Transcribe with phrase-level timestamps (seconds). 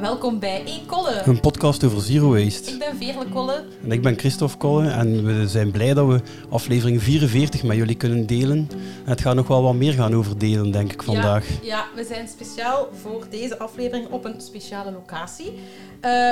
[0.00, 1.22] Welkom bij E-Kolle.
[1.24, 2.70] Een podcast over zero waste.
[2.70, 3.64] Ik ben Veerle Kolle.
[3.82, 7.96] En ik ben Christophe Kolle en we zijn blij dat we aflevering 44 met jullie
[7.96, 8.68] kunnen delen.
[9.04, 11.48] En het gaat nog wel wat meer gaan over delen, denk ik, vandaag.
[11.48, 15.46] Ja, ja we zijn speciaal voor deze aflevering op een speciale locatie.
[15.46, 15.56] Uh,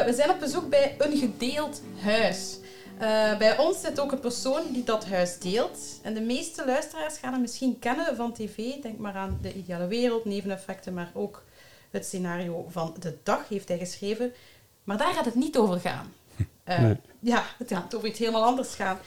[0.04, 2.58] we zijn op bezoek bij een gedeeld huis.
[3.00, 5.78] Uh, bij ons zit ook een persoon die dat huis deelt.
[6.02, 8.56] En de meeste luisteraars gaan hem misschien kennen van tv.
[8.82, 11.42] Denk maar aan De Ideale Wereld, neveneffecten, maar ook
[11.90, 14.32] het scenario van de dag heeft hij geschreven.
[14.84, 16.12] Maar daar gaat het niet over gaan.
[16.68, 16.96] Uh, nee.
[17.20, 18.98] Ja, het gaat over iets helemaal anders gaan.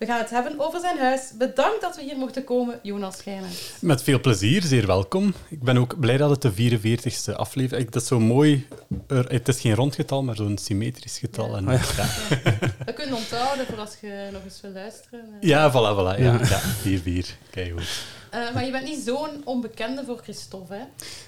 [0.00, 1.32] We gaan het hebben over zijn huis.
[1.38, 3.48] Bedankt dat we hier mochten komen, Jonas Schijnen.
[3.80, 5.34] Met veel plezier, zeer welkom.
[5.48, 7.92] Ik ben ook blij dat het de 44ste aflevering is.
[7.92, 8.66] Dat is zo mooi.
[9.06, 11.48] Het is geen rondgetal, maar zo'n symmetrisch getal.
[11.48, 11.56] Ja.
[11.56, 11.80] En, ja.
[12.44, 12.84] Ja.
[12.84, 15.24] Dat kun je onthouden voor als je nog eens wil luisteren.
[15.40, 16.20] Ja, voilà, voilà.
[16.20, 16.60] Ja, ja.
[17.22, 17.26] 4-4.
[17.50, 18.04] Kijk goed.
[18.34, 20.82] Uh, maar je bent niet zo'n onbekende voor Christophe, hè?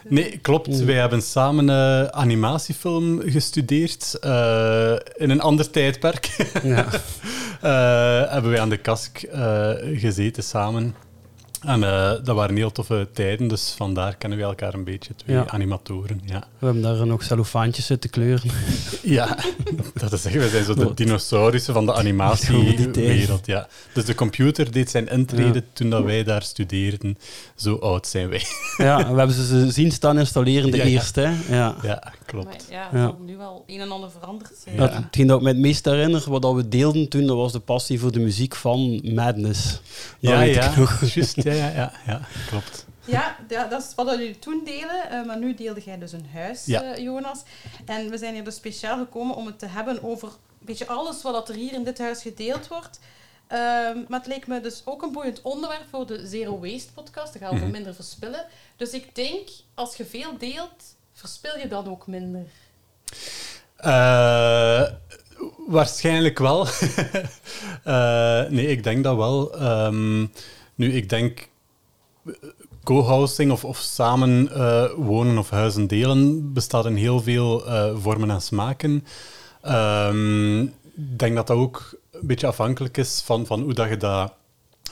[0.08, 0.84] Nee, klopt.
[0.84, 6.26] Wij hebben samen uh, animatiefilm gestudeerd uh, in een ander tijdperk.
[6.62, 6.86] Ja.
[8.32, 9.24] hebben wij aan de kask
[9.94, 10.94] gezeten samen.
[11.62, 15.38] En uh, dat waren heel toffe tijden, dus vandaar kennen we elkaar een beetje, twee
[15.38, 16.20] animatoren.
[16.24, 16.44] Ja.
[16.58, 18.50] We hebben daar nog cellofaantjes zitten kleuren.
[19.02, 19.38] ja,
[19.94, 23.46] dat is echt, we zijn zo de dinosaurussen van de animatiewereld.
[23.46, 23.68] Ja.
[23.94, 27.18] Dus de computer deed zijn intrede toen dat wij daar studeerden.
[27.54, 28.42] Zo oud zijn wij.
[28.86, 31.20] ja, we hebben ze zien staan installeren de eerste.
[31.20, 31.56] Hè?
[31.56, 31.74] Ja.
[31.82, 32.46] ja, klopt.
[32.70, 34.76] Maar ja, het nu wel een en ander veranderd zijn.
[34.76, 34.88] Ja.
[34.88, 38.00] Hetgeen dat ik me het meest herinner, wat we deelden toen, dat was de passie
[38.00, 39.70] voor de muziek van Madness.
[39.72, 39.80] Dat
[40.18, 40.72] ja, ja,
[41.14, 42.86] juist ja, ja, ja, klopt.
[43.04, 46.28] Ja, ja, dat is wat jullie toen delen, uh, maar nu deelde jij dus een
[46.32, 46.82] huis, ja.
[46.82, 47.42] uh, Jonas.
[47.84, 51.22] En we zijn hier dus speciaal gekomen om het te hebben over een beetje alles
[51.22, 53.00] wat er hier in dit huis gedeeld wordt.
[53.52, 53.58] Uh,
[54.08, 57.32] maar het leek me dus ook een boeiend onderwerp voor de Zero Waste podcast.
[57.32, 57.70] Dan gaan we mm -hmm.
[57.70, 58.46] minder verspillen.
[58.76, 62.46] Dus ik denk, als je veel deelt, verspil je dan ook minder?
[63.84, 64.82] Uh,
[65.66, 66.66] waarschijnlijk wel.
[68.56, 69.62] nee, ik denk dat wel.
[69.62, 70.32] Um,
[70.74, 71.50] nu, ik denk
[72.84, 78.30] co-housing of, of samen uh, wonen of huizen delen bestaat in heel veel uh, vormen
[78.30, 79.04] en smaken.
[79.66, 80.62] Um,
[80.96, 84.32] ik denk dat dat ook een beetje afhankelijk is van, van hoe dat je dat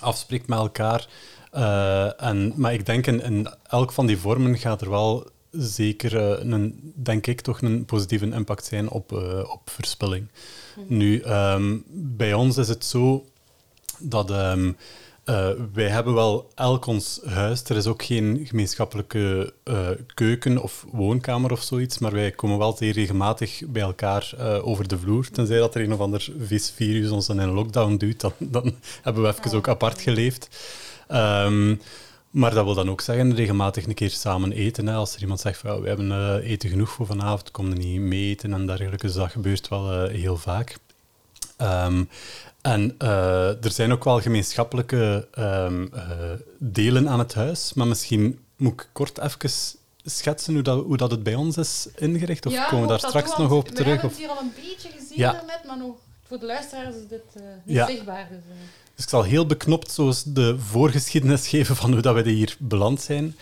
[0.00, 1.08] afspreekt met elkaar.
[1.54, 6.16] Uh, en, maar ik denk in, in elk van die vormen gaat er wel zeker,
[6.52, 9.12] een, denk ik, toch een positieve impact zijn op,
[9.46, 10.26] op verspilling.
[10.76, 10.96] Mhm.
[10.96, 13.24] Nu, um, bij ons is het zo
[13.98, 14.30] dat...
[14.30, 14.76] Um,
[15.24, 17.64] uh, wij hebben wel elk ons huis.
[17.64, 22.76] Er is ook geen gemeenschappelijke uh, keuken of woonkamer of zoiets, maar wij komen wel
[22.76, 25.30] zeer regelmatig bij elkaar uh, over de vloer.
[25.30, 28.74] Tenzij dat er een of ander vis virus ons in een lockdown duwt, dan, dan
[29.02, 30.48] hebben we even ook apart geleefd.
[31.08, 31.80] Um,
[32.30, 34.86] maar dat wil dan ook zeggen, regelmatig een keer samen eten.
[34.86, 34.94] Hè.
[34.94, 38.30] Als er iemand zegt, van, we hebben eten genoeg voor vanavond, kom er niet mee
[38.30, 39.06] eten en dergelijke.
[39.06, 40.76] Dus dat gebeurt wel heel vaak.
[41.58, 42.08] Um,
[42.62, 46.02] en uh, er zijn ook wel gemeenschappelijke um, uh,
[46.58, 49.50] delen aan het huis, maar misschien moet ik kort even
[50.04, 52.46] schetsen hoe dat, hoe dat het bij ons is ingericht?
[52.46, 53.84] Of ja, komen we daar straks nog op terug?
[53.84, 55.42] We hebben het hier al een beetje gezien ja.
[55.66, 57.86] maar nog, voor de luisteraars is dit uh, niet ja.
[57.86, 58.28] zichtbaar.
[58.30, 58.42] Dus,
[59.00, 59.96] dus ik zal heel beknopt
[60.34, 63.36] de voorgeschiedenis geven van hoe dat we hier beland zijn.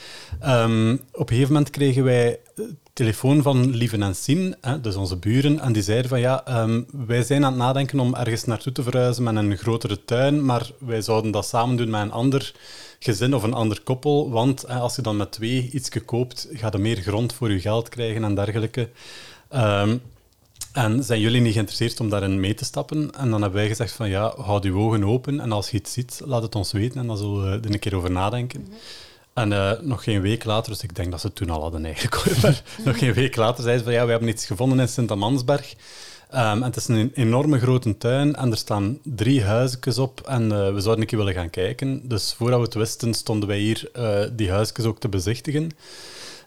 [0.46, 2.38] Um, op een gegeven moment kregen wij
[2.92, 6.86] telefoon van Lieven en Sien, hè, dus onze buren, en die zeiden van ja, um,
[7.06, 10.70] wij zijn aan het nadenken om ergens naartoe te verhuizen met een grotere tuin, maar
[10.78, 12.54] wij zouden dat samen doen met een ander
[12.98, 16.78] gezin of een ander koppel, want als je dan met twee iets koopt, ga je
[16.78, 18.88] meer grond voor je geld krijgen en dergelijke.
[19.54, 20.00] Um,
[20.72, 23.10] en zijn jullie niet geïnteresseerd om daarin mee te stappen?
[23.10, 25.92] En dan hebben wij gezegd van ja, houd je ogen open en als je iets
[25.92, 28.68] ziet, laat het ons weten en dan zullen we er een keer over nadenken.
[29.34, 31.84] En uh, nog geen week later, dus ik denk dat ze het toen al hadden
[31.84, 34.88] eigenlijk, maar nog geen week later zeiden ze van ja, we hebben iets gevonden in
[34.88, 35.74] Sint-Amansberg.
[36.34, 40.42] Um, en het is een enorme grote tuin en er staan drie huisjes op en
[40.42, 42.08] uh, we zouden een keer willen gaan kijken.
[42.08, 45.70] Dus voordat we het wisten, stonden wij hier uh, die huisjes ook te bezichtigen.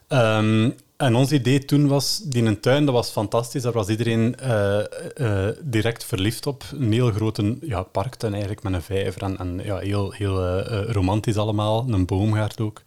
[0.08, 3.62] Um, en ons idee toen was, die een tuin, dat was fantastisch.
[3.62, 4.78] Daar was iedereen uh,
[5.16, 6.64] uh, direct verliefd op.
[6.72, 9.22] Een heel grote ja, parktuin eigenlijk, met een vijver.
[9.22, 11.84] En, en ja, heel, heel uh, romantisch allemaal.
[11.88, 12.82] Een boomgaard ook.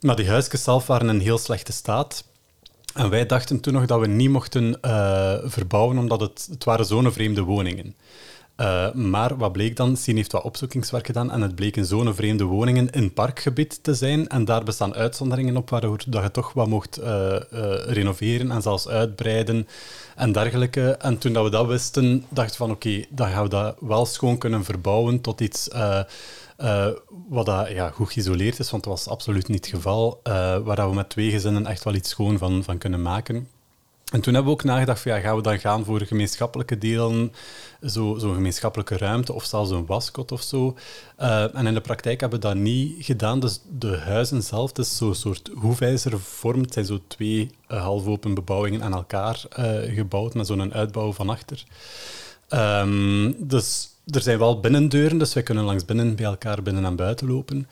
[0.00, 2.24] Maar die huisjes zelf waren in heel slechte staat.
[2.94, 4.78] En wij dachten toen nog dat we niet mochten
[5.44, 7.94] verbouwen, omdat het, het waren zo'n vreemde woningen
[8.56, 9.96] uh, maar wat bleek dan?
[9.96, 14.28] Sien heeft wat opzoekingswerk gedaan en het bleken zo'n vreemde woningen in parkgebied te zijn.
[14.28, 17.40] En daar bestaan uitzonderingen op waardoor dat je toch wat mocht uh, uh,
[17.86, 19.68] renoveren en zelfs uitbreiden
[20.16, 20.90] en dergelijke.
[20.90, 23.76] En toen dat we dat wisten, dachten we van oké, okay, dan gaan we dat
[23.80, 25.68] wel schoon kunnen verbouwen tot iets
[27.28, 30.20] wat dat, ja, goed geïsoleerd is, want dat was absoluut niet het geval.
[30.64, 33.48] waar dat we met twee gezinnen echt wel iets schoon van, van kunnen maken.
[34.10, 37.32] En toen hebben we ook nagedacht van ja, gaan we dan gaan voor gemeenschappelijke delen,
[37.80, 40.76] zo'n zo gemeenschappelijke ruimte of zelfs een waskot of zo.
[41.20, 43.40] Uh, en in de praktijk hebben we dat niet gedaan.
[43.40, 46.60] Dus de huizen zelf, het is zo'n soort hoefijzervorm.
[46.60, 51.28] Het zijn zo twee uh, halfopen bebouwingen aan elkaar uh, gebouwd met zo'n uitbouw van
[51.28, 51.64] achter.
[52.48, 56.96] Um, dus er zijn wel binnendeuren, dus wij kunnen langs binnen bij elkaar binnen en
[56.96, 57.68] buiten lopen.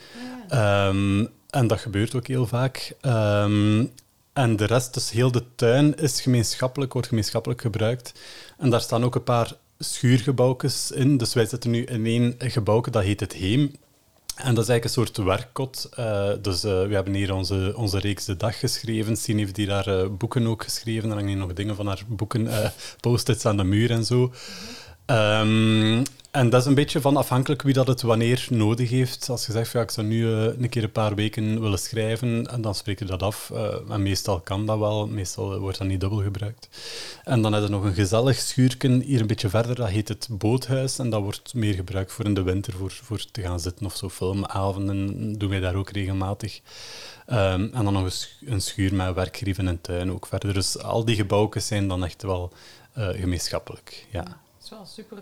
[0.48, 0.88] Ja.
[0.88, 2.94] Um, en dat gebeurt ook heel vaak.
[3.02, 3.90] Um,
[4.38, 8.12] en de rest, dus heel de tuin, is gemeenschappelijk, wordt gemeenschappelijk gebruikt.
[8.58, 11.16] En daar staan ook een paar schuurgebouwjes in.
[11.16, 13.60] Dus wij zitten nu in één gebouw, dat heet het Heem.
[14.36, 15.88] En dat is eigenlijk een soort werkkot.
[15.98, 19.16] Uh, dus uh, we hebben hier onze, onze reeks De Dag geschreven.
[19.16, 21.08] Sien heeft daar uh, boeken ook geschreven.
[21.08, 24.32] Er hangen hier nog dingen van haar boeken, post-its aan de muur en zo.
[25.06, 29.28] Um, en dat is een beetje van afhankelijk wie dat het wanneer nodig heeft.
[29.28, 32.46] Als je zegt, ja, ik zou nu uh, een keer een paar weken willen schrijven,
[32.46, 33.50] en dan spreek je dat af.
[33.52, 36.68] Uh, en meestal kan dat wel, meestal wordt dat niet dubbel gebruikt.
[37.24, 40.28] En dan hebben we nog een gezellig schuurken hier een beetje verder, dat heet het
[40.30, 40.98] boothuis.
[40.98, 43.96] En dat wordt meer gebruikt voor in de winter, voor, voor te gaan zitten of
[43.96, 44.08] zo.
[44.08, 46.60] Filmavonden doen wij daar ook regelmatig.
[47.30, 48.12] Um, en dan nog
[48.46, 50.54] een, schuur met werkgrieven en tuin ook verder.
[50.54, 52.52] Dus al die gebouwen zijn dan echt wel
[52.94, 54.06] gemeenschappelijk.
[54.10, 54.22] Ja.
[54.22, 55.18] Dat is wel super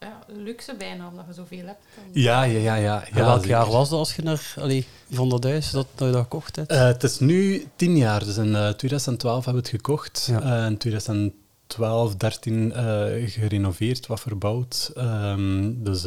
[0.00, 1.80] ja, luxe bijna, omdat je zoveel hebt.
[2.12, 2.74] Ja, ja, ja.
[2.74, 6.06] ja, ja welk jaar was dat als je naar allee, van dat huis dat, dat
[6.06, 6.72] je dat gekocht hebt?
[6.72, 10.28] Uh, het is nu tien jaar, dus in uh, 2012 hebben we het gekocht.
[10.30, 10.62] Ja.
[10.62, 12.72] Uh, in 2012, 13
[13.26, 14.92] gerenoveerd, wat verbouwd.
[14.96, 16.02] Um, dus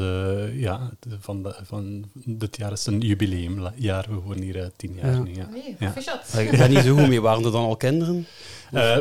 [0.54, 4.06] ja, van, de, van dit jaar is een jubileumjaar.
[4.10, 5.20] We wonen hier tien jaar ja.
[5.20, 5.36] nu.
[5.36, 5.50] Ja.
[5.52, 6.40] Nee, ja.
[6.40, 7.22] Ik ben niet zo goed mee.
[7.22, 8.28] Waren er dan al kinderen?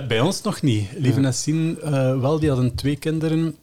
[0.09, 0.89] bij ons nog niet.
[0.93, 1.27] Lieve ja.
[1.27, 1.75] Nassine
[2.21, 3.57] wel, die hadden twee kinderen.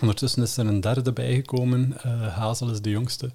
[0.00, 1.96] Ondertussen is er een derde bijgekomen.
[2.06, 3.30] Uh, Hazel is de jongste.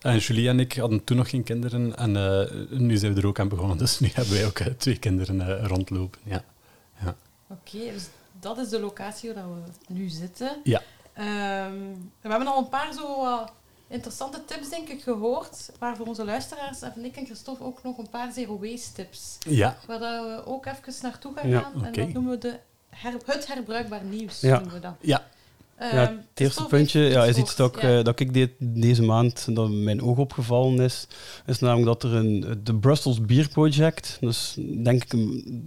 [0.00, 1.96] En Julie en ik hadden toen nog geen kinderen.
[1.96, 3.78] En uh, nu zijn we er ook aan begonnen.
[3.78, 6.20] Dus nu hebben wij ook uh, twee kinderen rondlopen.
[6.24, 6.44] Ja.
[7.00, 7.16] ja.
[7.48, 8.06] Oké, okay, dus
[8.40, 9.60] dat is de locatie waar we
[9.94, 10.56] nu zitten.
[10.64, 10.82] Ja.
[11.66, 13.26] Um, we hebben al een paar zo
[13.88, 15.70] interessante tips, denk ik, gehoord.
[15.78, 19.38] Waar voor onze luisteraars en ik en Christophe ook nog een paar zero waste tips.
[19.38, 19.76] Ja.
[19.86, 21.72] Waar we ook even naartoe gaan gaan.
[21.76, 21.86] Okay.
[21.86, 22.58] En dat noemen we de
[22.88, 24.40] her het herbruikbaar nieuws.
[24.40, 24.54] Ja.
[24.54, 24.94] Noemen we dat.
[25.00, 25.26] Ja.
[25.80, 28.02] Ja, het eerste puntje ja, is iets dat, ik, ja.
[28.02, 31.06] dat ik deed deze maand, dat mijn oog opgevallen is,
[31.46, 35.10] is namelijk dat er een, de Brussels Beer Project, dus denk ik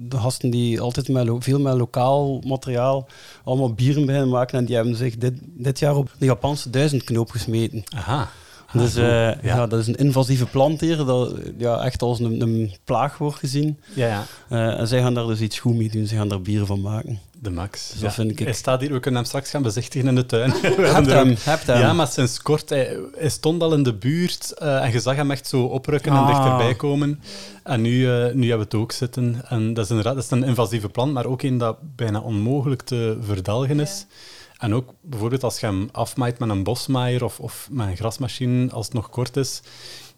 [0.09, 3.07] de gasten die altijd met lo, veel met lokaal materiaal
[3.43, 7.29] allemaal bieren beginnen maken en die hebben zich dit, dit jaar op de Japanse duizendknoop
[7.29, 7.83] gesmeten.
[7.95, 8.29] Aha.
[8.73, 9.37] Dus uh, ja.
[9.43, 9.67] ja.
[9.67, 13.79] dat is een invasieve plant hier, dat ja, echt als een, een plaag wordt gezien.
[13.93, 14.23] Ja, ja.
[14.49, 16.81] Uh, en zij gaan daar dus iets goed mee doen, ze gaan daar bieren van
[16.81, 17.19] maken.
[17.41, 17.93] De max.
[17.97, 18.39] Vind ik...
[18.39, 20.51] Hij staat hier, we kunnen hem straks gaan bezichtigen in de tuin.
[20.61, 21.79] heb hem, heb hem.
[21.79, 25.15] Ja, maar sinds kort, hij, hij stond al in de buurt uh, en je zag
[25.15, 26.19] hem echt zo oprukken ah.
[26.19, 27.21] en dichterbij komen.
[27.63, 29.41] En nu, uh, nu hebben we het ook zitten.
[29.47, 32.81] En dat is inderdaad dat is een invasieve plant, maar ook een dat bijna onmogelijk
[32.81, 34.05] te verdelgen is.
[34.09, 34.15] Ja.
[34.61, 38.71] En ook bijvoorbeeld als je hem afmaait met een bosmaaier of, of met een grasmachine
[38.71, 39.61] als het nog kort is,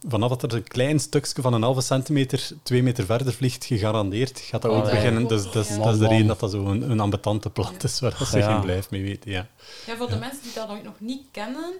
[0.07, 4.39] vanaf dat er een klein stukje van een halve centimeter twee meter verder vliegt, gegarandeerd
[4.39, 5.27] gaat dat Oh, ook beginnen.
[5.27, 5.83] Dus dat is, Ja.
[5.83, 8.51] dat is de reden dat dat zo'n een ambetante plant is, waar ze Ja.
[8.53, 9.31] geen blijf mee weten.
[9.31, 9.47] Ja.
[9.85, 11.73] Ja, voor de mensen die dat nog niet kennen,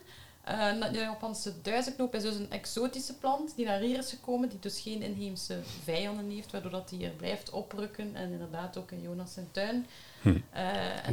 [0.44, 4.60] eh, de Japanse duizendknoop is dus een exotische plant die naar hier is gekomen, die
[4.60, 9.02] dus geen inheemse vijanden heeft, waardoor dat die er blijft oprukken en inderdaad ook in
[9.02, 9.86] Jonas zijn tuin.
[10.24, 10.30] Hm.
[10.52, 10.64] Eh,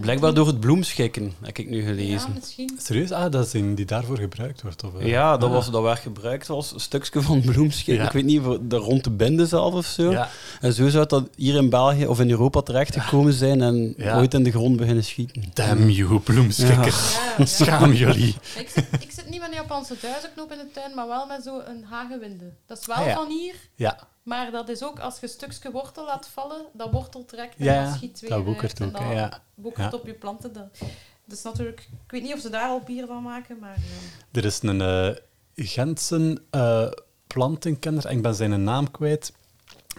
[0.00, 2.32] Blijkbaar door het bloemschikken, heb ik nu Ja, gelezen.
[2.34, 2.78] misschien.
[2.82, 3.12] Serieus?
[3.12, 4.84] Ah, dat is een die daarvoor gebruikt wordt?
[4.84, 5.06] Of, eh?
[5.06, 5.54] Ja, dat, Ah.
[5.54, 7.96] was, dat werd gebruikt als een stukje van bloemschik.
[7.96, 8.04] Ja.
[8.06, 10.10] Ik weet niet, voor de rond de binden zelf of zo.
[10.10, 10.28] Ja.
[10.60, 14.16] En zo zou dat hier in België of in Europa terechtgekomen zijn en Ja.
[14.16, 15.44] ooit in de grond beginnen schieten.
[15.54, 16.86] Damn you, bloemschikker.
[16.86, 17.44] Ja, ja.
[17.44, 18.34] Schaam jullie.
[18.58, 21.42] Ik, zit, ik zit niet met een Japanse duizendknoop in de tuin, maar wel met
[21.44, 22.52] zo'n hagewinde.
[22.66, 23.14] Dat is wel Ah, ja.
[23.14, 26.90] van hier, Ja, maar dat is ook als je een stukje wortel laat vallen, dat
[26.90, 28.92] wortel trekt en ja dat schiet weer dat uit woekert en ook.
[28.92, 29.42] dat hè, Ja.
[29.54, 29.98] woekert Ja.
[29.98, 30.52] op je planten.
[30.52, 30.68] Dat,
[31.38, 31.80] is natuurlijk...
[32.04, 33.74] Ik weet niet of ze daar al bier van maken, maar...
[33.76, 35.08] eh, Er is een eh
[35.54, 36.90] Gentse eh,
[37.26, 39.32] plantenkenner, en ik ben zijn naam kwijt,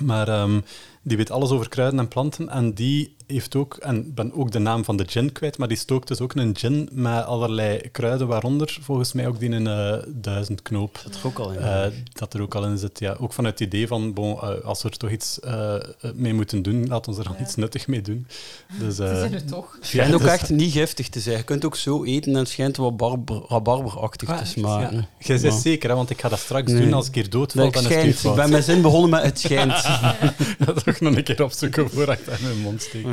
[0.04, 0.62] maar ehm,
[1.02, 2.50] die weet alles over kruiden en planten.
[2.50, 5.68] En die heeft ook, en ik ben ook de naam van de gin kwijt, maar
[5.68, 9.68] die stookt dus ook een gin met allerlei kruiden, waaronder volgens mij ook die een
[9.68, 11.00] eh, duizendknoop.
[11.04, 11.58] Dat er ook al in.
[11.60, 13.16] Eh, dat er ook al in zit, ja.
[13.20, 15.76] Ook vanuit het idee van, bon, eh, als we er toch iets eh,
[16.16, 17.44] mee moeten doen, laat ons er dan Ja.
[17.44, 18.28] iets nuttig mee doen.
[18.80, 19.74] Dus, ze eh, zijn het toch.
[19.80, 21.38] Het schijnt ook dus- echt niet giftig te zijn.
[21.38, 24.52] Je kunt ook zo eten en het schijnt wat barber, rabarberachtig Ah, te echt?
[24.52, 24.98] smaken.
[24.98, 25.08] Ja.
[25.20, 26.82] Jij zegt Maar- zeker, hè, want ik ga dat straks Nee.
[26.82, 26.94] doen.
[26.94, 28.24] Als ik hier doodval, Het schijnt.
[28.24, 29.84] Ik ben mijn zin begonnen met het schijnt.
[30.66, 33.06] Dat toch nog een keer opzoeken voor ik dat in mijn mond steek.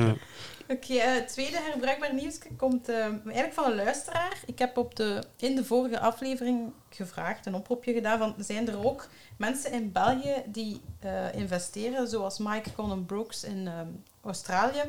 [0.69, 4.41] Oké, eh, het tweede herbruikbaar nieuws komt eh, eigenlijk van een luisteraar.
[4.47, 8.87] Ik heb op de, in de vorige aflevering gevraagd, een oproepje gedaan, van zijn er
[8.87, 13.89] ook mensen in België die eh, investeren, zoals Mike Conan Brooks in ehm,
[14.23, 14.83] Australië.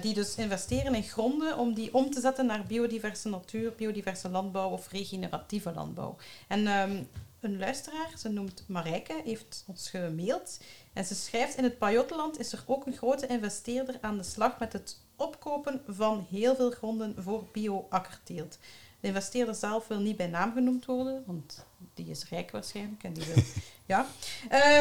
[0.00, 4.70] Die dus investeren in gronden om die om te zetten naar biodiverse natuur, biodiverse landbouw
[4.70, 6.16] of regeneratieve landbouw.
[6.48, 7.08] En um,
[7.40, 10.60] een luisteraar, ze noemt Marijke, heeft ons gemaild.
[10.92, 14.58] En ze schrijft, in het Pajottenland is er ook een grote investeerder aan de slag
[14.58, 18.58] met het opkopen van heel veel gronden voor bio-akkerteelt.
[19.00, 23.12] De investeerder zelf wil niet bij naam genoemd worden, want die is rijk waarschijnlijk en
[23.12, 23.42] die wil...
[23.86, 24.06] ja.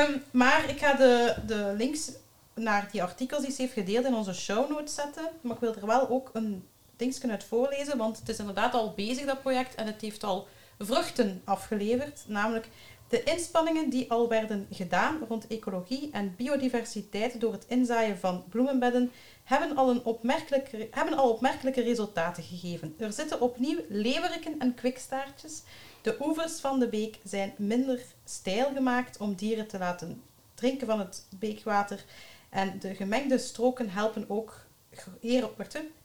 [0.07, 2.11] Um, maar ik ga de, de links
[2.53, 5.29] naar die artikels die ze heeft gedeeld in onze show notes zetten.
[5.41, 8.93] Maar ik wil er wel ook een dingetje uit voorlezen, want het is inderdaad al
[8.93, 10.47] bezig, dat project, en het heeft al
[10.79, 12.23] vruchten afgeleverd.
[12.27, 12.69] Namelijk
[13.09, 19.11] de inspanningen die al werden gedaan rond ecologie en biodiversiteit door het inzaaien van bloemenbedden
[19.43, 22.95] hebben al, een opmerkelijke, hebben al opmerkelijke resultaten gegeven.
[22.97, 25.61] Er zitten opnieuw leeuweriken en kwikstaartjes.
[26.01, 30.21] De oevers van de beek zijn minder steil gemaakt om dieren te laten
[30.53, 32.05] drinken van het beekwater.
[32.49, 34.65] En de gemengde stroken helpen ook,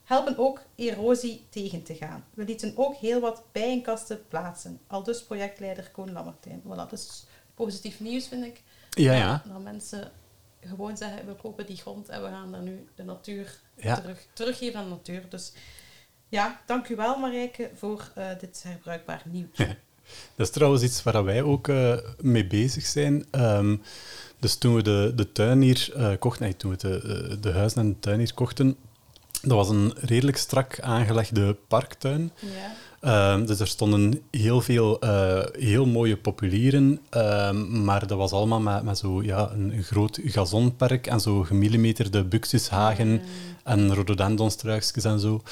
[0.04, 2.24] helpen ook erosie tegen te gaan.
[2.34, 4.80] We lieten ook heel wat bijenkasten plaatsen.
[4.86, 6.62] Al dus projectleider Koen Lammertijn.
[6.62, 8.62] Voilà, dat is positief nieuws, vind ik.
[8.90, 9.42] Ja, ja.
[9.48, 10.12] Dat mensen
[10.60, 14.80] gewoon zeggen, we kopen die grond en we gaan daar nu de natuur terug, teruggeven
[14.80, 15.28] aan de natuur.
[15.28, 15.52] Dus
[16.28, 19.56] ja, dank u wel Marijke voor uh, dit herbruikbaar nieuws.
[20.36, 23.26] dat is trouwens iets waar wij ook uh, mee bezig zijn.
[23.30, 23.82] Um,
[24.38, 27.80] dus toen we de, de tuin hier uh, kochten, nee, toen we de, de huizen
[27.80, 28.76] en de tuin hier kochten,
[29.44, 32.32] dat was een redelijk strak aangelegde parktuin.
[32.40, 32.72] Ja.
[33.40, 38.60] Uh, dus er stonden heel veel uh, heel mooie populieren, uh, maar dat was allemaal
[38.60, 43.20] met, met zo, ja, een groot gazonperk en zo gemillimeterde buxushagen mm.
[43.64, 45.42] en rhododendronstruikjes en zo.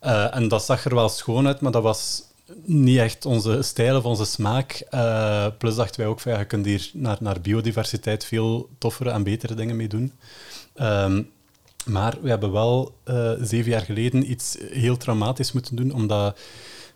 [0.00, 2.22] Eh, en dat zag er wel schoon uit, maar dat was
[2.64, 4.86] niet echt onze stijl of onze smaak.
[4.90, 9.10] Uh, plus dachten wij ook van ja, je kunt hier naar, naar biodiversiteit veel toffere
[9.10, 10.12] en betere dingen mee doen.
[10.74, 11.30] Um,
[11.86, 16.38] maar we hebben wel uh, zeven jaar geleden iets heel traumatisch moeten doen, omdat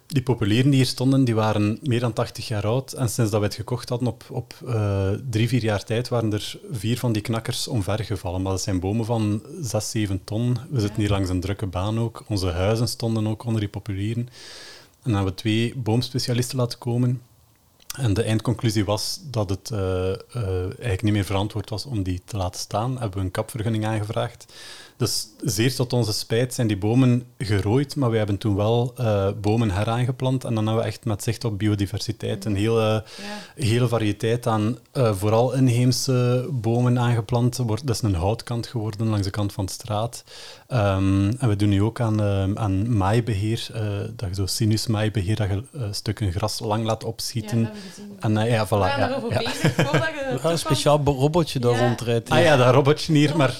[0.06, 2.92] die populieren die hier stonden, die waren meer dan 80 jaar oud.
[2.92, 6.32] En sinds dat we het gekocht hadden, op, op uh, drie, vier jaar tijd, waren
[6.32, 8.42] er vier van die knakkers omvergevallen.
[8.42, 10.56] Maar dat zijn bomen van 6, 7 ton.
[10.70, 12.24] We zitten hier langs een drukke baan ook.
[12.28, 14.22] Onze huizen stonden ook onder die populieren.
[14.22, 17.22] En dan hebben we twee boomspecialisten laten komen.
[17.96, 20.14] En de eindconclusie was dat het uh, uh,
[20.62, 22.98] eigenlijk niet meer verantwoord was om die te laten staan.
[22.98, 24.52] Hebben we een kapvergunning aangevraagd.
[25.04, 29.28] Dus zeer tot onze spijt zijn die bomen gerooid, maar we hebben toen wel uh,
[29.40, 30.44] bomen heraangeplant.
[30.44, 33.04] En dan hebben we echt met zicht op biodiversiteit een hele,
[33.54, 37.56] hele variëteit aan uh, vooral inheemse bomen aangeplant.
[37.66, 40.25] Dat is een houtkant geworden langs de kant van de straat.
[40.68, 43.66] Um, en we doen nu ook aan, uh, aan maaibeheer,
[44.16, 47.61] dat je zo sinusmaaibeheer, dat je stukken gras lang laat opschieten.
[47.61, 47.70] Ja,
[48.18, 48.70] en ja, voilà.
[48.70, 49.40] Ja, ja,
[50.40, 50.50] ja.
[50.50, 52.30] een speciaal robotje daar rondrijdt.
[52.30, 53.54] Ah ja, dat robotje hier, maar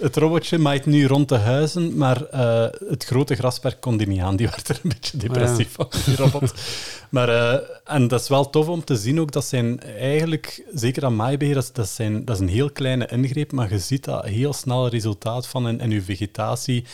[0.00, 4.20] het robotje maait nu rond de huizen, maar uh, het grote grasperk kon die niet
[4.20, 4.36] aan.
[4.36, 6.54] Die werd er een beetje depressief van, die robot.
[7.10, 7.54] maar, uh,
[7.84, 11.54] en dat is wel tof om te zien ook, dat zijn eigenlijk, zeker aan maaibeheer,
[11.54, 14.88] dat, dat, zijn, dat is een heel kleine ingreep, maar je ziet dat heel snel
[14.88, 16.84] resultaat van in, in je vegetatie,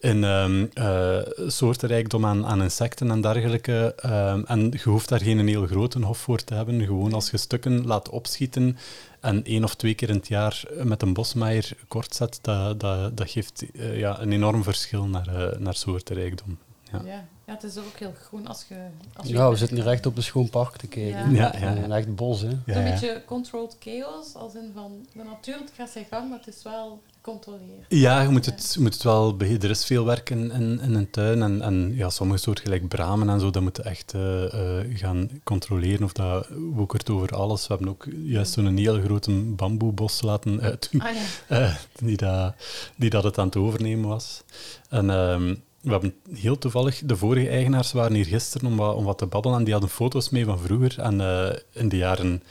[0.00, 3.94] in um, uh, soortenrijkdom aan, aan, insecten en dergelijke.
[4.06, 6.84] Um, en je hoeft daar geen heel grote hof voor te hebben.
[6.84, 8.76] Gewoon als je stukken laat opschieten,
[9.20, 13.16] en één of twee keer in het jaar met een bosmaaier kort zet, dat, dat,
[13.16, 16.58] dat geeft uh, ja, een enorm verschil naar, uh, naar soortenrijkdom.
[16.92, 17.00] Ja.
[17.04, 17.24] ja.
[17.48, 18.76] Ja, het is ook heel groen als je...
[19.12, 21.34] Als ja, we zitten hier echt op een schoon park te kijken.
[21.34, 21.76] Ja, ja, ja.
[21.76, 22.48] Een echt bos, hè.
[22.66, 25.06] Ja, een beetje controlled chaos, als in van...
[25.12, 27.84] De natuur gaat zijn gang, maar het is wel gecontroleerd.
[27.88, 29.36] Ja, je moet het, je moet het wel...
[29.38, 32.88] Er is veel werk in, in, in een tuin en, en ja, sommige soorten gelijk
[32.88, 37.66] bramen en zo, dat moeten echt uh, uh, gaan controleren of dat woekert over alles.
[37.66, 41.14] We hebben ook juist zo'n heel grote bamboebos laten uitdoen, ah,
[41.48, 41.60] ja.
[41.60, 41.74] uh,
[42.06, 42.54] die, dat,
[42.96, 44.42] die dat het aan het overnemen was.
[44.88, 45.10] En...
[45.10, 49.18] Um, we hebben heel toevallig, de vorige eigenaars waren hier gisteren om wat, om wat
[49.18, 51.00] te babbelen en die hadden foto's mee van vroeger.
[51.00, 52.42] En uh, in de jaren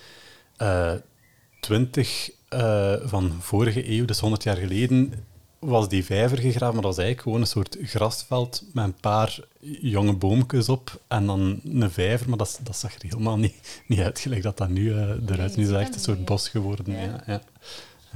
[1.60, 5.25] 20 uh, van vorige eeuw, dus 100 jaar geleden,
[5.60, 9.39] was die vijver gegraven, maar dat was eigenlijk gewoon een soort grasveld met een paar
[9.82, 14.00] jonge boomjes op en dan een vijver, maar dat, dat zag er helemaal niet, niet
[14.00, 16.94] uit, gelijk dat dat nu uh, eruit Nu is het echt een soort bos geworden.
[16.94, 17.01] Ja.
[17.01, 17.42] Ja, ja.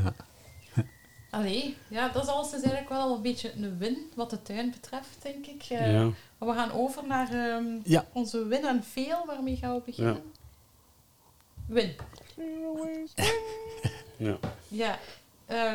[0.04, 0.14] ja.
[1.30, 4.72] Allee, ja, dat is alles is eigenlijk wel een beetje een win wat de tuin
[4.72, 5.70] betreft, denk ik.
[5.72, 6.10] Uh, ja.
[6.38, 8.06] Maar we gaan over naar um, ja.
[8.14, 9.26] onze win en veel.
[9.26, 10.14] Waarmee gaan we beginnen?
[10.14, 10.22] Ja.
[11.66, 11.96] Win.
[14.26, 14.38] ja.
[14.68, 15.00] Ja,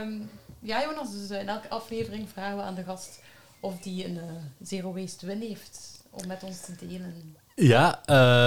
[0.00, 3.20] um, ja, Jonas, dus in elke aflevering vragen we aan de gast
[3.60, 4.22] of die een uh,
[4.62, 7.36] zero waste win heeft om met ons te delen.
[7.54, 8.00] Ja,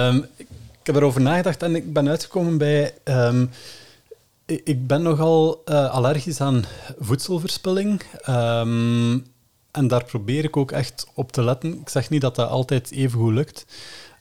[0.08, 2.94] um, ik heb erover nagedacht en ik ben uitgekomen bij
[4.64, 6.64] ik ben nogal uh, allergisch aan
[6.98, 8.02] voedselverspilling.
[8.28, 9.26] Um,
[9.70, 11.80] En daar probeer ik ook echt op te letten.
[11.80, 13.66] Ik zeg niet dat dat altijd even goed lukt.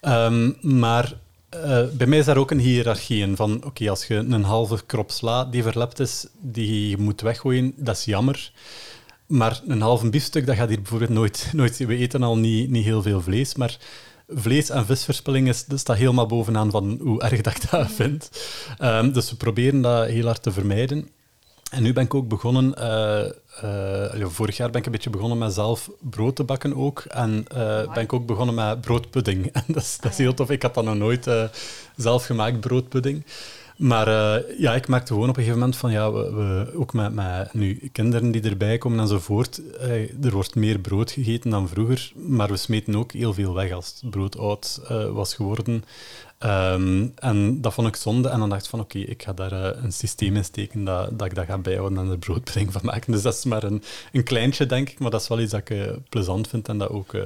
[0.01, 1.13] Ehm, maar
[1.55, 3.35] uh, bij mij is daar ook een hiërarchie in.
[3.35, 7.73] Van, oké, als je een halve krop sla die verlept is, die je moet weggooien,
[7.75, 8.51] dat is jammer.
[9.27, 11.49] Maar een halve biefstuk, dat gaat hier bijvoorbeeld nooit...
[11.53, 13.77] nooit we eten al niet, niet heel veel vlees, maar
[14.27, 18.29] vlees- en visverspilling is, staat helemaal bovenaan van hoe erg dat ik dat vind.
[18.81, 21.09] Um, dus we proberen dat heel hard te vermijden.
[21.69, 25.37] En nu ben ik ook begonnen, uh, uh, vorig jaar ben ik een beetje begonnen
[25.37, 26.99] met zelf brood te bakken ook.
[26.99, 29.45] En uh, ben ik ook begonnen met broodpudding.
[29.51, 30.49] En dat is, dat is heel tof.
[30.49, 31.29] Ik had dat nog nooit
[31.95, 33.25] zelf gemaakt, broodpudding.
[33.77, 34.09] Maar
[34.57, 37.53] ja, ik merkte gewoon op een gegeven moment van ja, we, we ook met, met
[37.53, 39.61] nu, kinderen die erbij komen enzovoort.
[40.21, 43.97] Er wordt meer brood gegeten dan vroeger, maar we smeten ook heel veel weg als
[44.01, 45.83] het brood oud was geworden.
[46.45, 48.29] Um, en dat vond ik zonde.
[48.29, 51.19] En dan dacht ik van oké, okay, ik ga daar een systeem in steken dat,
[51.19, 53.11] dat ik dat ga bijhouden en er broodpudding van maken.
[53.11, 54.99] Dus dat is maar een, een kleintje, denk ik.
[54.99, 57.17] Maar dat is wel iets dat ik plezant vind en dat ook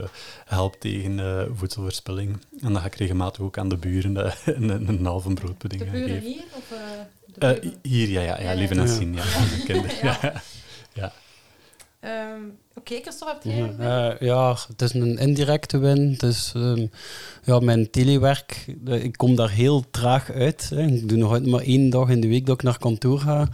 [0.46, 2.38] helpt tegen voedselverspilling.
[2.62, 4.16] En dan ga ik regelmatig ook aan de buren
[4.46, 6.28] een, een, een halve broodpudding de buren geven.
[6.28, 6.44] hier?
[6.56, 6.72] Of,
[7.44, 9.14] uh, uh, hier, ja, ja, ja, ja lieve Nassien,
[10.02, 10.20] ja.
[10.22, 10.42] ja.
[10.94, 11.14] ja.
[12.06, 16.16] Um, Oké, okay, Christophe, heb jij ja, ja, het is een indirecte win.
[16.18, 16.90] Dus um,
[17.44, 20.70] ja, mijn telewerk, ik kom daar heel traag uit.
[20.70, 20.86] Hè.
[20.86, 23.50] Ik doe nog altijd maar één dag in de week dat ik naar kantoor ga.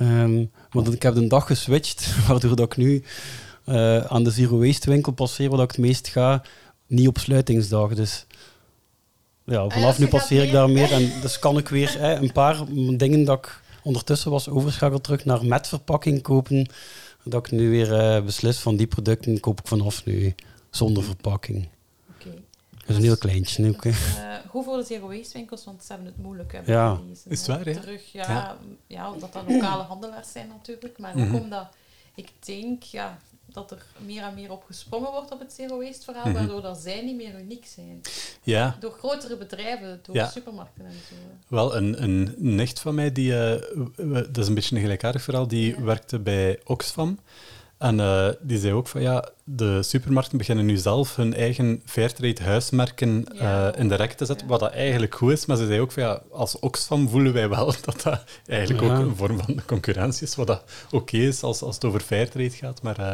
[0.00, 3.04] Um, want ik heb een dag geswitcht, waardoor dat ik nu
[3.66, 6.42] uh, aan de Zero Waste winkel passeer, waar ik het meest ga,
[6.86, 7.94] niet op sluitingsdag.
[7.94, 8.26] Dus
[9.44, 10.92] ja, vanaf nu passeer ik daar meer.
[10.92, 12.56] En dus kan ik weer hè, een paar
[12.96, 16.66] dingen dat ik ondertussen was overschakeld terug naar met verpakking kopen.
[17.24, 20.34] Dat ik nu weer uh, beslis van die producten koop ik vanaf nu
[20.70, 21.68] zonder verpakking.
[22.14, 22.28] Oké.
[22.28, 22.42] Okay.
[22.70, 23.68] Dat is een heel kleintje.
[23.68, 23.96] Ook, uh,
[24.52, 26.52] hoe voor de zero waste winkels, want ze hebben het moeilijk.
[26.52, 27.00] Hè, ja.
[27.28, 27.80] Is het waar, ja?
[27.80, 28.58] Terug, ja, ja.
[28.86, 30.98] ja, omdat dat lokale handelaars zijn natuurlijk.
[30.98, 31.68] Maar ook omdat
[32.14, 33.18] ik denk, ja,
[33.54, 36.40] dat er meer en meer op gesprongen wordt op het zero waste verhaal, mm -hmm.
[36.40, 38.00] waardoor dat zij niet meer uniek zijn.
[38.42, 38.76] Ja.
[38.80, 40.28] Door grotere bedrijven, door ja.
[40.28, 41.14] supermarkten en zo.
[41.48, 43.54] Wel, een, een nicht van mij, die, uh,
[44.06, 45.82] dat is een beetje een gelijkaardig verhaal, die ja.
[45.82, 47.18] werkte bij Oxfam.
[47.80, 52.42] En uh, die zei ook van ja, de supermarkten beginnen nu zelf hun eigen Fairtrade
[52.42, 53.72] huismerken ja.
[53.72, 54.52] uh, in de rek te zetten, ja.
[54.52, 55.46] wat dat eigenlijk goed is.
[55.46, 58.96] Maar ze zei ook van ja, als Oxfam voelen wij wel dat dat eigenlijk ja.
[58.96, 62.00] ook een vorm van concurrentie is, wat dat oké okay is als, als het over
[62.00, 62.82] Fairtrade gaat.
[62.82, 63.12] Maar uh,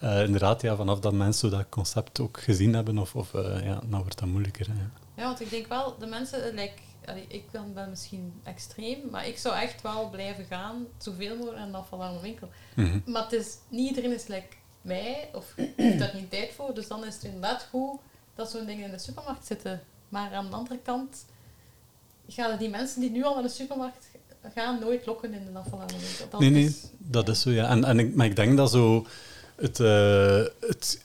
[0.00, 0.20] ja.
[0.20, 3.32] inderdaad, ja, vanaf dat mensen dat concept ook gezien hebben, of, of
[3.64, 4.66] ja, dan wordt dat moeilijker.
[4.66, 4.74] Hè.
[5.22, 6.74] Ja, want ik denk wel, de mensen, like,
[7.28, 11.70] ik ben, ben misschien extreem, maar ik zou echt wel blijven gaan, zoveel mogelijk aan
[11.70, 12.48] de afvalarme winkel.
[12.74, 12.86] Mhm.
[12.86, 13.12] Mm -hmm.
[13.12, 16.88] Maar het is, niet iedereen is like mij, of heeft daar geen tijd voor, dus
[16.88, 18.00] dan is het inderdaad goed
[18.34, 19.82] dat zo'n dingen in de supermarkt zitten.
[20.08, 21.24] Maar aan de andere kant
[22.28, 24.06] gaan die mensen die nu al naar de supermarkt
[24.54, 26.28] gaan nooit lokken in de afvalarme winkel.
[26.30, 27.32] Dat nee, nee, is, dat ja.
[27.32, 27.68] is zo, ja.
[27.68, 29.06] En, en ik, maar ik denk dat zo
[29.56, 31.00] het, uh, het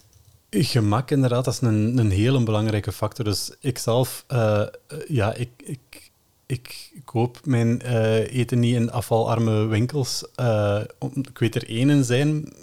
[0.50, 3.26] Gemak, inderdaad, dat is een, een hele belangrijke factor.
[3.26, 4.62] Dus ik zelf, uh,
[5.08, 6.12] ja, ik, ik,
[6.46, 10.24] ik koop mijn uh, eten niet in afvalarme winkels.
[10.40, 10.82] Uh,
[11.22, 12.54] ik weet er één in zijn,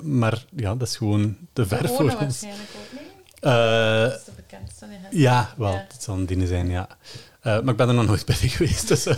[0.00, 2.14] maar ja, dat is gewoon te ver voor ons.
[2.14, 3.50] waarschijnlijk ook, nee?
[4.02, 4.86] dat is de bekendste.
[5.10, 5.86] Ja, wel, ja.
[5.88, 6.88] dat zal een ding zijn, ja.
[7.42, 8.88] maar ik ben er nog nooit bij geweest.
[8.88, 9.16] Dus, ik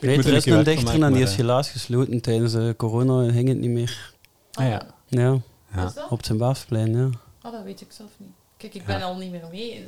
[0.00, 2.20] weet, er is een dichter en die is helaas gesloten.
[2.20, 4.12] Tijdens corona ging het niet meer.
[4.52, 4.82] Ah ja.
[5.06, 5.40] Ja.
[5.74, 5.92] Ja.
[6.08, 7.10] Op zijn baafplein, ja.
[7.42, 8.32] Oh, dat weet ik zelf niet.
[8.56, 9.04] Kijk, ik ben ja.
[9.04, 9.84] al niet meer mee.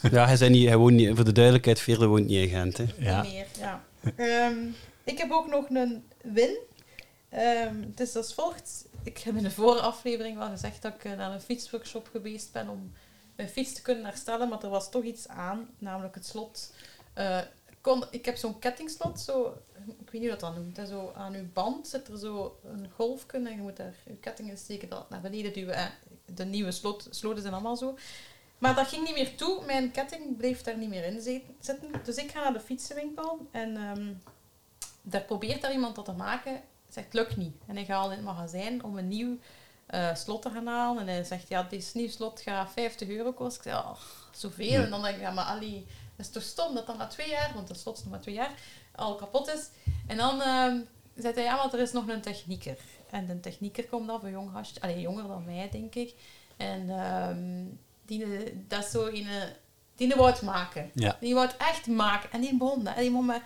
[0.10, 2.76] Ja, hij, zei niet, hij woont niet, voor de duidelijkheid, Veerle woont niet in Gent.
[2.76, 2.84] Hè.
[2.98, 3.22] Ja.
[3.22, 3.84] Niet meer, ja.
[4.48, 6.58] um, ik heb ook nog een win.
[7.32, 8.84] Um, het is als volgt.
[9.02, 12.68] Ik heb in de vorige aflevering wel gezegd dat ik naar een fietsworkshop geweest ben
[12.68, 12.92] om
[13.36, 16.72] mijn fiets te kunnen herstellen, maar er was toch iets aan, namelijk het slot.
[17.18, 17.38] Uh,
[17.80, 19.62] kon, ik heb zo'n kettingslot, zo,
[19.98, 20.76] ik weet niet wat dat noemt.
[20.76, 24.16] Hè, zo aan uw band zit er zo een golfje en je moet daar je
[24.16, 25.74] ketting in steken, dat naar beneden duwen.
[25.74, 25.86] Eh,
[26.34, 27.98] de nieuwe slot, sloten zijn allemaal zo.
[28.58, 29.64] Maar dat ging niet meer toe.
[29.66, 31.20] Mijn ketting bleef daar niet meer in
[31.60, 31.90] zitten.
[32.04, 34.22] Dus ik ga naar de fietsenwinkel en um,
[35.02, 36.60] daar probeert daar iemand dat te maken.
[36.88, 37.56] Zegt, lukt niet.
[37.66, 39.38] En hij gaat al in het magazijn om een nieuw
[39.94, 41.02] uh, slot te gaan halen.
[41.02, 43.64] En hij zegt, ja, dit nieuw slot gaat 50 euro kosten.
[43.64, 43.96] Ik zeg, oh,
[44.32, 44.82] zoveel.
[44.82, 47.28] En dan denk ik, ja, maar Ali, dat is toch stom dat dan na twee
[47.28, 48.54] jaar, want de slot is nog maar twee jaar,
[48.94, 49.68] al kapot is.
[50.06, 50.74] En dan uh,
[51.14, 52.78] zegt hij, ja, want er is nog een technieker.
[53.10, 56.14] En de technieker komt dan van jong gastje, allee, jonger dan mij, denk ik.
[56.56, 58.26] En um, die,
[58.68, 59.26] dat is zo een,
[59.96, 60.90] die wou het maken.
[60.94, 61.16] Ja.
[61.20, 62.30] Die wou het echt maken.
[62.32, 62.94] En die begon dat.
[62.94, 63.42] En die begon met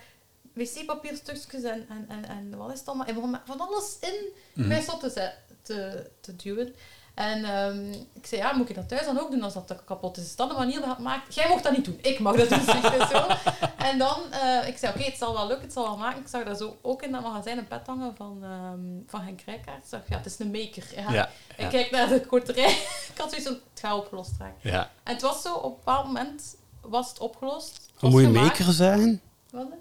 [0.52, 3.06] wc-papierstukjes en, en, en, en wat is het allemaal.
[3.06, 4.66] Hij begon met van alles in mm.
[4.66, 6.74] mijn slot te, te, te duwen.
[7.14, 10.16] En ehm, ik zei, ja, moet ik dat thuis dan ook doen als dat kapot
[10.16, 10.24] is?
[10.24, 11.34] Is dat de manier dat het maakt?
[11.34, 13.26] Jij mocht dat niet doen, ik mag dat doen, zeg zo.
[13.88, 16.20] En dan, uh, ik zei, oké, het zal wel lukken, het zal wel maken.
[16.20, 19.40] Ik zag daar zo ook in dat magazijn een pet hangen van, um, van Henk
[19.46, 19.82] Rijkaard.
[19.82, 20.84] Ik zag, ja, het is een maker.
[20.96, 21.12] Ja.
[21.12, 22.70] ja, Ik kijk naar de korterij.
[23.12, 24.70] ik had zoiets van, het gaat opgelost raken.
[24.70, 24.90] Ja.
[25.02, 27.90] En het was zo, op een bepaald moment was het opgelost.
[28.00, 29.20] moet je maker zijn?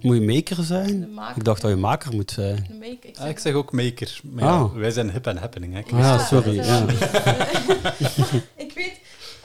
[0.02, 1.20] Moet je maker zijn?
[1.36, 2.68] Ik dacht dat je maker moet zijn.
[2.80, 4.20] Maker, ik, zeg ah, ik, zeg ook maker.
[4.24, 4.74] Maar ah.
[4.74, 5.74] wij zijn hip en happening.
[5.74, 5.96] Hè.
[5.96, 6.56] Ah, ja, sorry.
[6.64, 6.86] Ja.
[8.66, 9.00] ik weet,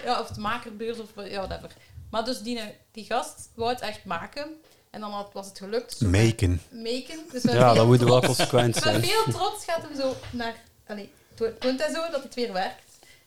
[0.04, 1.70] ja, of het makerbeurs of ja, whatever.
[2.10, 2.60] Maar dus die,
[2.92, 4.46] die gast wou het echt maken.
[4.90, 6.00] En dan was het gelukt.
[6.00, 6.60] Maken.
[6.70, 7.18] Maken.
[7.32, 9.00] Dus ja, dat moet wel consequent zijn.
[9.00, 10.54] Met veel trots gaat hem zo naar...
[10.86, 12.82] Allee, toont hij zo dat het weer werkt.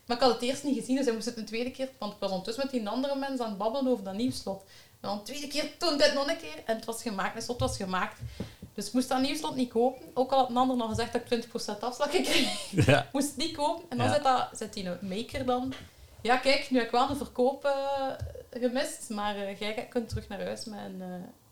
[0.06, 1.90] Maar ik had het eerst niet gezien, dus hij moest het een tweede keer...
[1.98, 4.64] Want ik was ondertussen met die andere mensen aan het babbelen over dat nieuwslot.
[5.02, 6.64] Dan de tweede keer toont het nog een keer.
[6.66, 7.34] En het was gemaakt.
[7.34, 8.20] Het slot was gemaakt.
[8.74, 10.02] Dus ik moest dat nieuwslot niet kopen.
[10.14, 12.86] Ook al had een ander nog gezegd dat ik 20% afslag kreeg.
[12.86, 13.08] Ja.
[13.12, 13.84] moest het niet kopen.
[13.90, 14.14] En dan ja.
[14.14, 15.74] zit, dat, zit die maker dan...
[16.22, 19.10] Ja, kijk, nu heb ik wel een verkoop uh, gemist.
[19.10, 21.08] Maar uh, jij kunt terug naar huis met een, uh,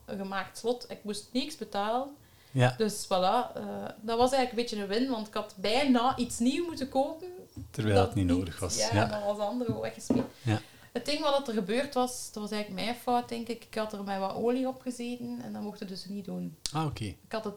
[0.05, 0.85] een gemaakt slot.
[0.89, 2.07] Ik moest niks betalen.
[2.51, 2.73] Ja.
[2.77, 3.53] Dus voilà,
[4.01, 7.27] dat was eigenlijk een beetje een win, want ik had bijna iets nieuws moeten kopen.
[7.71, 8.77] Terwijl het niet nodig was.
[8.77, 9.05] Ja, ja.
[9.05, 10.31] dan was de andere weggespeeld.
[10.41, 10.61] Ja.
[10.91, 13.65] Het ding wat er gebeurd was, dat was eigenlijk mijn fout, denk ik.
[13.65, 16.55] Ik had er met wat olie op gezeten en dat mocht het dus niet doen.
[16.73, 17.03] Ah, oké.
[17.03, 17.53] Ik had het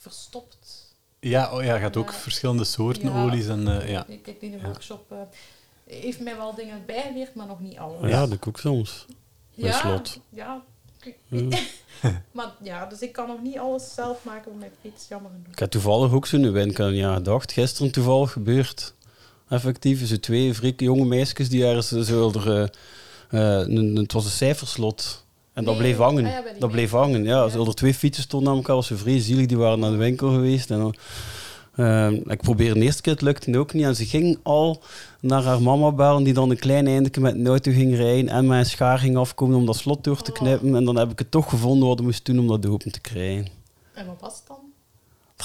[0.00, 0.92] verstopt.
[1.20, 3.46] Ja, oh, ja je had ook verschillende soorten olies.
[3.46, 4.06] En, uh, ja.
[4.06, 5.12] Ik heb in de workshop...
[5.12, 5.18] Uh,
[5.84, 8.10] heeft mij wel dingen bijgeleerd, maar nog niet alles.
[8.10, 9.06] Ja, dat doe ik soms.
[9.50, 10.20] Ja, slot.
[10.28, 10.62] Ja.
[12.32, 15.52] maar ja, dus ik kan nog niet alles zelf maken, mij iets jammer genoeg.
[15.52, 17.52] Ik heb toevallig ook zo'n win ja gedacht.
[17.52, 18.94] Gisteren toevallig gebeurd
[19.54, 20.06] effectief.
[20.06, 22.72] Zo twee vrieke jonge meisjes die ergens zo er,
[23.30, 25.24] uh, het was een cijferslot.
[25.52, 26.26] En dat bleef hangen.
[26.26, 27.44] Ah, dat bleef hangen, ja.
[27.44, 27.58] ja.
[27.58, 29.46] Er twee fietsen stonden aan elkaar, was vrij zielig.
[29.46, 30.70] Die waren naar de winkel geweest.
[30.70, 30.94] En
[31.76, 33.84] uh, ik probeerde de eerste keer, het lukte ook niet.
[33.84, 34.82] En ze ging al
[35.20, 38.46] naar haar mama bellen, die dan een klein eindje met een auto ging rijden en
[38.46, 40.36] mijn schaar ging afkomen om dat slot door te oh.
[40.36, 40.76] knippen.
[40.76, 43.00] En dan heb ik het toch gevonden wat we moesten doen om dat open te
[43.00, 43.46] krijgen.
[43.94, 44.63] En wat was het dan?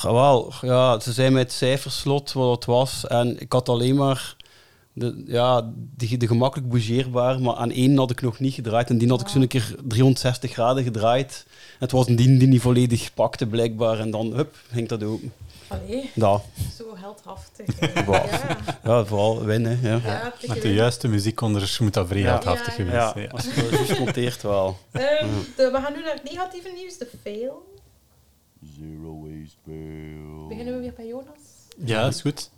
[0.02, 3.08] Wel, ja, ze zei met het cijferslot wat het was.
[3.08, 4.36] En ik had alleen maar
[4.93, 7.41] de, ja, de, de gemakkelijk bougeerbaar.
[7.41, 8.89] Maar aan één had ik nog niet gedraaid.
[8.89, 11.45] En die had ik zo'n keer 360 graden gedraaid.
[11.80, 13.99] Het was een die die niet volledig pakte, blijkbaar.
[13.99, 15.34] En dan, hup, ging dat open.
[15.67, 16.41] Allee, ja.
[16.78, 17.80] zo heldhaftig.
[18.06, 18.58] ja.
[18.84, 19.80] ja, vooral winnen.
[19.82, 19.99] Ja.
[20.04, 23.23] ja Met de juiste muziek onder moet dat vrij heldhaftig geweest zijn.
[23.23, 24.78] Ja, als je wel.
[24.91, 25.02] Um,
[25.56, 27.78] de, we gaan nu naar het negatieve nieuws, de fail.
[28.79, 30.47] Zero waste fail.
[30.47, 31.39] Beginnen we weer bij Jonas?
[31.77, 32.49] Ja, is goed.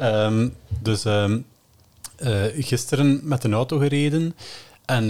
[0.00, 1.46] Um, dus um,
[2.22, 4.34] uh, gisteren met een auto gereden
[4.84, 5.08] en uh,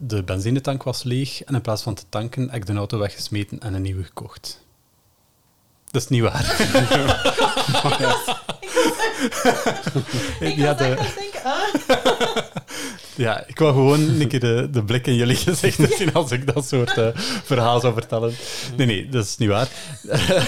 [0.00, 1.42] de benzinetank was leeg.
[1.42, 4.65] En in plaats van te tanken, heb ik de auto weggesmeten en een nieuwe gekocht.
[5.96, 6.44] Dat is niet waar.
[10.40, 11.74] ik ik was denken, ah.
[13.24, 16.54] Ja, ik wou gewoon een keer de, de blik in jullie gezichten zien als ik
[16.54, 17.08] dat soort uh,
[17.44, 18.34] verhaal zou vertellen.
[18.76, 19.68] Nee, nee, dat is niet waar.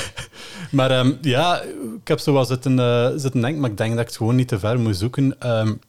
[0.70, 1.62] maar um, ja,
[2.00, 4.36] ik heb zo wel zitten, uh, zitten denken, maar ik denk dat ik het gewoon
[4.36, 5.50] niet te ver moet zoeken.
[5.50, 5.80] Um,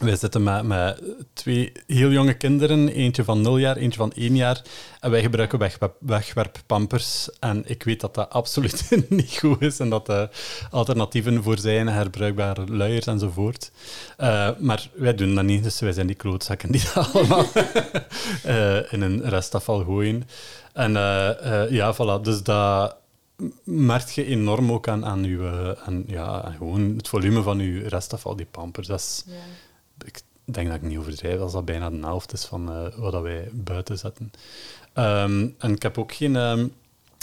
[0.00, 1.02] wij zitten met, met
[1.32, 4.62] twee heel jonge kinderen, eentje van 0 jaar, eentje van 1 jaar.
[5.00, 7.28] En wij gebruiken wegwerp, wegwerppampers.
[7.40, 10.30] En ik weet dat dat absoluut niet goed is en dat er
[10.70, 13.70] alternatieven voor zijn, herbruikbare luiers enzovoort.
[14.20, 17.46] Uh, maar wij doen dat niet, dus wij zijn die klootzakken die dat allemaal
[18.46, 20.28] uh, in een restafval gooien.
[20.72, 22.96] En uh, ja, voilà, dus dat
[23.64, 25.42] merk je enorm ook aan, aan, uw,
[26.06, 28.86] ja, gewoon het volume van uw restafval, die pampers.
[28.86, 29.24] Dat is,
[30.04, 33.22] ik denk dat ik niet overdrijf als dat bijna de helft is van uh, wat
[33.22, 34.30] wij buiten zetten.
[34.92, 36.72] Ehm, en ik heb ook geen, um,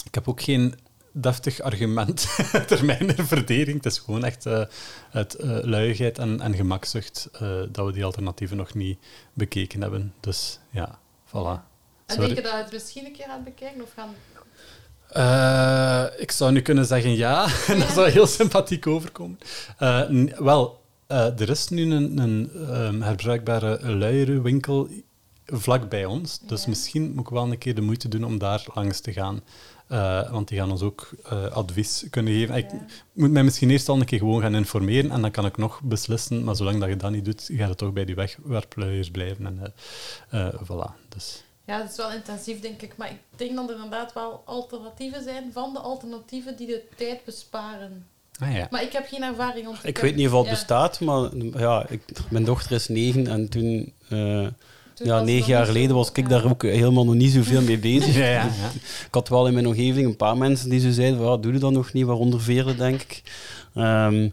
[0.04, 0.74] ik heb ook geen
[1.12, 2.36] deftig argument
[2.68, 3.76] ter mijn verdediging.
[3.76, 4.64] Het is gewoon echt uh,
[5.10, 7.28] uit uh, luiigheid en, en gemakzucht
[7.70, 8.98] dat we die alternatieven nog niet
[9.32, 10.14] bekeken hebben.
[10.20, 11.70] Dus ja, voilà.
[12.06, 13.82] En denk je dat het misschien een keer gaat bekijken?
[13.82, 14.14] Of gaan
[15.16, 19.38] uh, ik zou nu kunnen zeggen ja, en dat zou heel sympathiek overkomen.
[19.80, 20.81] Uh, wel,
[21.12, 22.50] uh, er is nu een, een
[22.86, 24.88] um, herbruikbare luierenwinkel
[25.44, 26.38] vlak bij ons.
[26.38, 29.40] Dus misschien moet ik wel een keer de moeite doen om daar langs te gaan.
[29.88, 32.54] Uh, want die gaan ons ook uh, advies kunnen geven.
[32.54, 32.70] Ik
[33.12, 35.80] moet mij misschien eerst al een keer gewoon gaan informeren en dan kan ik nog
[35.82, 36.44] beslissen.
[36.44, 39.46] Maar zolang dat je dat niet doet, gaat het toch bij die wegwerpluiers blijven.
[39.46, 39.74] En
[40.34, 41.08] uh, voilà.
[41.08, 41.44] Dus.
[41.64, 42.96] Ja, het is wel intensief, denk ik.
[42.96, 47.24] Maar ik denk dat er inderdaad wel alternatieven zijn van de alternatieven die de tijd
[47.24, 48.06] besparen.
[48.42, 48.66] Ah, ja.
[48.70, 51.86] Maar ik heb geen ervaring om te Ik weet niet of het bestaat, maar ja,
[51.88, 52.00] ik,
[52.30, 53.92] mijn dochter is negen en toen...
[54.08, 54.46] Uh,
[54.94, 58.16] ja, negen jaar geleden was ik daar ook helemaal nog niet zoveel mee bezig.
[58.26, 58.44] ja, ja,
[59.06, 61.52] ik had wel in mijn omgeving een paar mensen die zo zeiden van, ja, doe
[61.52, 63.22] je dat nog niet, waaronder velen, denk ik.
[63.74, 64.32] Um,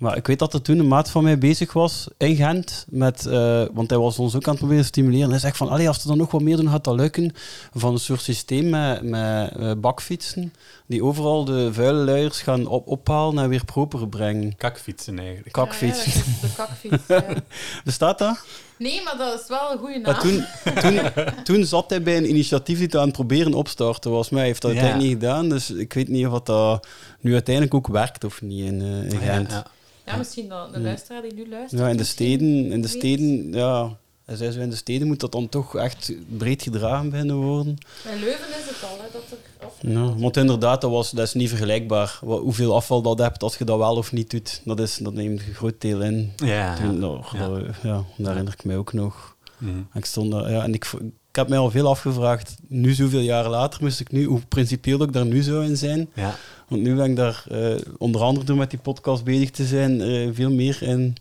[0.00, 3.26] Maar ik weet dat er toen een maat van mij bezig was in Gent, met,
[3.26, 5.30] eh, want hij was ons ook aan het proberen te stimuleren.
[5.30, 7.32] Hij zegt van, allee, als er dan nog wat meer doen, gaat dat lukken.
[7.74, 10.52] Van een soort systeem met, met eh, bakfietsen,
[10.90, 14.56] die overal de vuile luiers gaan op, ophalen en weer proper brengen.
[14.56, 15.52] Kakfietsen eigenlijk.
[15.52, 16.12] Kakfietsen.
[16.12, 17.06] Ja, ja, de kakfiets.
[17.08, 17.24] ja.
[17.84, 18.44] Bestaat dat?
[18.78, 20.20] Nee, maar dat is wel een goede Maar naam.
[20.22, 20.44] toen,
[20.82, 21.00] toen,
[21.44, 24.30] toen zat hij bij een initiatief die het aan het proberen opstarten was.
[24.30, 26.86] Maar hij heeft dat uiteindelijk niet gedaan, dus ik weet niet of dat
[27.20, 29.50] nu uiteindelijk ook werkt of niet in, in Ja, Gent.
[29.50, 29.66] ja.
[30.06, 31.80] Ja, misschien dat de luisteraar die nu luistert.
[31.80, 33.96] Ja, in de steden, in de steden, ja.
[34.24, 37.76] Hij zei zo, in de steden moet dat dan toch echt breed gedragen beginnen worden.
[38.12, 39.36] In Leuven is het al, hè, dat er...
[39.80, 42.18] Ja, want inderdaad, dat, was, dat is niet vergelijkbaar.
[42.22, 45.14] Wat- hoeveel afval dat hebt als je dat wel of niet doet, dat, is, dat
[45.14, 46.32] neemt een groot deel in.
[46.36, 46.76] Ja.
[46.76, 47.48] Toen, nou, Ja.
[47.48, 49.36] dat- ja, dat herinner ik mij ook nog.
[49.58, 49.78] Mhm.
[49.94, 50.84] Ik, stond, daar- ja, en ik,
[51.30, 55.02] ik heb mij al veel afgevraagd, nu zoveel jaren later, moest ik nu, hoe principieel
[55.02, 56.08] ik daar nu zou in zijn.
[56.14, 56.34] Ja.
[56.68, 60.00] Want nu ben ik daar, eh, onder andere door met die podcast bezig te zijn,
[60.00, 61.16] eh, veel meer in...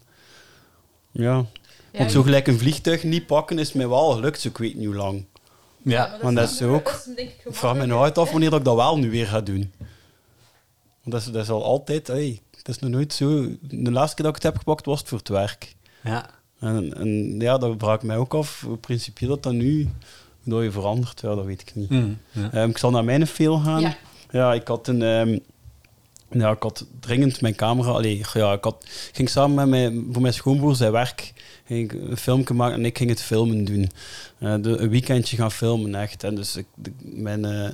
[1.11, 1.45] Ja,
[1.91, 4.75] Ja, want zo gelijk een vliegtuig niet pakken is mij wel gelukt, zo ik weet
[4.75, 5.25] niet hoe lang.
[5.81, 6.17] Ja.
[6.21, 9.27] want dat is ook- ik, vraag me uit af wanneer ik dat wel nu weer
[9.27, 9.71] ga doen.
[11.03, 12.07] Want dat is, dat is al altijd...
[12.07, 13.47] Hey, het is nog nooit zo...
[13.61, 15.75] De laatste keer dat ik het heb gepakt, was het voor het werk.
[16.03, 16.29] Ja.
[16.59, 19.89] En, en ja, dat vraag ik mij ook af, hoe principieel dat dan nu...
[20.43, 21.89] Hoe dat je verandert, ja, dat weet ik niet.
[22.31, 22.49] Ja.
[22.51, 23.81] Ehm, ik zal naar mijn fail gaan.
[23.81, 23.95] Ja.
[24.31, 25.01] Ja, ik had een...
[25.01, 25.39] ehm,
[26.31, 27.89] ja, ik had dringend mijn camera...
[27.91, 31.33] Allee, ja, ik had, ging samen met mijn, voor mijn schoonbroer zijn werk
[31.69, 33.91] ging ik een filmpje maken en ik ging het filmen doen.
[34.39, 36.23] Eh, de, een weekendje gaan filmen, echt.
[36.23, 36.65] En dus ik,
[36.99, 37.45] mijn...
[37.45, 37.65] eh,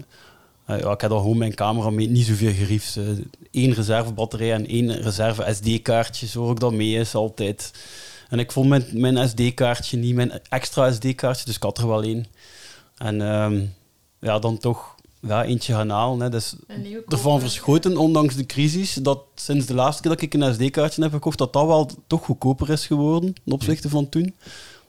[0.65, 2.95] eh, ja, ik had al gewoon mijn camera mee, niet zoveel geriefs.
[2.95, 3.07] eh
[3.51, 7.71] Eén reservebatterij en één reserve SD-kaartje, zo ook dat mee is altijd.
[8.29, 12.03] En ik vond mijn, mijn SD-kaartje niet, mijn extra SD-kaartje, dus ik had er wel
[12.03, 12.25] één.
[12.97, 13.65] En ehm,
[14.19, 14.94] ja, dan toch
[15.27, 16.19] ja, eentje gaan halen.
[16.19, 16.29] Hè.
[16.29, 16.55] Dus
[17.07, 21.11] ervan verschoten, ondanks de crisis, dat sinds de laatste keer dat ik een SD-kaartje heb
[21.11, 24.35] gekocht, dat dat wel toch goedkoper is geworden ten opzichte van toen.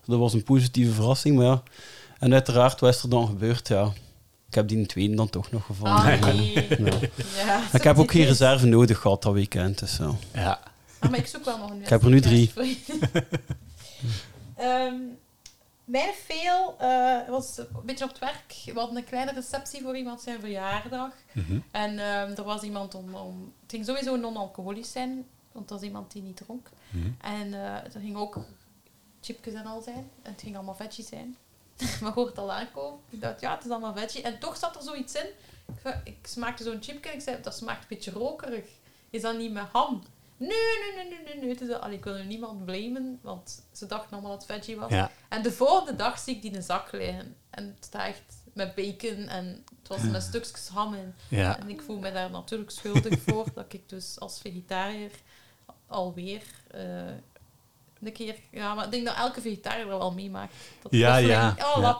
[0.05, 1.62] Dat was een positieve verrassing, maar ja.
[2.18, 3.68] En uiteraard, wat is er dan gebeurd?
[3.68, 3.92] Ja,
[4.49, 5.94] ik heb die tweede dan toch nog gevonden.
[5.94, 6.66] Ah, nee.
[6.68, 6.99] Ja.
[7.37, 9.79] Ja, Ik heb ook geen reserve nodig gehad dat weekend.
[9.79, 10.11] Dus, ja.
[10.33, 10.61] Ja.
[10.99, 12.53] Ah, maar ik zoek wel nog een Ik heb er nu drie.
[14.57, 14.94] Ehm,
[15.87, 18.62] mijn fail eh, was een beetje op het werk.
[18.64, 21.12] We hadden een kleine receptie voor iemand zijn verjaardag.
[21.33, 21.59] Mhm.
[21.70, 23.53] En ehm, er was iemand om, om...
[23.62, 26.68] Het ging sowieso non-alcoholisch zijn, want dat was iemand die niet dronk.
[26.90, 27.11] Mhm.
[27.20, 28.38] En eh er ging ook
[29.20, 30.11] chipjes en al zijn.
[30.22, 31.37] En het ging allemaal veggie zijn.
[32.03, 33.01] maar hoort al aankomen.
[33.11, 34.22] Ik dacht, ja, het is allemaal veggie.
[34.22, 35.27] En toch zat er zoiets in.
[35.85, 38.68] Ik, ik smaakte zo'n chipje en ik zei, dat smaakt een beetje rokerig.
[39.11, 40.03] Is dat niet met ham?
[40.37, 41.55] Nee, nee, nee, nee, nee.
[41.57, 41.68] nee.
[41.68, 44.90] Dat- Allee, ik wil niemand blamen, want ze dachten allemaal dat het veggie was.
[44.90, 45.11] Ja.
[45.29, 47.37] En de volgende dag zie ik die in een zak liggen.
[47.51, 48.22] En het staat echt
[48.53, 51.14] met bacon en het was met stukjes ham in.
[51.29, 51.59] Ja.
[51.61, 55.11] En ik voel me daar natuurlijk schuldig voor, dat ik dus als vegetariër
[55.87, 56.81] alweer eh,
[58.03, 58.37] een keer...
[58.51, 60.55] Ja, maar ik denk dat elke vegetariër dat wel meemaakt.
[60.83, 61.99] Dat Ja, ja, Oh, ja.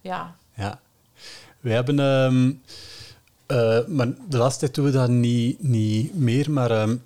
[0.00, 0.36] Ja.
[0.54, 0.80] Ja.
[1.60, 1.98] Wij hebben...
[2.00, 2.52] ehm,
[3.46, 6.70] eh, maar de laatste tijd doen we dat niet, niet meer, maar...
[6.70, 6.96] ehm,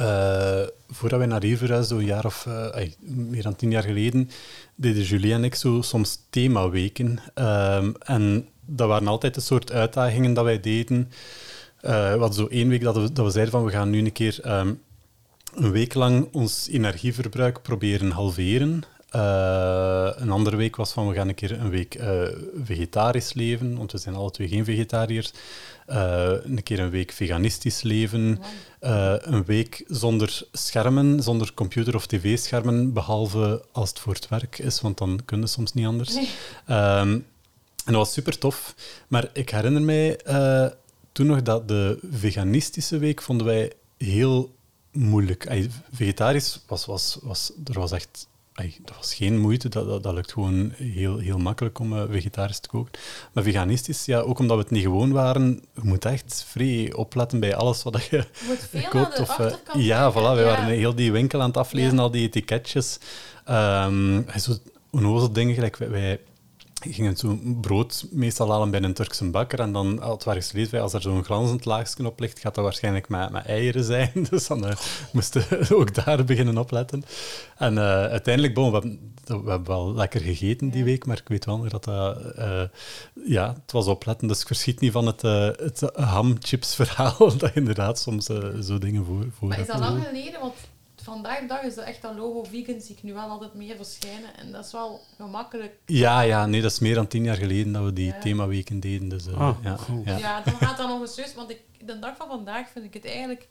[0.00, 2.46] eh, voordat wij naar hier verhuisden, een jaar of...
[2.46, 4.30] eh, meer dan tien jaar geleden,
[4.74, 7.18] deden Julie en ik zo soms themaweken.
[7.34, 11.10] Ehm, en dat waren altijd een soort uitdagingen dat wij deden.
[11.80, 13.98] Eh, we hadden zo één week dat we, dat we zeiden van we gaan nu
[13.98, 14.72] een keer ehm,
[15.54, 18.82] een week lang ons energieverbruik proberen halveren.
[19.10, 22.22] Eh, een andere week was van we gaan een keer een week eh,
[22.62, 25.32] vegetarisch leven, want we zijn alle twee geen vegetariërs.
[25.86, 28.38] Eh, een keer een week veganistisch leven.
[28.80, 34.80] Een week zonder schermen, zonder computer- of tv-schermen, behalve als het voor het werk is,
[34.80, 36.14] want dan kunnen soms niet anders.
[36.14, 36.28] Nee.
[36.66, 37.10] Ehm,
[37.84, 38.74] en dat was super tof.
[39.08, 40.20] Maar ik herinner mij
[41.12, 44.54] toen nog dat de veganistische week vonden wij heel
[44.92, 45.68] moeilijk.
[45.92, 48.28] Vegetarisch was, was, was, er was echt
[48.60, 49.68] ay, dat was geen moeite.
[49.68, 52.92] Dat, dat, dat lukt gewoon heel, heel makkelijk om eh, vegetarisch te koken.
[53.32, 57.40] Maar veganistisch, ja, ook omdat we het niet gewoon waren, je moet echt vrij opletten
[57.40, 58.24] bij alles wat je
[58.72, 59.16] Je koopt.
[59.16, 60.44] de Of, achterkant ja, voilà, wij Ja.
[60.44, 62.00] waren heel die winkel aan het aflezen, Ja.
[62.00, 62.98] al die etiketjes.
[63.44, 64.52] Ehm en zo
[64.90, 66.20] onnozel dingen, gelijk wij, wij
[66.80, 70.92] gingen zo'n brood meestal halen bij een Turkse bakker en dan had ergens gelezen, als
[70.92, 74.10] er zo'n glanzend laagje op ligt, gaat dat waarschijnlijk met, met eieren zijn.
[74.30, 74.76] Dus dan eh,
[75.12, 77.04] moesten we ook daar beginnen opletten.
[77.56, 79.14] En eh, uiteindelijk, bon, we, hebben,
[79.44, 82.16] we hebben wel lekker gegeten die week, maar ik weet wel dat dat...
[82.34, 82.62] eh,
[83.26, 87.98] ja, het was opletten, dus ik verschiet niet van het, het hamchips-verhaal, dat je inderdaad
[87.98, 88.24] soms
[88.62, 90.40] zo dingen voor, voor Maar is dat lang geleden?
[90.40, 90.54] Want
[91.10, 93.76] vandaag de dag is dat echt dat logo vegan zie ik nu wel altijd meer
[93.76, 94.36] verschijnen.
[94.36, 95.74] En dat is wel gemakkelijk.
[95.86, 98.18] Ja, ja, nee, dat is meer dan tien jaar geleden dat we die Ja.
[98.18, 99.08] themaweken deden.
[99.08, 100.04] Dus, eh, Ah, ja, goed.
[100.04, 100.16] ja.
[100.16, 101.34] Ja, dan gaat dat nog eens juist.
[101.34, 103.48] Want ik, de dag van vandaag vind ik het eigenlijk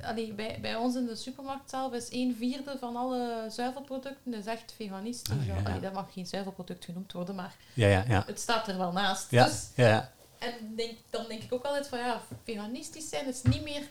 [0.00, 4.46] allee, bij, bij ons in de supermarkt zelf is een vierde van alle zuivelproducten is
[4.46, 5.34] echt veganistisch.
[5.36, 5.62] Ah, ja, ja.
[5.68, 8.22] Allee, dat mag geen zuivelproduct genoemd worden, maar Ja, ja, ja.
[8.26, 9.30] het staat er wel naast.
[9.30, 10.12] Ja, Dus, ja, ja.
[10.38, 13.82] en denk, dan denk ik ook altijd van ja, veganistisch zijn is niet meer...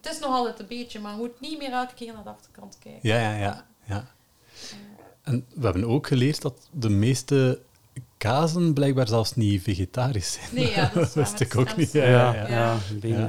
[0.00, 2.28] Het is nog altijd een beetje, maar je moet niet meer elke keer naar de
[2.30, 3.08] achterkant kijken.
[3.08, 4.04] Ja, ja, ja, ja.
[5.22, 7.60] En we hebben ook geleerd dat de meeste
[8.16, 10.48] kazen blijkbaar zelfs niet vegetarisch zijn.
[10.54, 11.92] Nee, ja, dat wist ik ook niet.
[11.92, 12.78] Ja, Ja, ja, ja,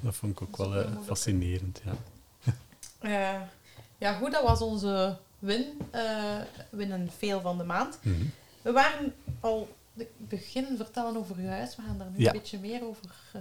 [0.00, 1.80] Dat vond ik ook wel eh, fascinerend.
[1.84, 1.92] Ja.
[2.98, 3.40] Eh,
[3.98, 5.64] ja, goed, dat was onze win.
[5.90, 6.36] eh
[6.70, 7.98] winnen veel van de maand.
[8.02, 8.24] Mhm.
[8.62, 11.76] We waren al de begin vertellen over uw huis.
[11.76, 12.32] We gaan daar nu Ja.
[12.32, 13.40] een beetje meer over eh,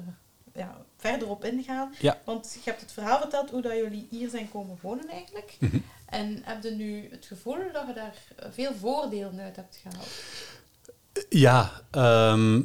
[0.53, 0.77] ja,
[1.07, 1.93] verder op ingaan.
[1.99, 2.17] Ja.
[2.23, 5.55] Want je hebt het verhaal verteld hoe dat jullie hier zijn komen wonen eigenlijk.
[5.59, 5.77] Mhm.
[6.05, 10.07] En heb je nu het gevoel dat je daar eh, veel voordelen uit hebt gehaald?
[11.29, 12.61] Ja, ehm,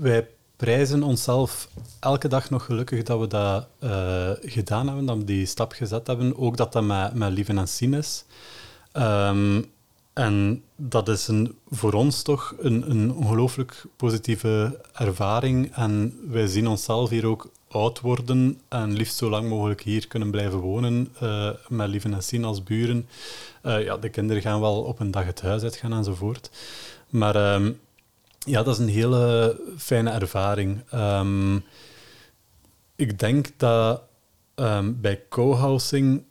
[0.00, 1.68] wij prijzen onszelf
[2.00, 6.06] elke dag nog gelukkig dat we dat eh, gedaan hebben, dat we die stap gezet
[6.06, 6.38] hebben.
[6.38, 8.24] Ook dat dat met, met Lieven en Sien is.
[8.92, 9.62] Ehm,
[10.12, 15.74] en dat is een, voor ons toch een, een ongelooflijk positieve ervaring.
[15.74, 20.30] En wij zien onszelf hier ook oud worden en liefst zo lang mogelijk hier kunnen
[20.30, 23.08] blijven wonen eh, met Lieven en Sien als buren.
[23.62, 26.50] Eh, ja, de kinderen gaan wel op een dag het huis uitgaan enzovoort.
[27.08, 27.72] Maar ehm,
[28.38, 30.82] ja, dat is een hele fijne ervaring.
[30.90, 31.56] Ehm,
[32.96, 34.02] ik denk dat
[34.54, 36.24] ehm, bij co-housing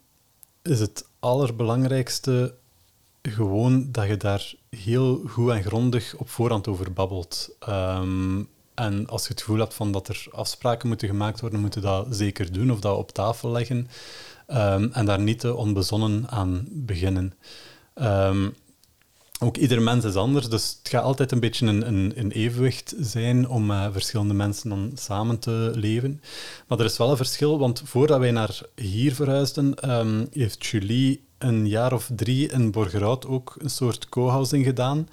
[0.62, 2.54] is het allerbelangrijkste
[3.22, 7.56] gewoon dat je daar heel goed en grondig op voorhand over babbelt.
[8.74, 11.80] En als je het gevoel hebt van dat er afspraken moeten gemaakt worden, moet je
[11.80, 13.88] dat zeker doen of dat op tafel leggen.
[14.46, 17.34] Ehm, en daar niet te onbezonnen aan beginnen.
[17.94, 18.48] Ehm,
[19.40, 22.94] ook ieder mens is anders, dus het gaat altijd een beetje een, een, een evenwicht
[22.98, 26.20] zijn om met verschillende mensen dan samen te leven.
[26.66, 31.24] Maar er is wel een verschil, want voordat wij naar hier verhuisden, ehm, heeft Julie
[31.38, 35.08] een jaar of drie in Borgerhout ook een soort co-housing gedaan.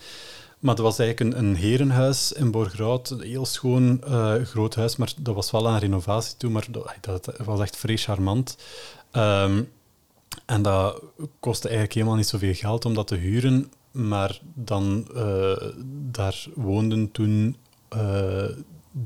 [0.61, 5.13] Maar dat was eigenlijk een, herenhuis in Borgerhout, een heel schoon eh, groot huis, maar
[5.17, 8.57] dat was wel aan renovatie toe, maar dat, dat was echt vrij charmant.
[9.11, 9.63] Ehm,
[10.45, 11.01] en dat
[11.39, 15.67] kostte eigenlijk helemaal niet zoveel geld om dat te huren, maar dan, eh,
[16.11, 17.55] daar woonden toen
[17.89, 18.49] eh,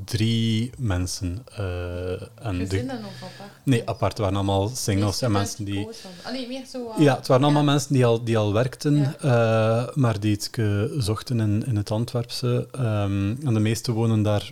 [0.04, 1.44] drie mensen.
[1.56, 2.10] eh,
[2.46, 3.50] en de, Gezinnen of apart?
[3.64, 5.88] nee, apart waren allemaal singles en mensen die...
[6.22, 6.90] Allee, meer zo...
[6.96, 7.70] eh, Ja, het waren allemaal ja.
[7.70, 9.14] mensen die al, die al werkten, Ja.
[9.20, 10.50] eh, maar die iets
[10.98, 12.68] zochten in, in het Antwerpse.
[12.72, 14.50] Ehm, en de meesten wonen daar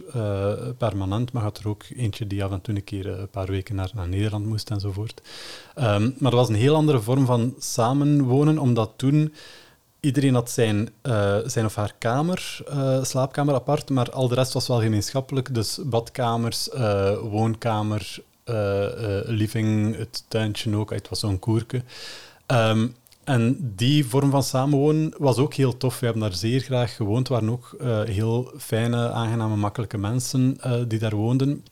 [0.79, 3.75] permanent, maar had er ook eentje die af en toe een keer een paar weken
[3.75, 5.21] naar, naar Nederland moest enzovoort.
[5.75, 9.35] Ehm, maar dat was een heel andere vorm van samenwonen, omdat toen
[10.05, 14.53] iedereen had zijn, eh, zijn of haar kamer, eh, slaapkamer apart, maar al de rest
[14.53, 15.55] was wel gemeenschappelijk.
[15.55, 18.23] Dus badkamers, eh, woonkamer,
[19.25, 20.91] living, het tuintje ook.
[20.91, 21.83] Het was zo'n koerke.
[22.47, 22.87] Ehm,
[23.25, 26.01] en die vorm van samenwonen was ook heel tof.
[26.01, 27.27] We hebben daar zeer graag gewoond.
[27.29, 27.77] Er waren ook
[28.09, 31.65] heel fijne, aangename, makkelijke mensen die daar woonden.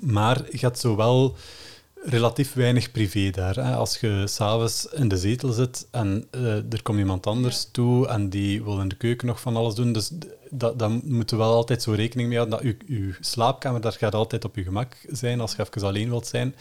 [0.00, 1.36] Maar je had zowel
[2.04, 3.54] relatief weinig privé daar.
[3.54, 3.74] Hè.
[3.74, 8.28] Als je s'avonds in de zetel zit en eh, er komt iemand anders toe en
[8.28, 10.10] die wil in de keuken nog van alles doen, dus
[10.50, 13.92] dat, dan moet je wel altijd zo rekening mee houden dat je, je slaapkamer, daar
[13.92, 16.54] gaat altijd op je gemak zijn als je even alleen wilt zijn.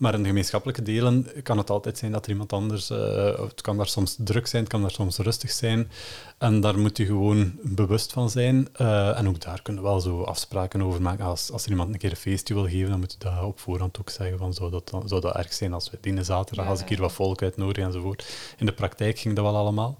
[0.00, 2.90] Maar in de gemeenschappelijke delen kan het altijd zijn dat er iemand anders...
[2.90, 5.90] eh, het kan daar soms druk zijn, het kan daar soms rustig zijn.
[6.38, 8.68] En daar moet je gewoon bewust van zijn.
[8.72, 11.24] Eh, en ook daar kunnen we wel zo afspraken over maken.
[11.24, 13.58] Als, als er iemand een keer een feestje wil geven, dan moet je dat op
[13.58, 14.38] voorhand ook zeggen.
[14.38, 17.12] Van, zou, dat, zou dat erg zijn als we die zaterdag, als ik hier wat
[17.12, 18.54] volk uitnodig enzovoort.
[18.58, 19.98] In de praktijk ging dat wel allemaal.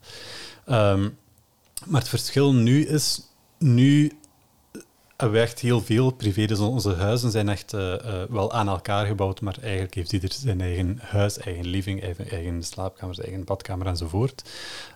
[0.67, 1.09] Ehm,
[1.87, 3.23] maar het verschil nu is...
[3.59, 4.19] Nu
[5.21, 6.47] hebben we echt heel veel privé.
[6.47, 10.33] Dus onze huizen zijn echt eh, eh, wel aan elkaar gebouwd, maar eigenlijk heeft ieder
[10.33, 14.43] zijn eigen huis, eigen living, eigen, eigen slaapkamers, eigen badkamer enzovoort.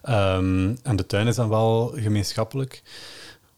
[0.02, 2.82] Ehm, en de tuin is dan wel gemeenschappelijk.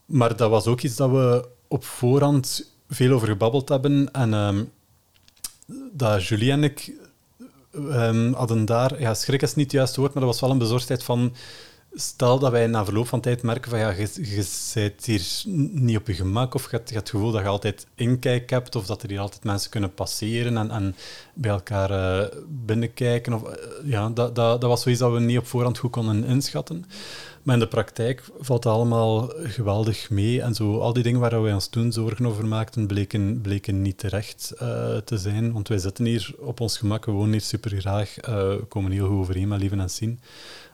[0.07, 4.13] Maar dat was ook iets dat we op voorhand veel over gebabbeld hebben.
[4.13, 4.65] En ehm,
[5.93, 6.93] dat Julie en ik
[7.73, 9.01] ehm, hadden daar...
[9.01, 11.35] Ja, schrik is niet het juiste woord, maar dat was wel een bezorgdheid van...
[11.99, 15.43] Stel dat wij na verloop van tijd merken van ja, je, bent hier
[15.73, 18.87] niet op je gemak of je hebt, het gevoel dat je altijd inkijk hebt of
[18.87, 20.95] dat er hier altijd mensen kunnen passeren en, en
[21.35, 23.33] bij elkaar eh, binnenkijken.
[23.33, 26.25] Of, eh, ja, dat, dat, dat was zoiets dat we niet op voorhand goed konden
[26.25, 26.85] inschatten.
[27.43, 30.43] Maar in de praktijk valt dat allemaal geweldig mee.
[30.43, 33.99] En zo, al die dingen waar wij ons toen zorgen over maakten, bleken, bleken niet
[33.99, 35.53] terecht eh, te zijn.
[35.53, 39.07] Want wij zitten hier op ons gemak, we wonen hier super graag, we komen heel
[39.07, 40.21] goed overeen met Lieven en Sien.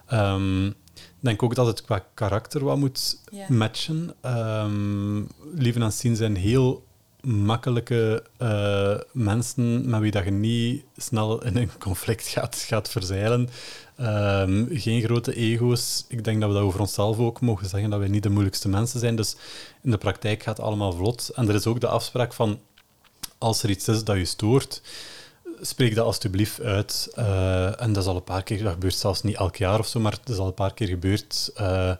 [0.06, 0.74] Ehm, ik
[1.22, 3.18] denk ook dat het qua karakter wat moet
[3.48, 4.14] matchen.
[4.20, 5.22] Ehm
[5.54, 6.84] Lieven en Sien zijn heel
[7.22, 13.48] makkelijke eh, mensen met wie dat je niet snel in een conflict gaat, gaat verzeilen.
[13.96, 16.04] Ehm, geen grote ego's.
[16.08, 18.68] Ik denk dat we dat over onszelf ook mogen zeggen, dat wij niet de moeilijkste
[18.68, 19.16] mensen zijn.
[19.16, 19.36] Dus
[19.82, 21.30] in de praktijk gaat het allemaal vlot.
[21.34, 22.60] En er is ook de afspraak van,
[23.38, 24.82] als er iets is dat je stoort,
[25.66, 27.08] spreek dat alsjeblieft uit.
[27.14, 29.86] Eh, en dat is al een paar keer, dat gebeurt zelfs niet elk jaar of
[29.86, 31.50] zo, maar het is al een paar keer gebeurd.
[31.60, 31.92] Uh,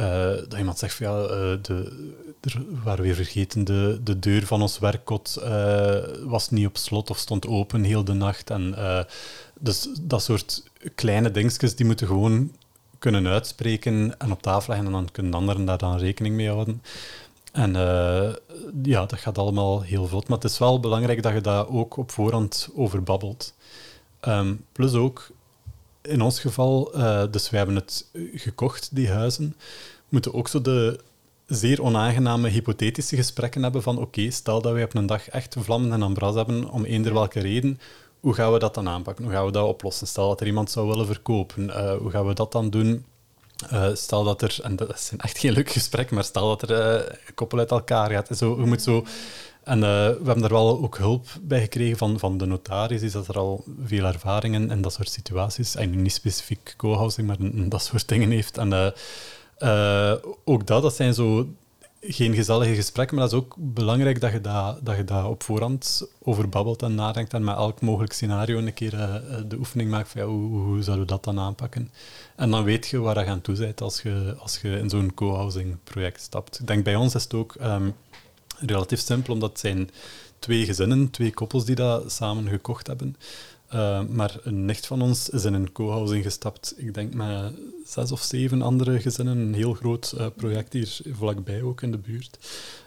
[0.00, 1.26] uh, dat iemand zegt van ja,
[1.56, 2.06] de,
[2.40, 5.42] er waren weer vergeten, de, de deur van ons werkkot
[6.24, 8.50] was niet op slot of stond open heel de nacht.
[8.50, 8.74] En,
[9.58, 10.62] dus dat soort
[10.94, 12.52] kleine dingetjes, die moeten gewoon
[12.98, 16.82] kunnen uitspreken en op tafel leggen en dan kunnen anderen daar dan rekening mee houden.
[17.54, 17.72] En
[18.82, 20.28] ja, dat gaat allemaal heel vlot.
[20.28, 23.54] Maar het is wel belangrijk dat je daar ook op voorhand over babbelt.
[24.28, 25.30] Um, plus ook,
[26.02, 29.56] in ons geval, uh, dus wij hebben het gekocht, die huizen,
[30.08, 31.00] moeten ook zo de
[31.46, 35.92] zeer onaangename hypothetische gesprekken hebben van oké, stel dat wij op een dag echt vlammen
[35.92, 37.80] en ambras hebben, om eender welke reden,
[38.20, 39.24] hoe gaan we dat dan aanpakken?
[39.24, 40.06] Hoe gaan we dat oplossen?
[40.06, 43.04] Stel dat er iemand zou willen verkopen, uh, hoe gaan we dat dan doen?
[43.72, 46.70] Uh, stel dat er, en dat zijn echt geen leuk gesprek, maar stel dat er
[47.06, 48.28] een koppel uit elkaar gaat.
[48.36, 49.04] Zo, je moet zo
[49.64, 53.12] en uh, we hebben daar wel ook hulp bij gekregen van, van de notaris, is
[53.12, 57.36] dat er al veel ervaringen in dat soort situaties, en niet specifiek co-housing, maar
[57.68, 58.58] dat soort dingen heeft.
[58.58, 58.86] En uh,
[59.58, 61.48] uh, ook dat, dat zijn zo
[62.06, 65.42] geen gezellige gesprekken, maar dat is ook belangrijk dat je daar dat je dat op
[65.42, 68.90] voorhand over babbelt en nadenkt en met elk mogelijk scenario een keer
[69.48, 71.90] de oefening maakt van hoe, hoe, zouden we dat dan aanpakken.
[72.36, 75.14] En dan weet je waar je aan toe bent als je, als je in zo'n
[75.14, 76.60] co-housing project stapt.
[76.60, 77.54] Ik denk bij ons is het ook...
[77.62, 77.94] Um,
[78.58, 79.90] relatief simpel, omdat het zijn
[80.38, 83.16] twee gezinnen, twee koppels die dat samen gekocht hebben.
[83.74, 87.52] Uh, maar een nicht van ons is in een co-housing gestapt, ik denk met
[87.86, 89.38] zes of zeven andere gezinnen.
[89.38, 92.38] Een heel groot uh, project hier vlakbij ook in de buurt.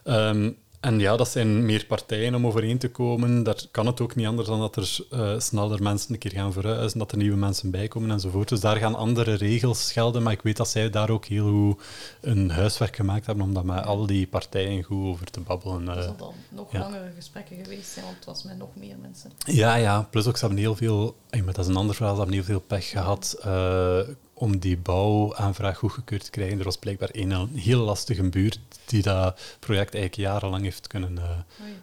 [0.05, 3.43] Um, en ja, dat zijn meer partijen om overeen te komen.
[3.43, 6.53] Daar kan het ook niet anders dan dat er uh, sneller mensen een keer gaan
[6.53, 8.49] verhuizen, dat er nieuwe mensen bijkomen enzovoort.
[8.49, 10.23] Dus daar gaan andere regels gelden.
[10.23, 11.81] Maar ik weet dat zij daar ook heel goed
[12.21, 15.85] een huiswerk gemaakt hebben om dat met al die partijen goed over te babbelen.
[15.85, 16.79] Dat zal dan nog ja.
[16.79, 19.31] langere gesprekken geweest zijn, want het was met nog meer mensen.
[19.45, 20.07] Ja, ja.
[20.11, 21.15] Plus ook, ze hebben heel veel...
[21.29, 22.13] Maar dat is een ander verhaal.
[22.13, 23.37] Ze hebben heel veel pech gehad.
[23.45, 23.99] Uh,
[24.37, 26.57] om die bouwaanvraag goedgekeurd te krijgen.
[26.57, 31.29] Er was blijkbaar een heel lastige buurt die dat project eigenlijk jarenlang heeft kunnen uh,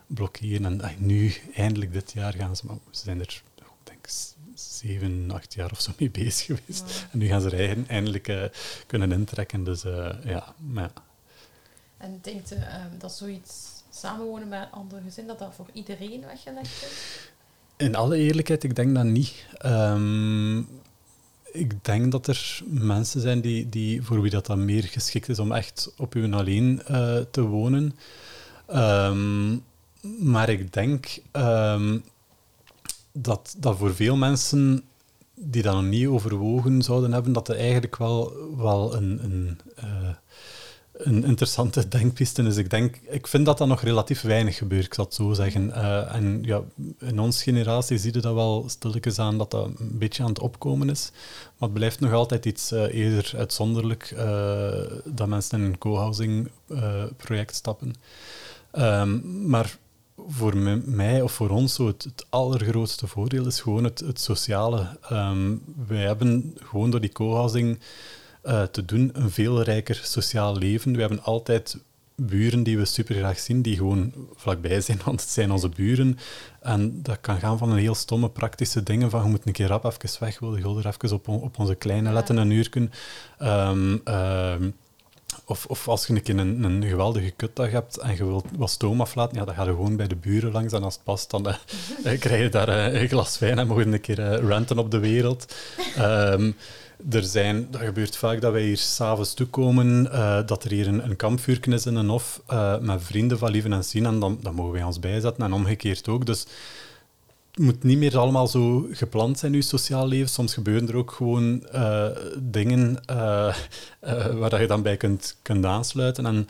[0.06, 0.64] blokkeren.
[0.64, 3.42] En uh, nu, eindelijk dit jaar, gaan ze, maar ze zijn er,
[3.84, 4.06] denk
[4.54, 7.06] zeven, acht jaar of zo mee bezig geweest.
[7.12, 8.44] En nu gaan ze er eindelijk uh,
[8.86, 9.64] kunnen intrekken.
[9.64, 9.82] Dus
[10.24, 11.02] ja, maar ja.
[11.96, 12.56] En denkt u
[12.98, 17.28] dat zoiets samenwonen met een ander gezin, dat dat voor iedereen weggelegd is?
[17.76, 19.46] In alle eerlijkheid, ik denk dat niet.
[19.64, 20.68] Um,
[21.54, 25.38] ik denk dat er mensen zijn die, die, voor wie dat dan meer geschikt is
[25.38, 27.96] om echt op hun alleen uh, te wonen.
[28.74, 29.64] Um,
[30.18, 32.04] maar ik denk um,
[33.12, 34.84] dat, dat voor veel mensen
[35.34, 40.14] die dat nog niet overwogen zouden hebben, dat er eigenlijk wel, wel een, een uh,
[40.94, 42.56] een interessante denkpiste is.
[42.56, 45.68] Ik, denk, ik vind dat dat nog relatief weinig gebeurt, ik zal het zo zeggen.
[45.68, 46.62] Uh, en ja,
[46.98, 50.38] in onze generatie zie je dat wel stilletjes aan dat dat een beetje aan het
[50.38, 51.10] opkomen is.
[51.58, 54.72] Maar het blijft nog altijd iets uh, eerder uitzonderlijk uh,
[55.04, 56.50] dat mensen in een co-housing
[57.16, 57.94] project stappen.
[58.72, 59.78] Um, maar
[60.28, 64.98] voor mij of voor ons zo het, het, allergrootste voordeel is gewoon het, het sociale.
[65.12, 67.78] Um, wij hebben gewoon door die co-housing
[68.44, 70.94] uh, te doen, een veel rijker sociaal leven.
[70.94, 71.76] We hebben altijd
[72.16, 76.18] buren die we super graag zien, die gewoon vlakbij zijn, want het zijn onze buren.
[76.60, 79.66] En dat kan gaan van een heel stomme praktische dingen, van je moet een keer
[79.66, 82.90] rap even weg, wil je er even op, op onze kleine letten een uur kunnen.
[83.42, 84.74] Um, um,
[85.44, 88.70] of, of als je een keer een, een geweldige kutdag hebt en je wilt wat
[88.70, 91.30] stoom aflaten, ja, dan ga je gewoon bij de buren langs en als het past,
[91.30, 94.78] dan uh, krijg je daar uh, een glas wijn en mogen een keer uh, ranten
[94.78, 95.54] op de wereld.
[95.98, 96.56] Um,
[97.10, 101.04] er zijn, dat gebeurt vaak dat wij hier s'avonds toekomen, uh, dat er hier een,
[101.04, 104.38] een kampvuurken is in een hof uh, met vrienden van Lieven en Zien en dan,
[104.42, 106.26] dan mogen wij ons bijzetten en omgekeerd ook.
[106.26, 106.46] Dus
[107.50, 110.28] het moet niet meer allemaal zo gepland zijn, uw sociaal leven.
[110.28, 112.06] Soms gebeuren er ook gewoon uh,
[112.38, 113.00] dingen
[114.38, 116.26] waar je dan bij kunt, kunt aansluiten.
[116.26, 116.48] En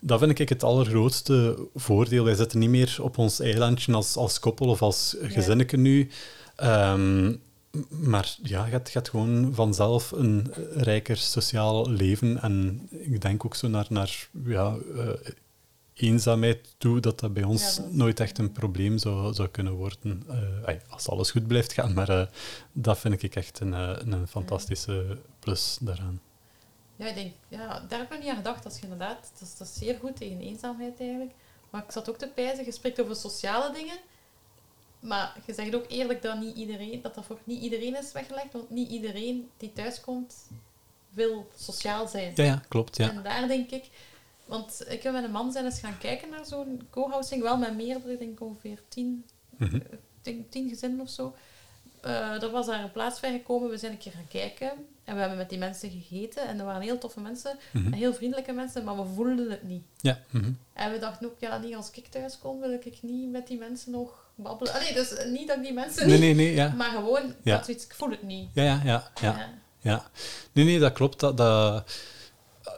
[0.00, 2.24] dat vind ik het allergrootste voordeel.
[2.24, 6.10] Wij zitten niet meer op ons eilandje als, als koppel of als gezinnetje nu.
[6.62, 7.40] Um,
[7.88, 12.42] maar ja, je gaat, gewoon vanzelf een rijker sociaal leven.
[12.42, 15.08] En ik denk ook zo naar, naar ja, uh,
[15.94, 20.22] eenzaamheid toe, dat dat bij ons nooit echt een probleem zou, zou kunnen worden.
[20.28, 22.26] Uh, als alles goed blijft gaan, maar uh,
[22.72, 23.72] dat vind ik echt een,
[24.12, 26.20] een fantastische plus daaraan.
[26.96, 28.62] Ja, ik denk, ja, daar heb ik nog niet aan gedacht.
[28.62, 31.32] Dat is inderdaad, dat is, dat is zeer goed tegen eenzaamheid eigenlijk.
[31.70, 33.98] Maar ik zat ook te pijzen, je spreekt over sociale dingen.
[35.00, 38.52] Maar je zegt ook eerlijk dat, niet iedereen, dat dat voor niet iedereen is weggelegd.
[38.52, 40.34] Want niet iedereen die thuiskomt
[41.10, 42.32] wil sociaal zijn.
[42.34, 42.96] Ja, ja klopt.
[42.96, 43.10] Ja.
[43.10, 43.84] En daar denk ik...
[44.44, 47.42] Want ik heb met een man zijn eens gaan kijken naar zo'n co-housing.
[47.42, 49.24] Wel met meerdere, ik denk ongeveer tien,
[49.56, 49.76] Mhm.
[49.76, 49.86] ik
[50.22, 51.34] denk tien gezinnen of zo.
[52.00, 53.70] Eh, er was daar een plaats vrijgekomen.
[53.70, 54.70] We zijn een keer gaan kijken.
[55.04, 56.46] En we hebben met die mensen gegeten.
[56.48, 57.58] En er waren heel toffe mensen.
[57.72, 57.86] Mhm.
[57.86, 58.84] en Heel vriendelijke mensen.
[58.84, 59.82] Maar we voelden het niet.
[60.00, 60.18] Ja.
[60.30, 60.52] mhm.
[60.72, 63.58] En we dachten ook, ja, niet als ik thuis kom, wil ik niet met die
[63.58, 64.74] mensen nog babbelen.
[64.74, 66.36] Allee, dus niet dat ik die mensen Nee, niet...
[66.36, 66.54] nee, nee.
[66.54, 66.74] Ja.
[66.76, 67.56] Maar gewoon, Ja.
[67.56, 68.48] dat zoiets, ik voel het niet.
[68.52, 69.10] Ja, ja, ja.
[69.20, 69.48] ja.
[69.82, 70.04] Ja.
[70.52, 71.20] Nee, nee, dat klopt.
[71.20, 71.92] Dat, dat,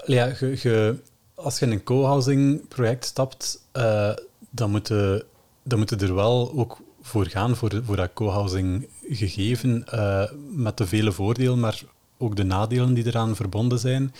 [0.06, 0.96] ja, ge, ge-
[1.34, 4.12] als je in een co-housing project stapt, eh,
[4.50, 5.24] dan moet je
[5.62, 10.76] dan moet je er wel ook voor gaan, voor, voor dat co-housing gegeven, eh, met
[10.76, 11.80] de vele voordelen, maar
[12.18, 14.14] ook de nadelen die eraan verbonden zijn.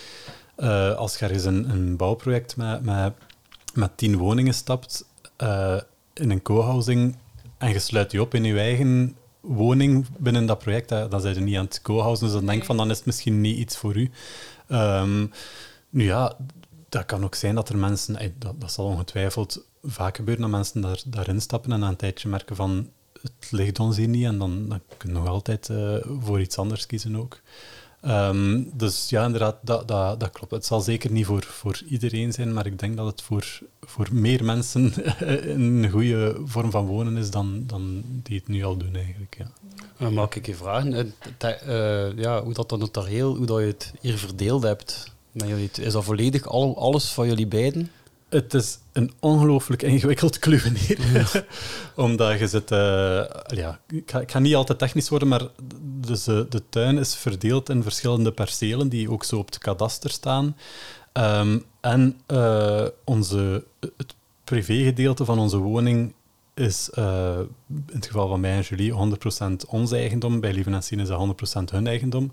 [0.57, 3.13] Eh, als je ergens een, een bouwproject met, met,
[3.75, 5.05] met tien woningen stapt,
[6.15, 7.17] in een co-housing,
[7.63, 11.41] en je sluit je op in je eigen woning binnen dat project, dan zijn je
[11.41, 13.97] niet aan het co-housen, dus dan denk van, dan is het misschien niet iets voor
[13.97, 14.11] u.
[14.69, 15.27] Ehm,
[15.91, 16.37] nu ja,
[16.89, 20.81] dat kan ook zijn dat er mensen, dat, dat zal ongetwijfeld vaak gebeuren, dat mensen
[20.81, 22.91] daar, daarin stappen en na een tijdje merken van,
[23.21, 26.59] het ligt ons hier niet, en dan, dan kun je nog altijd eh, voor iets
[26.59, 27.41] anders kiezen ook.
[28.03, 30.53] Ehm, dus ja, inderdaad, dat, dat, dat klopt.
[30.53, 34.09] Het zal zeker niet voor, voor iedereen zijn, maar ik denk dat het voor, voor
[34.13, 34.93] meer mensen
[35.55, 39.37] een goede vorm van wonen is dan, dan die het nu al doen eigenlijk.
[39.39, 39.51] Ja.
[40.07, 41.15] Uh, mag ik je vragen?
[41.37, 41.59] Te,
[42.17, 45.13] uh, ja, hoe dat notarieel, hoe dat je het hier verdeeld hebt?
[45.33, 47.91] Met jullie, is dat volledig al, alles van jullie beiden?
[48.33, 50.39] Het is een ongelooflijk ingewikkeld.
[51.13, 51.25] Ja.
[52.05, 52.71] Omdat je zit...
[52.71, 52.79] Uh,
[53.47, 55.43] ja, ik ga, ik, ga, niet altijd technisch worden, maar
[55.83, 60.11] dus, uh, de tuin is verdeeld in verschillende percelen die ook zo op het kadaster
[60.11, 60.57] staan.
[61.13, 64.15] Um, en uh, onze, het
[64.45, 66.15] privégedeelte van onze woning
[66.55, 69.17] is in het geval van mij en Julie
[69.49, 70.41] 100% ons eigendom.
[70.41, 72.33] Bij Lieve en Sien is dat 100% hun eigendom.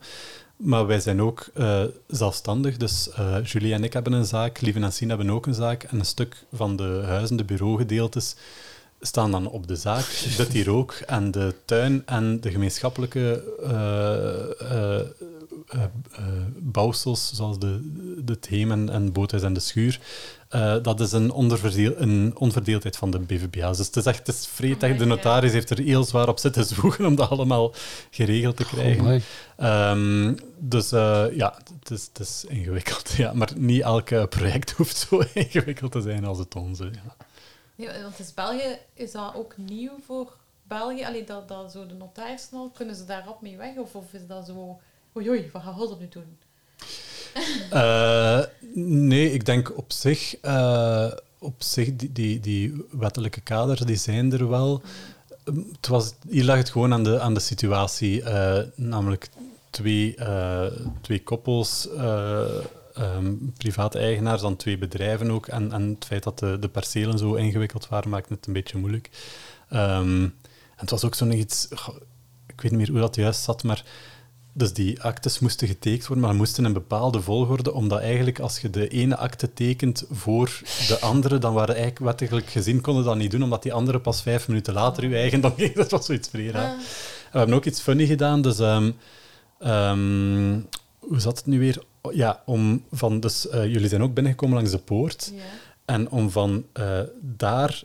[0.64, 2.78] Maar wij zijn ook uh, zelfstandig.
[2.78, 5.84] Dus uh, Julie en ik hebben een zaak, Lieve en Sien hebben ook een zaak.
[5.84, 8.36] En een stuk van de huizen, de bureaugedeeltes,
[9.02, 10.24] staan dan op de zaak.
[10.38, 10.94] Dit hier ook.
[10.94, 15.00] En de tuin en de gemeenschappelijke uh,
[16.58, 17.92] bouwsels, zoals de,
[18.24, 20.00] de theem en, en boothuis en de schuur,
[20.82, 21.32] dat is een,
[22.02, 23.78] een, onverdeeldheid van de BVBA's.
[23.78, 24.80] Dus het is echt het is vreed.
[24.80, 27.74] de notaris heeft er heel zwaar op zitten zwoegen om dat allemaal
[28.10, 29.22] geregeld te krijgen.
[29.58, 33.10] Oh, um, dus uh, ja, het is, het is ingewikkeld.
[33.18, 33.34] Ja.
[33.34, 36.84] Maar niet elk project hoeft zo ingewikkeld te zijn als het onze.
[36.84, 37.28] Ja.
[37.80, 41.06] Ja, want is België is dat ook nieuw voor België?
[41.06, 43.76] Allee, dat, dat zo de notaris al, kunnen ze daar rap mee weg?
[43.76, 44.80] Of, of is dat zo,
[45.18, 46.38] oei oei, wat gaat dat nu doen?
[47.74, 48.40] Uh,
[48.74, 54.34] nee, ik denk op zich, uh, op zich die, die, die wettelijke kaders die zijn
[54.34, 54.82] er wel.
[55.72, 59.30] Het was, hier lag het gewoon aan de, aan de situatie, uh, namelijk
[59.70, 60.16] twee,
[61.02, 61.88] twee koppels.
[63.16, 65.48] Um, private eigenaars, dan twee bedrijven ook.
[65.48, 68.78] En, en het feit dat de, de percelen zo ingewikkeld waren, maakt het een beetje
[68.78, 69.10] moeilijk.
[69.74, 70.34] Um, en
[70.76, 71.68] het was ook zo'n iets...
[72.48, 73.84] Ik weet niet meer hoe dat juist zat, maar...
[74.60, 78.60] Dus die actes moesten getekend worden, maar moesten in een bepaalde volgorde, omdat eigenlijk als
[78.60, 83.16] je de ene akte tekent voor de andere, dan waren eigenlijk wettelijk gezien, konden dat
[83.16, 85.74] niet doen, omdat die andere pas vijf minuten later uw eigendom ging.
[85.84, 86.78] Dat was zoiets vrij raar.
[87.32, 88.60] We hebben ook iets funny gedaan, dus...
[88.60, 88.96] Um,
[91.00, 91.84] hoe zat het nu weer?
[92.12, 95.32] ja, om van, dus uh, jullie zijn ook binnengekomen langs de poort.
[95.36, 95.42] Ja.
[95.86, 97.84] En om van uh, daar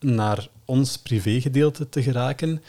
[0.00, 2.62] naar ons privégedeelte te geraken,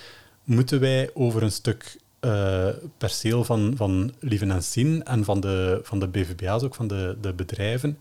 [0.43, 2.67] moeten wij over een stuk uh,
[2.97, 7.17] perceel van, van Lieven en Sien en van de, van de BVBA's, ook van de,
[7.21, 7.97] de bedrijven.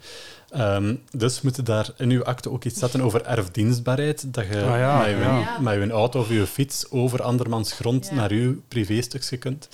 [0.56, 4.78] Um, dus moeten daar in uw akte ook iets zetten over erfdienstbaarheid, dat je ah,
[4.78, 5.58] ja, met, je, ja.
[5.60, 8.14] met je auto of je fiets over andermans grond Ja.
[8.14, 9.68] naar uw privéstukje kunt.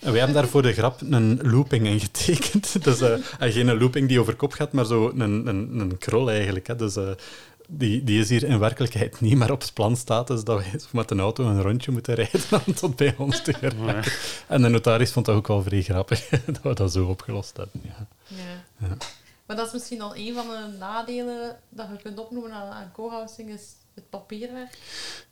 [0.00, 2.76] En wij hebben daar voor de grap een looping in getekend.
[2.84, 6.30] Dus, uh, en geen looping die over kop gaat, maar zo een, een, een krol
[6.30, 6.66] eigenlijk.
[6.66, 6.76] Hè.
[6.76, 7.08] Dus, uh,
[7.70, 10.80] die, die is hier in werkelijkheid niet, maar op het plan staat dus dat wij
[10.92, 14.12] met een auto een rondje moeten rijden om tot bij ons te geraken.
[14.46, 17.80] En de notaris vond dat ook wel vrij grappig, dat we dat zo opgelost hebben.
[17.84, 18.06] Ja.
[18.26, 18.86] Ja.
[18.88, 18.96] Ja.
[19.46, 22.92] Maar dat is misschien al een van de nadelen dat je kunt opnoemen aan, aan
[22.92, 23.62] co-housing, is
[24.00, 24.78] het papierwerk.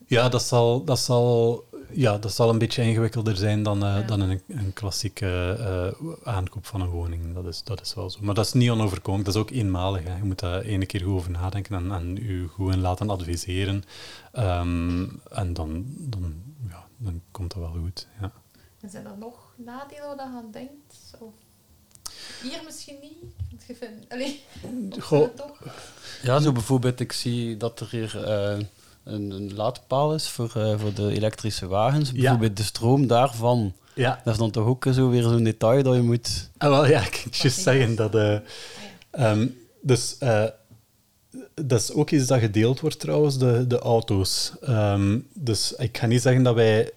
[0.06, 4.02] Ja, dat zal, dat zal, ja, dat zal een beetje ingewikkelder zijn dan, uh, Ja.
[4.02, 5.56] dan een, een klassieke
[6.02, 7.34] uh, aankoop van een woning.
[7.34, 8.18] Dat is, dat is wel zo.
[8.22, 9.24] Maar dat is niet onoverkomelijk.
[9.26, 10.04] Dat is ook eenmalig.
[10.04, 10.16] Hè.
[10.16, 13.84] Je moet daar ene keer goed over nadenken en, en je goed in laten adviseren.
[14.32, 18.08] Um, en dan, dan, ja, dan komt dat wel goed.
[18.20, 18.32] Ja.
[18.80, 21.14] En zijn er nog nadelen waar je aan denkt?
[21.18, 21.32] Of
[22.42, 23.32] hier misschien niet?
[23.50, 24.12] Want je vindt...
[24.12, 24.42] Allee,
[24.98, 25.62] Goh, toch?
[26.22, 28.58] Ja, zo bijvoorbeeld, ik zie dat er hier eh,
[29.04, 32.12] een, een laadpaal is voor, eh, voor de elektrische wagens.
[32.12, 33.74] Bijvoorbeeld de stroom daarvan.
[33.94, 34.20] Ja.
[34.24, 36.50] Dat is dan toch ook zo weer zo'n detail dat je moet...
[36.58, 38.14] Ah, wel, ja, ik kan zeggen dat...
[38.14, 38.38] eh,
[39.10, 39.46] ehm,
[39.82, 40.44] dus eh,
[41.54, 44.52] dat is ook iets dat gedeeld wordt trouwens, de, de auto's.
[44.60, 46.90] Ehm, dus ik ga niet zeggen dat wij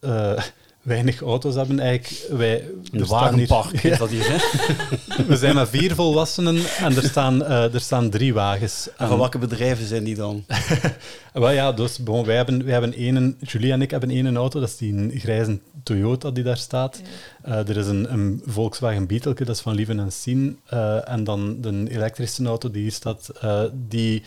[0.00, 0.42] eh,
[0.88, 1.78] weinig auto's hebben.
[1.80, 4.36] Eigenlijk, wij, hier- wagenpark is dat hier, hè?
[5.30, 8.88] We zijn met vier volwassenen en er staan, eh, er staan drie wagens.
[8.96, 10.44] En van welke bedrijven zijn die dan?
[11.32, 14.60] Wel ja, dus bon, wij, hebben, wij hebben één, Julie en ik hebben één auto,
[14.60, 17.00] dat is die een grijze Toyota die daar staat.
[17.42, 20.58] Eh, er is een, een Volkswagen Beetle, dat is van Lieven en Sien.
[20.66, 24.22] Eh, en dan de elektrische auto die hier staat, eh, die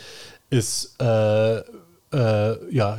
[0.47, 1.57] is eh,
[2.09, 2.97] eh, ja,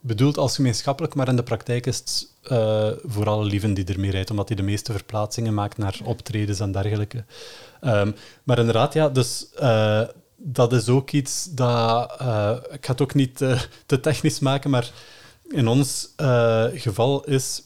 [0.00, 4.30] bedoeld als gemeenschappelijk, maar in de praktijk is het eh, vooral Lieven die ermee rijdt,
[4.30, 7.24] omdat hij de meeste verplaatsingen maakt naar optredens en dergelijke.
[7.80, 8.10] Ehm,
[8.42, 10.02] maar inderdaad, ja, dus eh,
[10.36, 12.16] dat is ook iets dat...
[12.18, 13.36] eh, ik ga het ook niet
[13.86, 14.90] te technisch maken, maar
[15.48, 16.14] in ons
[16.74, 17.62] geval is...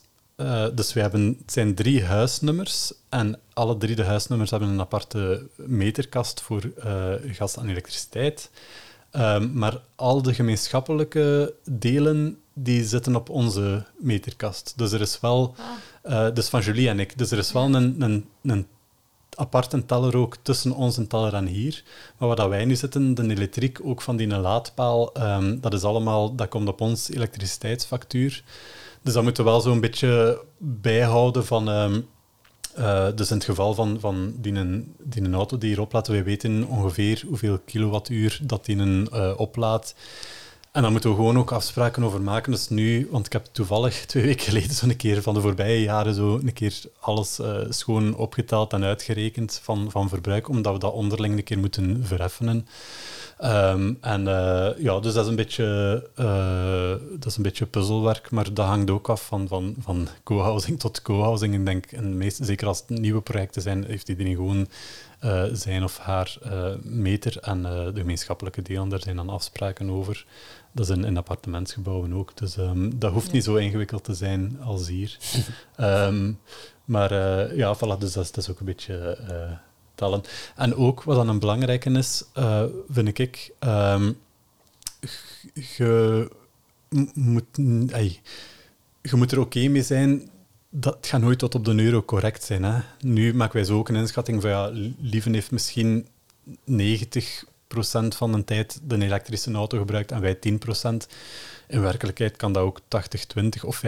[0.74, 5.46] dus we hebben, het zijn drie huisnummers en alle drie de huisnummers hebben een aparte
[5.56, 6.62] meterkast voor
[7.32, 8.50] gas en elektriciteit.
[9.16, 14.72] Ehm, maar al de gemeenschappelijke delen die zitten op onze meterkast.
[14.76, 15.54] Dus er is wel,
[16.02, 18.66] eh, dus van Julie en ik, dus er is wel een, een, een
[19.34, 21.82] aparte teller ook tussen onze teller en hier.
[22.18, 25.84] Maar waar dat wij nu zitten, de elektriek ook van die laadpaal, ehm, dat is
[25.84, 28.44] allemaal, dat komt op ons elektriciteitsfactuur.
[29.02, 31.68] Dus dat moeten we wel zo'n beetje bijhouden van...
[31.68, 32.00] ehm,
[32.76, 36.08] eh, dus in het geval van, van die, een, die een auto die hier oplaadt,
[36.08, 39.94] wij weten ongeveer hoeveel kilowattuur dat die een eh, oplaadt.
[40.76, 42.52] En daar moeten we gewoon ook afspraken over maken.
[42.52, 46.14] Dus nu, want ik heb toevallig twee weken geleden zo'n keer van de voorbije jaren
[46.14, 50.92] zo een keer alles eh, schoon opgeteld en uitgerekend van, van verbruik, omdat we dat
[50.92, 52.66] onderling een keer moeten verheffenen.
[53.38, 58.30] Ehm, en eh, ja, dus dat is een beetje, eh, dat is een beetje puzzelwerk,
[58.30, 61.54] maar dat hangt ook af van, van, van co-housing tot co-housing.
[61.54, 64.68] Ik denk, en de meeste, zeker als het nieuwe projecten zijn, heeft iedereen gewoon
[65.52, 66.38] zijn of haar
[66.82, 70.26] meter en de gemeenschappelijke delen, daar zijn dan afspraken over.
[70.76, 74.60] Dat is in, in appartementsgebouwen ook, dus ehm, dat hoeft niet zo ingewikkeld te zijn
[74.62, 75.16] als hier.
[75.76, 76.32] Ehm,
[76.84, 79.52] maar eh, ja, voilà, dus dat, is- dat is ook een beetje eh,
[79.94, 80.22] tellen.
[80.56, 84.12] En ook, wat dan een belangrijke is, eh, vind ik, ehm,
[85.76, 86.30] je
[86.88, 87.44] m- moet,
[89.02, 90.30] je moet er oké mee zijn
[90.70, 92.62] dat gaat nooit tot op de euro correct zijn.
[92.62, 92.80] Hè?
[93.00, 96.06] Nu maken wij zo ook een inschatting van ja, Lieven heeft misschien
[96.64, 97.44] 90%
[98.08, 100.40] van de tijd de elektrische auto gebruikt en wij 10%.
[101.68, 103.80] In werkelijkheid kan dat ook 80-20 of 95-5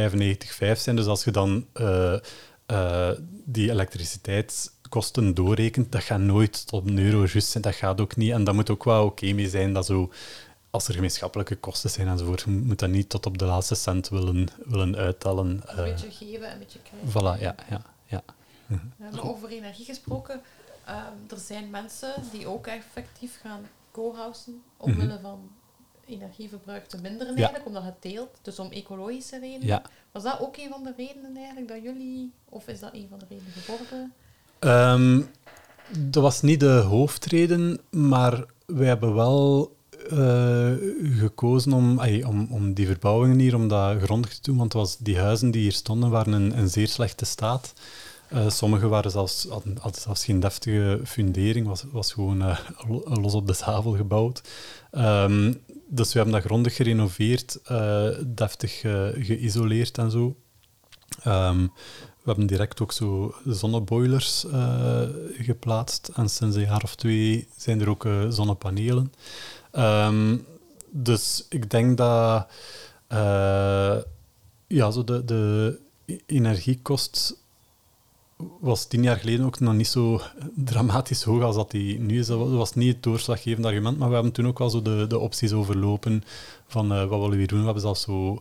[0.58, 0.96] zijn.
[0.96, 2.18] Dus als je dan eh,
[2.66, 3.10] eh,
[3.44, 7.62] die elektriciteitskosten doorrekent, dat gaat nooit tot een euro juist zijn.
[7.62, 8.32] Dat gaat ook niet.
[8.32, 10.10] En dat moet ook wel oké mee zijn dat zo
[10.70, 14.08] als er gemeenschappelijke kosten zijn enzovoort, je moet dat niet tot op de laatste cent
[14.08, 15.46] willen, willen uittellen.
[15.46, 17.08] Een eh, beetje geven en een beetje krijgen.
[17.10, 18.22] voilà, ja, ja, ja.
[18.66, 20.40] We hebben over energie gesproken.
[20.88, 23.60] Ehm, er zijn mensen die ook effectief gaan
[23.90, 25.50] co-housen omwille van
[26.06, 27.38] energieverbruik te minderen Mhm.
[27.38, 27.48] Ja.
[27.48, 28.38] eigenlijk, omdat het deelt.
[28.42, 29.66] Dus om ecologische redenen.
[29.66, 29.82] Ja.
[30.12, 33.18] Was dat ook een van de redenen eigenlijk dat jullie, of is dat een van
[33.18, 34.12] de redenen geworden?
[34.58, 35.22] Ehm,
[36.10, 39.76] dat was niet de hoofdreden, maar wij hebben wel
[40.10, 40.72] eh,
[41.18, 45.18] gekozen om, om, om die verbouwingen hier, om dat grondig te doen, want was, die
[45.18, 47.72] huizen die hier stonden waren in, in zeer slechte staat.
[48.28, 52.58] Eh, sommige waren zelfs, hadden, zelfs geen deftige fundering, was, was gewoon eh,
[52.88, 54.42] lo- los op de tafel gebouwd.
[54.90, 55.54] Ehm,
[55.88, 58.80] dus we hebben dat grondig gerenoveerd, eh, deftig
[59.20, 60.36] geïsoleerd en zo.
[61.22, 61.62] Ehm,
[62.22, 64.46] we hebben direct ook zo zonneboilers
[65.32, 66.10] geplaatst.
[66.14, 69.12] En sinds een jaar of twee zijn er ook zonnepanelen.
[69.70, 70.36] Ehm,
[70.90, 72.46] dus ik denk dat
[74.66, 75.78] ja, zo de, de
[76.26, 77.36] energiekost
[78.60, 80.20] was tien jaar geleden ook nog niet zo
[80.54, 82.26] dramatisch hoog als dat die nu is.
[82.26, 85.04] Dat wa- was niet het doorslaggevende argument, maar we hebben toen ook wel zo de,
[85.08, 86.22] de opties overlopen
[86.66, 87.58] van eh, wat willen we doen.
[87.58, 88.38] We hebben zelfs zo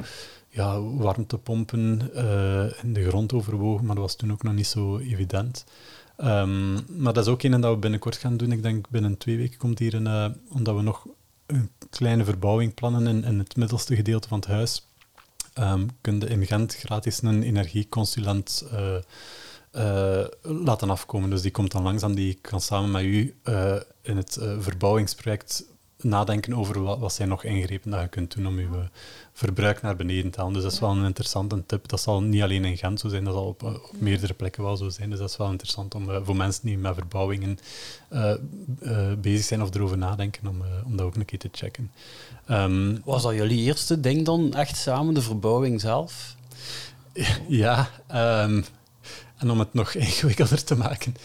[0.50, 4.98] ja, warmtepompen eh, in de grond overwogen, maar dat was toen ook nog niet zo
[4.98, 5.66] evident.
[6.18, 8.52] Ehm, maar dat is ook een dat we binnenkort gaan doen.
[8.52, 11.08] Ik denk binnen twee weken komt hier een, eh, omdat we nog
[11.46, 14.86] een kleine verbouwing plannen in, in het middelste gedeelte van het huis.
[15.54, 18.66] Ehm kun in Gent gratis een energieconsulent
[19.78, 21.30] eh, laten afkomen.
[21.30, 24.52] Dus die komt dan langs en die kan samen met u eh, in het eh,
[24.60, 25.66] verbouwingsproject
[26.02, 28.68] nadenken over wat, wat zijn nog ingrepen dat je kunt doen om je
[29.34, 30.54] verbruik naar beneden te halen.
[30.54, 31.88] Dus dat is wel een interessante tip.
[31.88, 34.78] Dat zal niet alleen in Gent zo zijn, dat zal op, op meerdere plekken wel
[34.78, 35.10] zo zijn.
[35.10, 37.60] Dus dat is wel interessant om, voor mensen die met verbouwingen
[39.18, 41.92] bezig zijn of erover nadenken, om, om dat ook een keer te checken.
[42.46, 46.36] Ehm, Was dat jullie eerste ding dan, echt samen, de verbouwing zelf?
[47.48, 48.62] Ja, ehm,
[49.38, 51.16] en om het nog ingewikkelder te maken.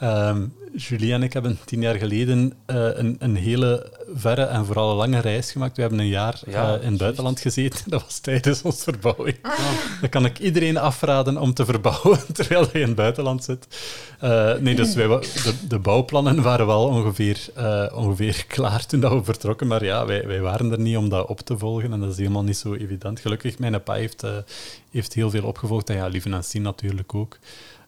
[0.00, 0.46] Ehm,
[0.76, 4.96] Julie en ik hebben tien jaar geleden eh, een, een hele verre en vooral een
[4.96, 5.76] lange reis gemaakt.
[5.76, 7.80] We hebben een jaar Ja, eh, in het buitenland gezeten.
[7.90, 9.36] Dat was tijdens onze verbouwing.
[10.00, 13.66] Dat kan ik iedereen afraden om te verbouwen terwijl je in het buitenland zit.
[14.20, 19.12] Eh, nee, dus wij, de, de bouwplannen waren wel ongeveer, eh, ongeveer klaar toen dat
[19.12, 19.66] we vertrokken.
[19.66, 21.92] Maar ja, wij, wij waren er niet om dat op te volgen.
[21.92, 23.20] En dat is helemaal niet zo evident.
[23.20, 24.36] Gelukkig, mijn pa heeft, eh,
[24.90, 25.90] heeft heel veel opgevolgd.
[25.90, 27.38] En ja, Lieve Nancy natuurlijk ook.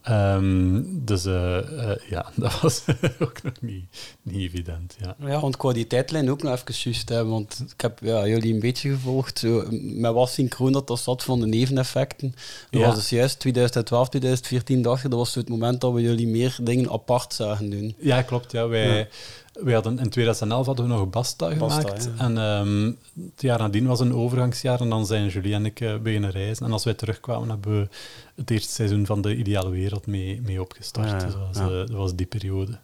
[0.02, 2.82] Ehm, dus eh, eh, ja, dat was
[3.18, 3.84] ook nog niet,
[4.22, 4.96] niet evident.
[5.00, 5.16] Ja.
[5.26, 8.54] Ja, want wou die tijdlijn ook nog even juist hebben, want ik heb ja, jullie
[8.54, 9.38] een beetje gevolgd.
[9.38, 12.34] Zo, met wat synchroon dat dat zat van de neveneffecten.
[12.70, 12.86] Dat Ja.
[12.86, 16.26] was dus juist 2012, 2014, dacht ik, dat was zo het moment dat we jullie
[16.28, 17.94] meer dingen apart zagen doen.
[17.98, 18.52] Ja, klopt.
[18.52, 18.68] Ja.
[18.68, 19.06] Wij, Ja.
[19.52, 22.04] Wij hadden, in 2011 hadden we nog Basta Basta, gemaakt.
[22.18, 22.24] ja.
[22.24, 22.86] En ehm,
[23.32, 24.80] het jaar nadien was een overgangsjaar.
[24.80, 26.66] En dan zijn Julie en ik eh, beginnen reizen.
[26.66, 27.88] En als wij terugkwamen, hebben we
[28.34, 31.12] het eerste seizoen van De Ideale Wereld mee, mee opgestart.
[31.12, 31.24] Ah, ja.
[31.26, 31.64] Dus dat, was, Ja.
[31.64, 32.78] eh, dat was die periode.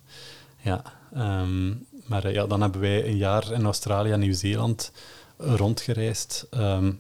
[0.63, 0.83] Ja.
[1.15, 1.69] ehm,
[2.07, 4.93] maar eh, ja, dan hebben wij een jaar in Australië en Nieuw-Zeeland
[5.37, 6.47] rondgereisd.
[6.51, 6.93] Ehm,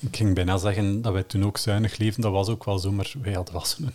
[0.00, 2.22] ik ging bijna zeggen dat wij toen ook zuinig leefden.
[2.22, 3.90] Dat was ook wel zo, maar wij hadden wel zo'n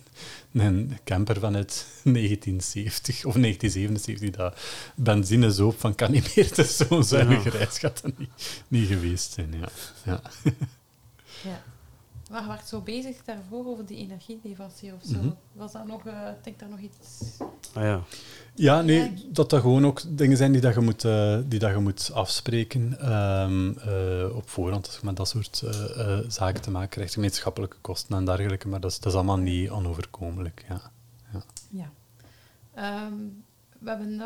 [0.52, 4.60] een camper vanuit 1970 of 1977 dat
[4.94, 6.54] benzine zoop van kan niet meer.
[6.54, 9.54] Dus zo'n zuinige reis gaat dat niet, niet geweest zijn.
[9.60, 9.68] Ja.
[10.04, 10.22] Ja.
[11.42, 11.62] Ja.
[12.30, 15.18] Maar je werd zo bezig daarvoor over die energieleverancier of zo.
[15.18, 15.30] Mhm.
[15.52, 17.20] Was dat nog, eh, ik denk daar nog iets...
[17.74, 18.00] Ah ja.
[18.54, 19.10] Ja, nee, Ja.
[19.28, 22.10] dat dat gewoon ook dingen zijn die, dat je, moet, eh, die dat je moet
[22.12, 24.86] afspreken ehm, eh, op voorhand.
[24.86, 28.68] Als je met dat soort eh, eh, zaken te maken krijgt, gemeenschappelijke kosten en dergelijke,
[28.68, 30.64] maar dat is, dat is allemaal niet onoverkomelijk.
[30.68, 30.80] Ja.
[31.70, 31.90] Ja.
[32.74, 33.14] Ehm,
[33.78, 34.18] we hebben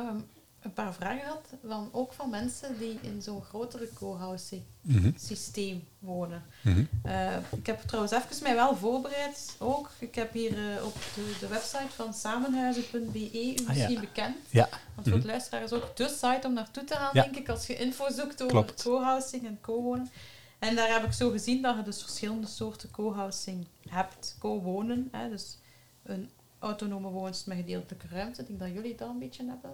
[0.65, 5.85] een paar vragen gehad, van, ook van mensen die in zo'n grotere co-housing Mhm, systeem
[5.99, 6.43] wonen.
[6.63, 6.85] mhm.
[7.03, 9.91] Eh, ik heb trouwens even mij wel voorbereid ook.
[9.99, 13.65] Ik heb hier eh, op de, de website van samenhuizen.be, u Ah, ja.
[13.67, 14.37] misschien bekend.
[14.51, 14.69] Ja.
[14.95, 15.21] Want voor Mhm.
[15.21, 17.23] de luisteraars ook de site om naartoe te gaan, Ja.
[17.23, 20.11] denk ik, als je info zoekt over co-housing en co-wonen.
[20.59, 24.37] En daar heb ik zo gezien dat je dus verschillende soorten co-housing hebt.
[24.39, 25.59] Co-wonen, dus
[26.03, 28.41] een autonome woonst met gedeeltelijke ruimte.
[28.41, 29.71] Ik denk dat jullie dat een beetje hebben.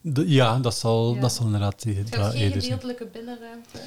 [0.00, 1.20] De- ja, dat zal, Ja.
[1.20, 2.52] dat zal inderdaad geen eerder zijn.
[2.52, 3.78] gedeeltelijke binnenruimte.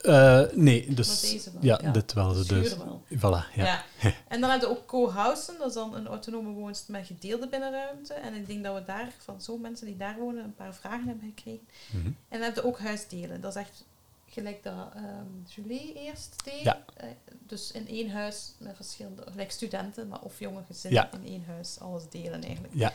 [0.00, 1.90] Eh, nee, dus ja, ja.
[1.90, 2.32] dit wel.
[2.46, 3.02] Dus, wel.
[3.16, 3.64] voilà, ja.
[3.64, 3.84] Ja.
[4.28, 8.14] En dan heb je ook co-housen, dat is dan een autonome woonst met gedeelde binnenruimte.
[8.14, 11.06] En ik denk dat we daar, van zo'n mensen die daar wonen, een paar vragen
[11.06, 11.66] hebben gekregen.
[11.90, 12.06] Mhm.
[12.06, 13.40] En dan heb je ook huisdelen.
[13.40, 13.84] Dat is echt
[14.26, 16.60] gelijk dat ehm Julie eerst deed.
[16.62, 16.84] Ja.
[16.96, 17.06] Eh,
[17.46, 21.76] dus in één huis met verschillende, gelijk studenten, maar of jonge gezinnen in één huis,
[21.80, 22.74] alles delen eigenlijk.
[22.74, 22.92] Ja.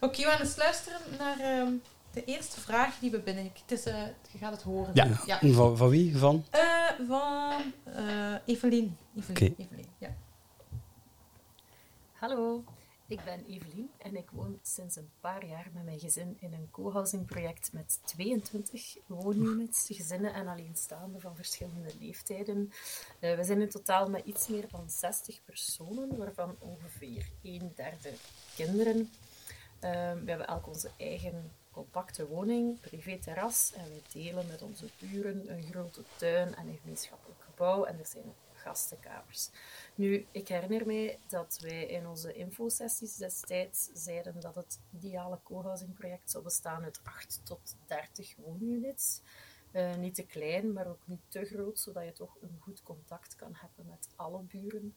[0.00, 1.72] Oké, we gaan eens luisteren naar ehm,
[2.12, 3.44] de eerste vraag die we binnen.
[3.44, 4.90] Het is, eh, je gaat het horen.
[4.94, 5.20] Ja.
[5.26, 5.38] ja.
[5.52, 6.16] Van, van wie?
[6.16, 6.44] Van?
[6.50, 8.96] Eh, van eh Evelien.
[9.16, 9.52] Evelien.
[9.52, 9.62] Oké.
[9.62, 10.16] Evelien, ja.
[12.12, 12.64] Hallo,
[13.06, 16.68] ik ben Evelien en ik woon sinds een paar jaar met mijn gezin in een
[16.70, 22.72] co-housing project met 22 woonunits, gezinnen en alleenstaanden van verschillende leeftijden.
[23.18, 28.12] Eh, we zijn in totaal met iets meer dan 60 personen, waarvan ongeveer een derde
[28.56, 29.10] kinderen.
[29.80, 35.52] Eh, we hebben elk onze eigen compacte woning, privé-terras en wij delen met onze buren
[35.52, 39.50] een grote tuin en een gemeenschappelijk gebouw en er zijn gastenkamers.
[39.94, 45.94] Nu, ik herinner mij dat wij in onze infosessies destijds zeiden dat het ideale co-housing
[45.94, 49.20] project zou bestaan uit 8 tot 30 woonunits.
[49.72, 53.36] Eh, niet te klein, maar ook niet te groot, zodat je toch een goed contact
[53.36, 54.96] kan hebben met alle buren.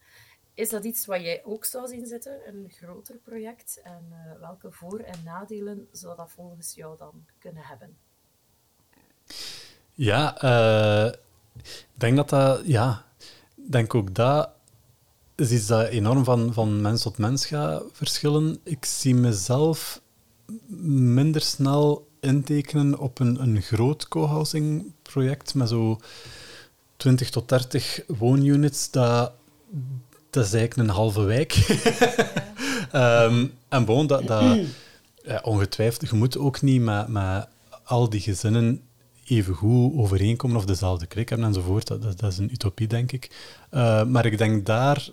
[0.54, 3.82] Is dat iets wat jij ook zou zien zitten, een groter project?
[3.84, 7.98] En eh, welke voor- en nadelen zou dat volgens jou dan kunnen hebben?
[9.94, 11.14] Ja, eh,
[11.56, 13.06] ik denk dat dat, ja,
[13.56, 14.50] denk ook dat
[15.36, 18.60] is iets dat enorm van, van mens tot mens gaat verschillen.
[18.64, 20.02] Ik zie mezelf
[21.06, 26.00] minder snel intekenen op een, een groot co-housing project met zo
[26.98, 28.92] 20 tot 30 woonunits.
[28.92, 29.34] Dat,
[30.32, 31.54] dat is eigenlijk een halve wijk.
[32.92, 34.24] Ehm, en bon, dat,
[35.42, 37.48] ongetwijfeld, je moet ook niet met,
[37.84, 38.82] al die gezinnen
[39.26, 41.88] even goed overeenkomen of dezelfde klik hebben enzovoort.
[41.88, 43.32] Dat, dat, dat is een utopie, denk ik.
[43.70, 45.10] Eh, maar ik denk daar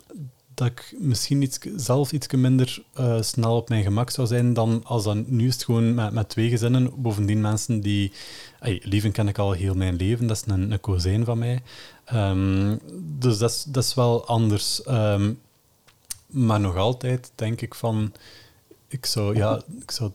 [0.59, 4.81] dat ik misschien iets, zelf iets minder eh, snel op mijn gemak zou zijn dan
[4.83, 7.01] als dan nu is het gewoon met, met twee gezinnen.
[7.01, 8.11] Bovendien mensen die...
[8.59, 11.61] Ay, Lieven ken ik al heel mijn leven, dat is een, een kozijn van mij.
[12.05, 14.83] Ehm, dus dat is, dat is wel anders.
[14.83, 15.33] Ehm,
[16.27, 18.13] maar nog altijd denk ik van...
[18.87, 20.11] Ik zou, ja, ik zou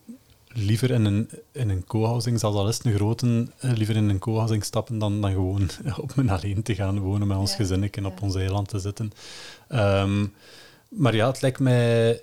[0.54, 4.08] liever in een, in een co-housing, zelfs al is het een grote, eh, liever in
[4.08, 5.68] een co-housing stappen dan, dan gewoon
[6.02, 7.56] op mijn alleen te gaan wonen met ons Ja.
[7.56, 9.12] gezin en op ons eiland te zitten.
[9.68, 10.26] Ehm,
[10.88, 12.20] maar ja, het lijkt mij...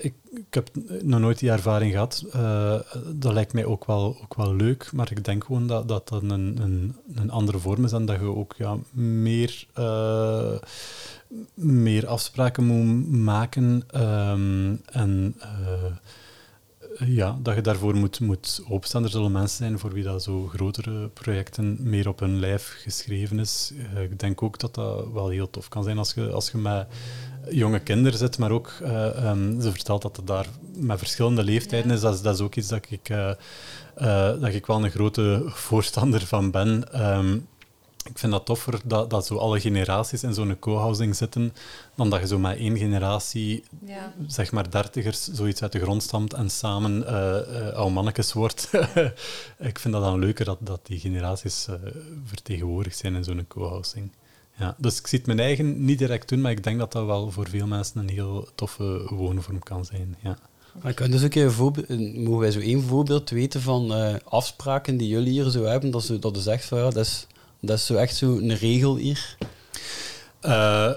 [0.00, 0.68] Ik, ik heb
[1.02, 2.24] nog nooit die ervaring gehad.
[2.32, 2.80] Eh,
[3.14, 6.30] dat lijkt mij ook wel, ook wel leuk, maar ik denk gewoon dat dat een,
[6.30, 10.52] een, een andere vorm is en dat je ook ja, meer, eh,
[11.54, 13.82] meer afspraken moet maken.
[13.90, 15.84] ehm, en eh,
[17.06, 19.04] ja, dat je daarvoor moet, moet openstaan.
[19.04, 23.38] Er zullen mensen zijn voor wie dat zo grotere projecten meer op hun lijf geschreven
[23.38, 23.72] is.
[23.94, 26.58] Eh, ik denk ook dat dat wel heel tof kan zijn als je, als je
[26.58, 26.86] met
[27.50, 31.90] jonge kinderen zit, maar ook, eh, ehm, ze vertelt dat het daar met verschillende leeftijden
[31.90, 32.00] is.
[32.00, 32.22] Dat, is.
[32.22, 33.32] dat is ook iets dat ik, eh,
[34.40, 36.92] dat ik wel een grote voorstander van ben.
[36.92, 37.38] Ehm,
[38.04, 41.54] ik vind dat toffer dat, dat zo alle generaties in zo'n co-housing zitten,
[41.94, 44.12] dan dat je zo met één generatie Ja.
[44.26, 48.70] zeg maar dertigers zoiets uit de grond stamt en samen eh eh, oude mannetjes wordt.
[49.70, 51.74] ik vind dat dan leuker dat, dat die generaties eh,
[52.24, 54.12] vertegenwoordigd zijn in zo'n co-housing.
[54.56, 57.06] Ja, dus ik zie het mijn eigen niet direct doen, maar ik denk dat dat
[57.06, 60.16] wel voor veel mensen een heel toffe woonvorm kan zijn.
[60.22, 60.38] Ja.
[60.82, 64.96] Maar kan dus ook een voorbeeld, mogen wij zo één voorbeeld weten van eh, afspraken
[64.96, 67.26] die jullie hier zo hebben, dat, ze, dat is echt van ja, dat is,
[67.60, 69.36] dat is zo echt zo een regel hier.
[70.40, 70.92] Eh,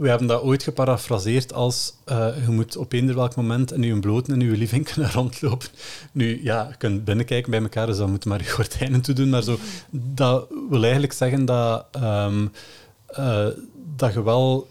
[0.00, 3.98] we hebben dat ooit geparafraseerd als eh, je moet op eender welk moment in je
[3.98, 5.68] bloot in je living kunnen rondlopen.
[6.12, 9.28] Nu, ja, je kunt binnenkijken bij elkaar, dus dan moet maar je gordijnen toe doen.
[9.28, 9.58] Maar zo,
[9.90, 12.46] dat wil eigenlijk zeggen dat, ehm,
[13.06, 13.46] eh,
[13.96, 14.68] dat je wel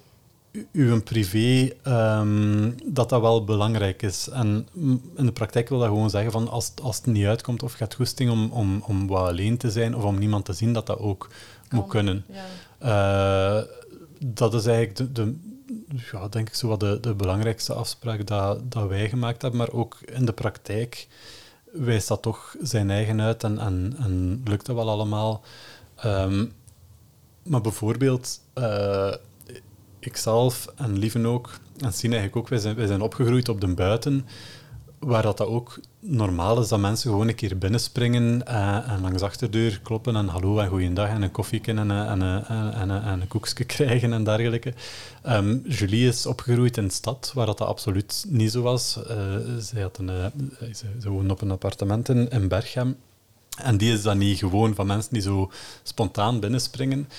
[0.71, 4.29] uw privé, ehm, dat dat wel belangrijk is.
[4.29, 4.67] En
[5.15, 7.77] in de praktijk wil dat gewoon zeggen van als, het- als het niet uitkomt of
[7.79, 10.85] hebt goesting om, om, om wat alleen te zijn of om niemand te zien, dat
[10.85, 11.29] dat ook
[11.69, 12.25] moet kunnen.
[12.29, 13.57] Ja.
[13.59, 13.63] Eh,
[14.25, 15.35] dat is eigenlijk de, de,
[16.11, 19.59] ja, denk ik zo wat de, de belangrijkste afspraak dat, dat wij gemaakt hebben.
[19.59, 21.07] Maar ook in de praktijk
[21.73, 25.41] wijst dat toch zijn eigen uit en, en, en lukt dat wel allemaal.
[25.95, 26.45] Ehm,
[27.43, 29.13] maar bijvoorbeeld, eh
[29.99, 33.67] ikzelf en Lieven ook, en Sien eigenlijk ook, wij zijn, wij zijn opgegroeid op de
[33.67, 34.25] buiten,
[34.99, 39.19] waar dat, dat ook normaal is dat mensen gewoon een keer binnenspringen eh, en langs
[39.19, 42.73] de achterdeur kloppen en hallo en goeiedag en een koffieke en, een- en, een- en,
[42.73, 44.73] en, en, en een koekje krijgen en dergelijke.
[45.23, 48.99] Ehm, Julie is opgegroeid in de stad, waar dat, dat absoluut niet zo was.
[49.59, 50.25] Zij, had een, eh,
[50.73, 52.95] ze, ze woonde op een appartement in, in Berchem.
[53.61, 55.51] En die is dan niet gewoon van mensen die zo
[55.83, 57.09] spontaan binnenspringen.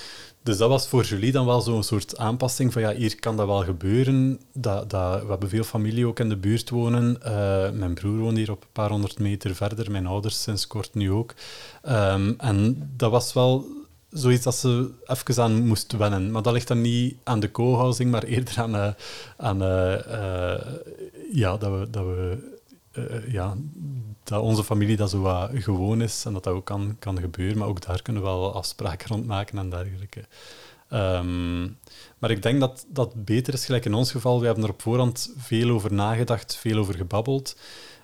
[0.51, 3.47] Dus dat was voor Julie dan wel zo'n soort aanpassing van ja, hier kan dat
[3.47, 4.41] wel gebeuren.
[4.53, 7.23] Dat, dat, we hebben veel familie ook in de buurt wonen.
[7.23, 9.91] Eh, mijn broer woont hier op een paar honderd meter verder.
[9.91, 11.35] Mijn ouders sinds kort nu ook.
[11.83, 13.67] Ehm, en dat was wel
[14.09, 16.31] zoiets dat ze even aan moest wennen.
[16.31, 18.93] Maar dat ligt dan niet aan de co-housing, maar eerder aan, eh,
[19.37, 20.59] aan eh,
[21.33, 21.91] ja, dat we...
[21.91, 22.59] Dat we
[23.29, 23.57] ja,
[24.31, 27.59] dat onze familie dat zo wat gewoon is en dat dat ook kan, kan gebeuren.
[27.59, 30.25] Maar ook daar kunnen we wel afspraken rond maken en dergelijke.
[30.89, 31.63] Ehm,
[32.19, 34.41] maar ik denk dat dat beter is, gelijk in ons geval.
[34.41, 37.57] We hebben er op voorhand veel over nagedacht, veel over gebabbeld.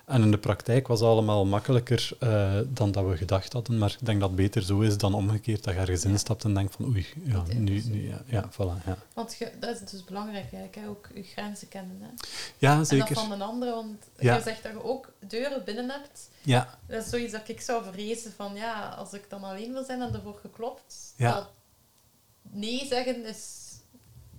[0.07, 3.77] En in de praktijk was het allemaal makkelijker eh, dan dat we gedacht hadden.
[3.77, 6.53] Maar ik denk dat het beter zo is dan omgekeerd dat je ergens instapt en
[6.53, 8.97] denkt van oei, ja, nu, nu ja, ja, voilà, ja.
[9.13, 10.87] Want je, dat is dus belangrijk eigenlijk, hè?
[10.87, 11.97] ook je grenzen kennen.
[12.01, 12.07] Hè?
[12.57, 13.15] Ja, En dat zeker.
[13.15, 14.35] van een ander, want Ja.
[14.35, 16.29] je zegt dat je ook deuren binnen hebt.
[16.41, 19.83] Ja, Dat is zoiets dat ik zou vrezen van, ja, als ik dan alleen wil
[19.83, 21.47] zijn en ervoor geklopt, Ja.
[22.41, 23.65] nee zeggen is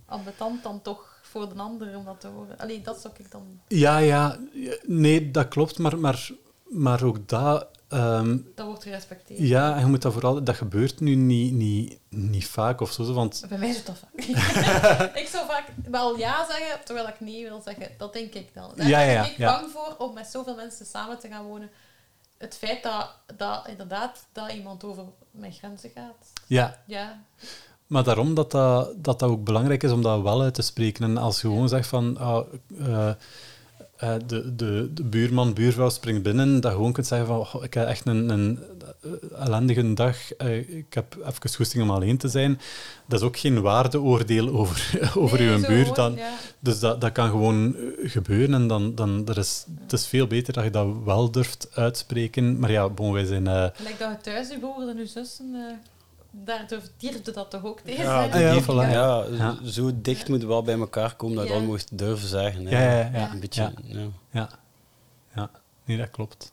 [0.06, 2.58] ambetant dan toch voor de ander om dat te horen.
[2.58, 3.60] Allee, dat zou ik dan...
[3.68, 4.38] ja, ja,
[4.82, 6.30] nee, dat klopt, maar, maar,
[6.64, 7.66] maar ook dat...
[7.88, 9.38] ehm, Dat wordt gerespecteerd.
[9.38, 10.44] Ja, en je moet dat vooral...
[10.44, 13.44] Dat gebeurt nu niet, niet, niet vaak of zo, want...
[13.48, 14.24] Bij mij is het dat vaak.
[15.22, 17.90] ik zou vaak wel ja zeggen, terwijl ik nee wil zeggen.
[17.98, 18.72] Dat denk ik dan.
[18.76, 21.44] Daar Ja, ja, ja, ben ik bang voor om met zoveel mensen samen te gaan
[21.44, 21.70] wonen.
[22.38, 26.32] Het feit dat, dat inderdaad dat iemand over mijn grenzen gaat.
[26.46, 27.22] Ja, Ja,
[27.88, 31.04] maar daarom dat dat, dat dat ook belangrijk is om dat wel uit te spreken.
[31.04, 32.16] En als je gewoon zegt van...
[32.18, 32.46] ah,
[32.78, 33.08] eh,
[33.96, 37.64] eh, de, de, de buurman, buurvrouw springt binnen, dat je gewoon kunt zeggen van "Oh,
[37.64, 38.58] ik heb echt een, een
[39.02, 40.36] eh, ellendige dag,
[40.66, 42.60] ik heb even goesting om alleen te zijn.
[43.06, 46.14] Dat is ook geen waardeoordeel over, over Nee, uw gewoon, dan.
[46.14, 46.30] ja.
[46.60, 50.52] Dus dat, dat kan gewoon gebeuren en dan, dan er is, het is veel beter
[50.52, 52.58] dat je dat wel durft uitspreken.
[52.58, 53.46] Maar ja, bon, wij zijn...
[53.46, 55.54] eh, Gelijk dat je thuis je broer en je zussen...
[56.44, 58.40] daardoor durfde dat toch ook tegen Ja, zeggen?
[58.40, 58.92] ja, die- voilà.
[58.92, 59.56] ja, Ja.
[59.64, 61.58] zo dicht moeten we wel bij elkaar komen dat je Ja.
[61.58, 62.66] dat moest durven zeggen.
[62.66, 62.84] hè.
[62.84, 63.30] Ja, ja, ja.
[63.32, 63.72] Een beetje, Ja.
[63.84, 64.08] ja.
[64.30, 64.48] Ja.
[65.34, 65.50] ja,
[65.84, 66.52] nee, dat klopt.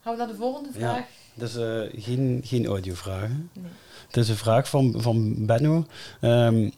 [0.00, 0.78] Gaan we naar de volgende Ja.
[0.78, 1.04] vraag?
[1.34, 3.50] Dus eh, geen, geen audiovragen.
[3.52, 3.70] Nee.
[4.06, 5.86] Het is een vraag van, van Benno.
[6.20, 6.70] Ehm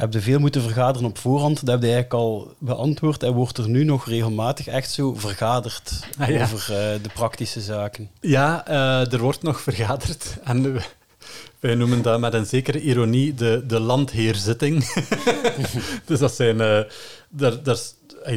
[0.00, 1.56] heb je veel moeten vergaderen op voorhand?
[1.66, 3.22] Dat heb je eigenlijk al beantwoord.
[3.22, 6.42] En wordt er nu nog regelmatig echt zo vergaderd Ah, ja.
[6.42, 8.10] over eh, de praktische zaken?
[8.20, 10.36] Ja, eh, er wordt nog vergaderd.
[10.44, 10.80] En we-
[11.60, 14.92] wij noemen dat met een zekere ironie de, de landheerzitting.
[16.06, 16.60] dus dat zijn...
[16.60, 16.80] eh,
[17.28, 17.76] daar, daar,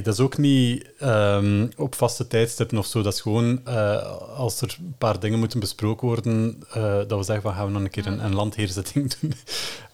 [0.04, 3.02] dat is ook niet ehm, op vaste tijdstippen of zo.
[3.02, 3.66] Dat is gewoon
[4.36, 6.64] als er een paar dingen moeten besproken worden,
[7.08, 9.34] dat we zeggen van gaan we nog een keer een, een landheerzitting doen.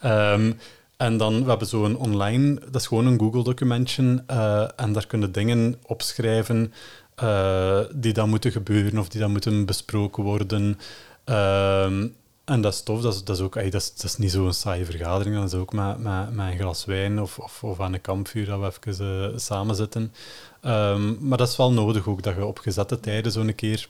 [0.02, 0.52] Ehm,
[1.00, 5.32] en dan, we hebben zo'n online, dat is gewoon een Google-documentje, eh, en daar kunnen
[5.32, 6.74] dingen opschrijven
[7.16, 10.80] eh, die dan moeten gebeuren of die dan moeten besproken worden.
[11.24, 12.08] Ehm,
[12.46, 14.54] en dat is tof, dat is, dat is ook dat is, dat is niet zo'n
[14.54, 17.94] saaie vergadering, dat is ook met, met, met een glas wijn of, of, of aan
[17.94, 20.14] een kampvuur dat we even eh, samen zitten.
[20.62, 23.90] Ehm, maar dat is wel nodig ook, dat je op gezette tijden zo'n keer...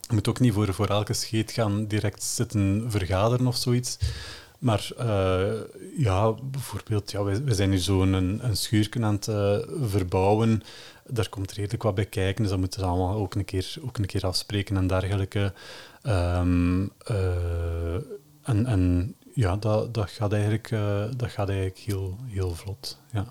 [0.00, 3.98] Je moet ook niet voor, voor elke scheet gaan direct zitten vergaderen of zoiets.
[4.64, 5.52] Maar eh,
[5.96, 10.62] ja, bijvoorbeeld, ja, we, we zijn nu zo'n een, een schuurken aan het eh, verbouwen.
[11.06, 13.98] Daar komt redelijk wat bij kijken, dus dat moeten we allemaal ook een keer, ook
[13.98, 15.52] een keer afspreken en dergelijke.
[16.02, 17.94] Ehm, eh,
[18.42, 20.68] en, en ja, dat, dat, gaat eigenlijk,
[21.16, 23.00] dat gaat eigenlijk heel, heel vlot.
[23.12, 23.26] Ja.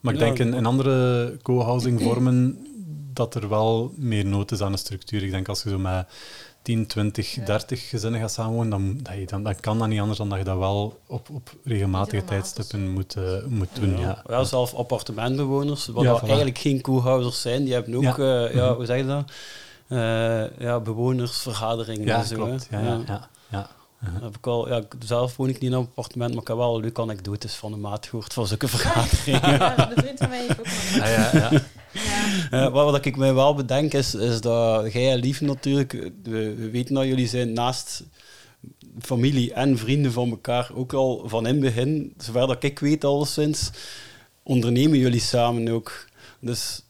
[0.00, 2.66] Maar ik denk in, in andere co-housing vormen
[3.12, 5.22] dat er wel meer nood is aan een structuur.
[5.22, 6.06] Ik denk als je zo met
[6.68, 7.44] 10, 20, Ja.
[7.44, 10.38] 30 gezinnen gaat samenwonen, dan, dat je, dan, dan kan dat niet anders dan dat
[10.38, 12.24] je dat wel op, op regelmatige Regelmatig.
[12.24, 13.90] tijdstippen moet, eh, moet doen.
[13.98, 14.00] Ja.
[14.00, 14.24] Ja.
[14.36, 16.26] Ja, zelf appartementbewoners, wat Ja, dat voilà.
[16.26, 18.14] eigenlijk geen co-housers zijn, die hebben ook, Ja.
[18.18, 18.74] ja, ja Mhm.
[18.74, 19.30] hoe zeg je dat?
[19.88, 22.34] Eh, ja, bewonersvergaderingen Ja, en zo.
[22.34, 22.66] klopt.
[22.70, 23.68] Ja, ja, ja, ja.
[24.12, 26.56] Dat Heb ik al, ja, zelf woon ik niet in een appartement, maar ik heb
[26.56, 29.50] wel leuke anekdotes van de maat gehoord van zulke vergaderingen.
[29.58, 30.66] Ja, de vriend van mij heeft ook
[31.50, 31.62] nog.
[32.50, 36.10] Eh, wat, wat ik mij wel bedenk is, is dat jij en Lief natuurlijk, eh,
[36.22, 38.04] we, we weten dat jullie zijn naast
[39.00, 43.04] familie en vrienden van elkaar ook al van in het begin, zover dat ik weet
[43.04, 43.70] alleszins,
[44.42, 46.06] ondernemen jullie samen ook.
[46.40, 46.82] Dus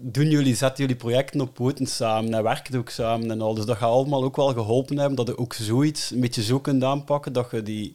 [0.00, 3.54] doen jullie, zetten jullie projecten op poten samen en werken ook samen en al.
[3.54, 6.60] Dus dat gaat allemaal ook wel geholpen hebben dat je ook zoiets een beetje zo
[6.60, 7.94] kunt aanpakken, dat je die,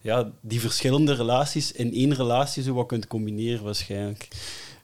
[0.00, 4.28] ja, die verschillende relaties in één relatie zo wat kunt combineren waarschijnlijk.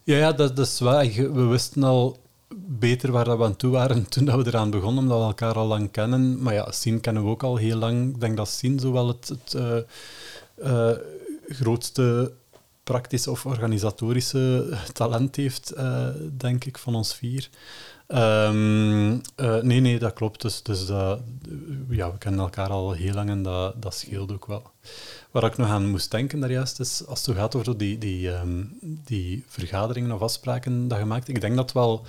[0.04, 1.06] Ja, ja dat, dat is waar.
[1.06, 2.18] We wisten al
[2.56, 5.66] beter waar we aan toe waren toen dat we eraan begonnen, omdat we elkaar al
[5.66, 6.42] lang kennen.
[6.42, 8.14] Maar ja, Sien kennen we ook al heel lang.
[8.14, 9.78] Ik denk dat Sien zowel het, het eh,
[10.54, 10.96] eh,
[11.48, 12.32] grootste
[12.82, 17.48] praktische of organisatorische talent heeft, eh, denk ik, van ons vier.
[18.06, 20.42] Ehm, eh, nee, nee, dat klopt.
[20.42, 20.88] Dus, dus
[21.88, 24.62] ja, we kennen elkaar al heel lang en dat, dat scheelt ook wel.
[25.34, 28.64] Waar ik nog aan moest denken daarjuist is, als het gaat over die, die, ehm,
[28.80, 32.06] die vergaderingen of afspraken dat je maakt, ik denk dat het wel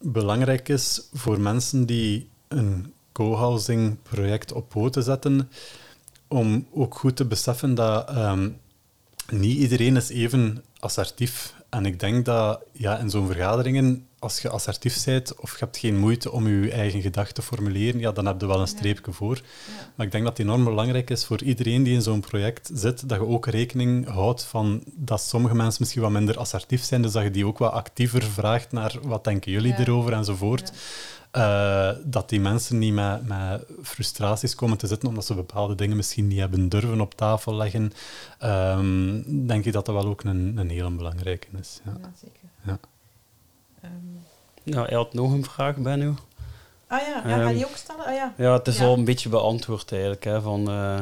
[0.00, 5.50] belangrijk is voor mensen die een co-housing project op poten zetten,
[6.28, 8.50] om ook goed te beseffen dat ehm,
[9.30, 11.54] niet iedereen is even assertief.
[11.68, 15.76] En ik denk dat ja, in zo'n vergaderingen, als je assertief bent of je hebt
[15.78, 19.12] geen moeite om je eigen gedachten te formuleren, ja, dan heb je wel een streepje
[19.12, 19.40] voor.
[19.94, 23.08] Maar ik denk dat het enorm belangrijk is voor iedereen die in zo'n project zit,
[23.08, 27.12] dat je ook rekening houdt van dat sommige mensen misschien wat minder assertief zijn, dus
[27.12, 29.78] dat je die ook wat actiever vraagt naar wat denken jullie Ja.
[29.78, 30.72] erover enzovoort.
[31.30, 35.96] Eh, dat die mensen niet met, met frustraties komen te zitten omdat ze bepaalde dingen
[35.96, 37.92] misschien niet hebben durven op tafel leggen.
[38.38, 41.80] Ehm, denk ik dat dat wel ook een, een hele belangrijke is.
[41.84, 41.92] Ja.
[42.00, 42.40] Ja, zeker.
[42.64, 42.78] Ja.
[44.62, 46.14] Nou, hij had nog een vraag, Benno.
[46.86, 48.04] ah ja, ja ga je Ehm, die ook stellen?
[48.06, 48.34] Ah ja.
[48.36, 48.84] Ja, het is Ja.
[48.84, 50.24] al een beetje beantwoord eigenlijk.
[50.24, 50.98] Hè, van, eh,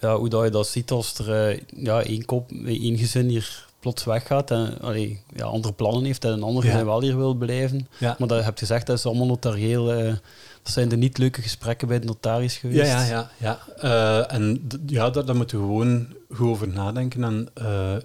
[0.00, 3.64] ja, hoe dat je dat ziet als er eh, ja, één, kop, één gezin hier
[3.80, 6.70] plots weggaat en allee, ja, andere plannen heeft en een ander Ja.
[6.70, 7.88] gezin wel hier wil blijven.
[7.98, 8.16] Ja.
[8.18, 9.92] Maar dat heb je gezegd, dat is allemaal notarieel.
[9.92, 10.14] eh,
[10.62, 12.90] dat zijn de niet leuke gesprekken bij de notaris geweest.
[12.90, 13.58] Ja, ja, ja.
[13.78, 14.26] ja.
[14.28, 17.24] Eh, en ja, daar, daar moeten we gewoon goed over nadenken.
[17.24, 17.96] En eh,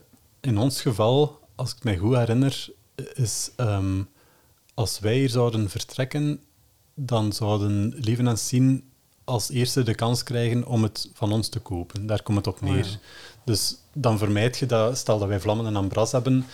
[0.41, 2.67] in ons geval, als ik mij goed herinner,
[3.13, 4.01] is ehm,
[4.81, 6.39] als wij hier zouden vertrekken,
[6.95, 8.83] dan zouden Lieven en Sien
[9.23, 12.05] als eerste de kans krijgen om het van ons te kopen.
[12.07, 12.85] Daar komt het op Oh, neer.
[12.85, 12.97] ja.
[13.45, 16.45] Dus dan vermijd je dat, stel dat wij Vlammen en Ambras hebben,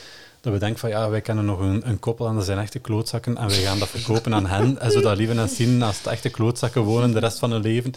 [0.48, 2.80] dat we denken van ja, wij kennen nog een, een koppel en dat zijn echte
[2.80, 4.80] klootzakken en wij gaan dat verkopen aan hen.
[4.80, 7.92] En zodat lieven en zien naast echte klootzakken wonen de rest van hun leven.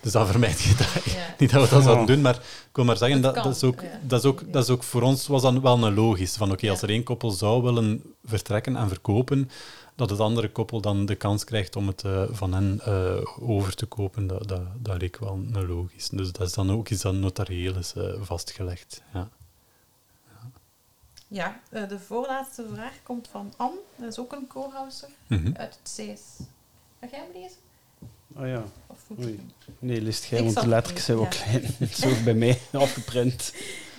[0.00, 1.04] Dus dat vermijd je dat.
[1.04, 1.34] Ja.
[1.38, 3.64] Niet dat we dat zouden doen, maar ik wil maar zeggen, Het dat, dat, is
[3.64, 4.00] ook, ja.
[4.02, 6.36] dat, is ook, dat is ook voor ons was dan wel een logisch.
[6.36, 9.50] Van oké, als er één koppel zou willen vertrekken en verkopen,
[9.94, 13.74] dat het andere koppel dan de kans krijgt om het eh, van hen eh, over
[13.74, 16.08] te kopen, dat, dat, dat leek wel een logisch.
[16.08, 19.02] Dus dat is dan ook iets dat notarieel is eh, vastgelegd.
[19.14, 19.28] Ja.
[21.34, 23.78] Ja, eh, de voorlaatste vraag komt van Anne.
[23.96, 25.52] Dat is ook een co-houser Mhm.
[25.56, 26.20] uit het CIS.
[27.00, 27.58] Ga jij hem lezen?
[28.36, 28.64] Ah ja.
[28.86, 29.40] Of moet ik?
[29.78, 31.64] Nee, leest jij, want de letters zijn wel klein.
[31.78, 33.54] Het is ook bij mij afgeprint.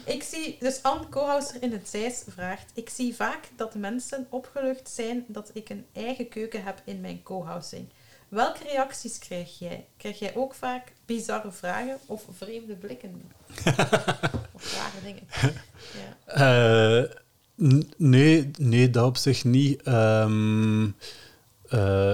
[0.05, 4.89] Ik zie, dus Anne Kohouser in het Zeis vraagt: Ik zie vaak dat mensen opgelucht
[4.89, 7.88] zijn dat ik een eigen keuken heb in mijn co-housing.
[8.29, 9.86] Welke reacties krijg jij?
[9.97, 13.31] Krijg jij ook vaak bizarre vragen of vreemde blikken?
[14.55, 15.23] of rare dingen?
[16.25, 17.03] Ja.
[17.03, 17.15] Eh,
[17.97, 19.82] nee, nee, dat op zich niet.
[19.82, 20.88] Ehm,
[21.70, 22.14] eh,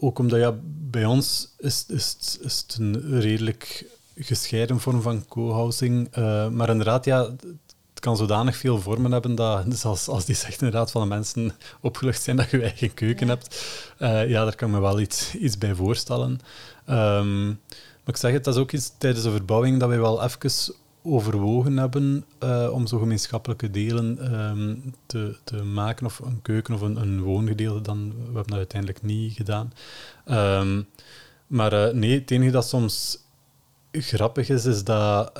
[0.00, 3.84] ook omdat ja, bij ons is, is, het- is het een redelijk
[4.16, 6.08] gescheiden vorm van co-housing.
[6.10, 7.22] Eh, maar inderdaad, ja,
[7.90, 11.08] het kan zodanig veel vormen hebben dat, dus als, als die zegt inderdaad van de
[11.08, 13.32] mensen opgelucht zijn dat je eigen keuken Ja.
[13.32, 13.64] hebt,
[13.98, 16.38] eh, ja, daar kan ik me wel iets, iets bij voorstellen.
[16.86, 20.22] Ehm, maar ik zeg het, dat is ook iets tijdens de verbouwing dat wij wel
[20.22, 20.50] even
[21.02, 24.76] overwogen hebben eh, om zo gemeenschappelijke delen ehm,
[25.06, 28.08] te, te maken, of een keuken of een, een woongedeelte dan.
[28.08, 29.72] We hebben dat uiteindelijk niet gedaan.
[30.24, 30.82] Ehm,
[31.46, 33.18] maar eh, nee, het enige dat soms
[33.92, 35.32] grappig is, is dat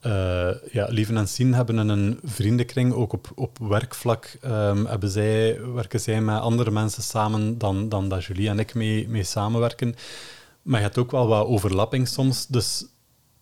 [0.00, 4.36] eh, ja, Lieven en Sien hebben een vriendenkring, ook op, op werkvlak,
[4.86, 9.08] hebben zij, werken zij met andere mensen samen dan, dan dat Julie en ik mee,
[9.08, 9.94] mee samenwerken.
[10.62, 12.86] Maar je hebt ook wel wat overlapping soms, dus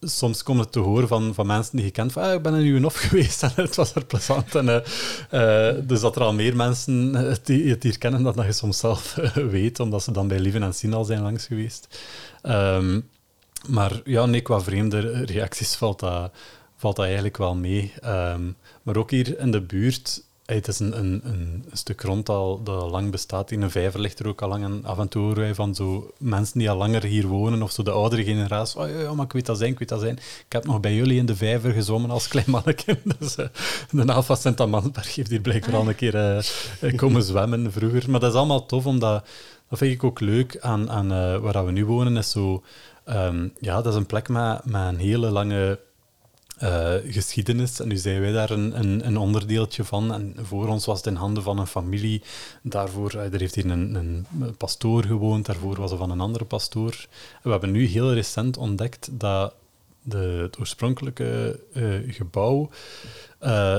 [0.05, 2.55] soms komt het te horen van, van mensen die je kent van ah, ik ben
[2.55, 4.55] in uw geweest en het was er plezant.
[4.55, 8.33] En, eh, eh, dus dat er al meer mensen eh, die het hier kennen dan
[8.37, 11.23] dat je soms zelf eh, weet, omdat ze dan bij Lieven en Sien al zijn
[11.23, 11.99] langs geweest.
[12.43, 13.01] Ehm,
[13.69, 16.33] maar ja, nee, qua vreemde reacties valt dat,
[16.77, 17.93] valt dat eigenlijk wel mee.
[18.01, 18.43] Ehm,
[18.83, 22.63] maar ook hier in de buurt, eh, het is een, een, een stuk grond al,
[22.63, 23.51] dat al lang bestaat.
[23.51, 24.65] In een vijver ligt er ook al lang.
[24.65, 27.73] En af en toe horen wij van zo mensen die al langer hier wonen, of
[27.73, 28.81] zo de oudere generatie.
[28.81, 30.17] Oh ja, maar ik weet dat zijn, ik weet dat zijn.
[30.17, 32.99] Ik heb nog bij jullie in de vijver gezwommen als klein manneke.
[33.19, 33.47] Dus uh,
[33.91, 36.43] de Alfa Sint-Amansberg heeft hier blijkbaar al een keer
[36.81, 38.11] uh, komen zwemmen vroeger.
[38.11, 39.27] Maar dat is allemaal tof, omdat...
[39.69, 41.09] Dat vind ik ook leuk aan, aan
[41.41, 42.63] waar we nu wonen, is zo...
[43.09, 45.79] Um, ja, dat is een plek met, met een hele lange
[46.63, 47.81] uh, geschiedenis.
[47.81, 50.13] En nu zijn wij daar een, een, een, onderdeeltje van.
[50.13, 52.23] En voor ons was het in handen van een familie.
[52.63, 54.27] Daarvoor er heeft hier een, een,
[54.57, 55.47] pastoor gewoond.
[55.47, 57.07] Daarvoor was er van een andere pastoor.
[57.43, 59.55] We hebben nu heel recent ontdekt dat
[60.03, 62.71] de, het oorspronkelijke uh, gebouw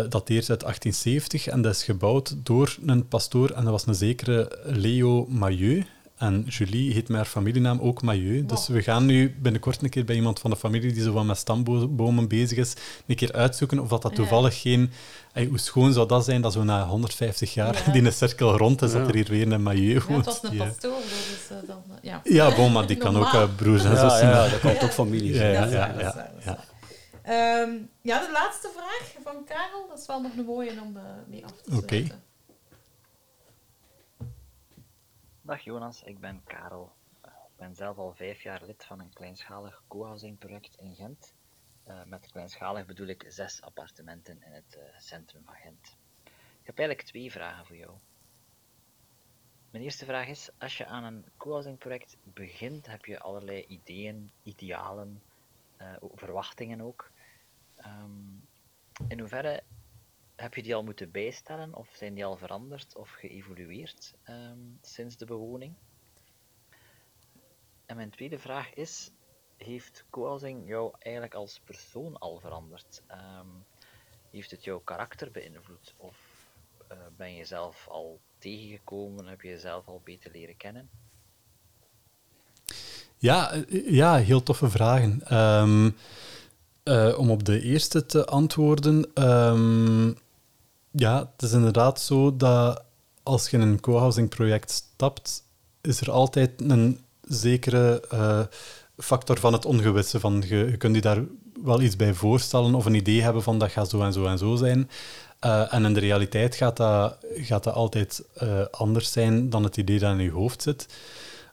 [0.09, 1.47] dateert uit 1870.
[1.47, 3.49] En dat is gebouwd door een pastoor.
[3.49, 5.85] En dat was een zekere Leo Mailleux.
[6.17, 8.39] En Julie heet met haar familienaam ook Mailleux.
[8.39, 8.49] Wow.
[8.49, 11.25] Dus we gaan nu binnenkort een keer bij iemand van de familie die zo van
[11.25, 12.73] met stambomen bezig is,
[13.05, 14.59] een keer uitzoeken of dat, dat toevallig ja.
[14.59, 14.91] geen...
[15.31, 17.91] Hey, hoe schoon zou dat zijn dat zo na 150 jaar ja.
[17.93, 18.97] die een cirkel rond is, ja.
[18.99, 20.25] dat er hier weer een Mailleux woont.
[20.25, 21.83] Ja, het was een pastoor, dus uh, dan...
[22.01, 24.29] Ja, ja bon, maar die kan ook uh, broers en zussen zijn.
[24.29, 25.51] Ja, dat kan ook familie zijn.
[25.51, 26.59] Ja, ja, ja, ja,
[27.61, 31.01] um, ja, de laatste vraag van Karel, dat is wel nog een mooie om uh,
[31.27, 31.97] mee af te sluiten.
[31.97, 32.11] Okay.
[35.45, 36.95] Dag Jonas, ik ben Karel.
[37.23, 41.33] Ik ben zelf al vijf jaar lid van een kleinschalig co-housing project in Gent.
[41.87, 45.97] Uh, met kleinschalig bedoel ik zes appartementen in het uh, centrum van Gent.
[46.61, 47.91] Ik heb eigenlijk twee vragen voor jou.
[49.71, 54.31] Mijn eerste vraag is, als je aan een co-housing project begint, heb je allerlei ideeën,
[54.43, 55.21] idealen,
[56.15, 57.11] verwachtingen ook.
[57.85, 58.47] Um,
[59.07, 59.63] in hoeverre
[60.35, 65.17] heb je die al moeten bijstellen of zijn die al veranderd of geëvolueerd um, sinds
[65.17, 65.73] de bewoning?
[67.85, 69.11] En mijn tweede vraag is,
[69.57, 73.03] heeft co-housing jou eigenlijk als persoon al veranderd?
[73.11, 73.65] Um,
[74.31, 76.17] heeft het jouw karakter beïnvloed of
[76.91, 80.89] uh, ben je zelf al tegengekomen, heb je jezelf al beter leren kennen?
[83.17, 85.37] Ja, ja heel toffe vragen.
[85.37, 85.95] Um,
[86.83, 89.11] uh, om op de eerste te antwoorden.
[90.95, 92.83] Ja, het is inderdaad zo dat
[93.23, 95.43] als je in een co-housing project stapt,
[95.81, 98.39] is er altijd een zekere uh,
[98.97, 100.19] factor van het ongewisse.
[100.19, 101.23] Van je, kunt je daar
[101.63, 104.37] wel iets bij voorstellen of een idee hebben van dat gaat zo en zo en
[104.37, 104.89] zo zijn.
[105.45, 109.77] Uh, en in de realiteit gaat dat, gaat dat altijd uh, anders zijn dan het
[109.77, 110.87] idee dat in je hoofd zit.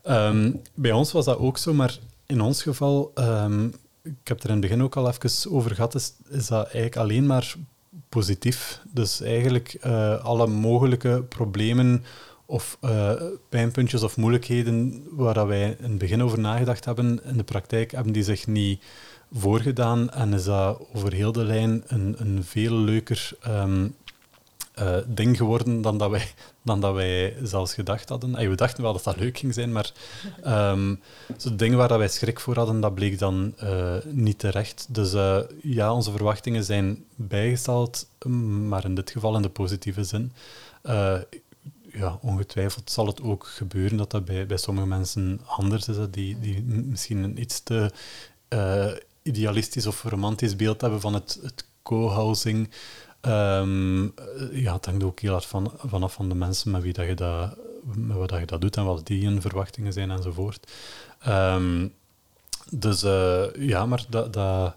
[0.05, 4.47] Um, bij ons was dat ook zo, maar in ons geval, um, ik heb er
[4.47, 7.55] in het begin ook al even over gehad, is, is dat eigenlijk alleen maar
[8.09, 8.81] positief.
[8.93, 12.05] Dus eigenlijk uh, alle mogelijke problemen
[12.47, 13.13] of uh,
[13.49, 18.13] pijnpuntjes of moeilijkheden waar wij in het begin over nagedacht hebben, in de praktijk hebben
[18.13, 18.83] die zich niet
[19.33, 23.95] voorgedaan en is dat over heel de lijn een, een veel leuker um,
[24.79, 26.29] uh, ding geworden dan dat, wij,
[26.63, 28.49] dan dat wij zelfs gedacht hadden.
[28.49, 29.93] We dachten wel dat dat leuk ging zijn, maar
[30.47, 31.01] um,
[31.39, 34.87] zo dingen waar dat wij schrik voor hadden, dat bleek dan uh, niet terecht.
[34.89, 38.07] Dus uh, ja, onze verwachtingen zijn bijgesteld,
[38.69, 40.33] maar in dit geval in de positieve zin.
[41.93, 46.41] ja, ongetwijfeld zal het ook gebeuren dat dat bij, bij sommige mensen anders is, die,
[46.41, 47.91] die misschien een iets te
[49.23, 52.71] idealistisch of romantisch beeld hebben van het, het co-housing.
[53.27, 54.15] Um,
[54.53, 57.15] ja, het hangt ook heel hard van, vanaf van de mensen met wie dat je
[57.15, 57.57] dat,
[57.95, 60.73] met wat dat je dat doet en wat die hun verwachtingen zijn enzovoort.
[61.29, 61.93] Um,
[62.71, 64.77] dus uh, ja, maar dat, dat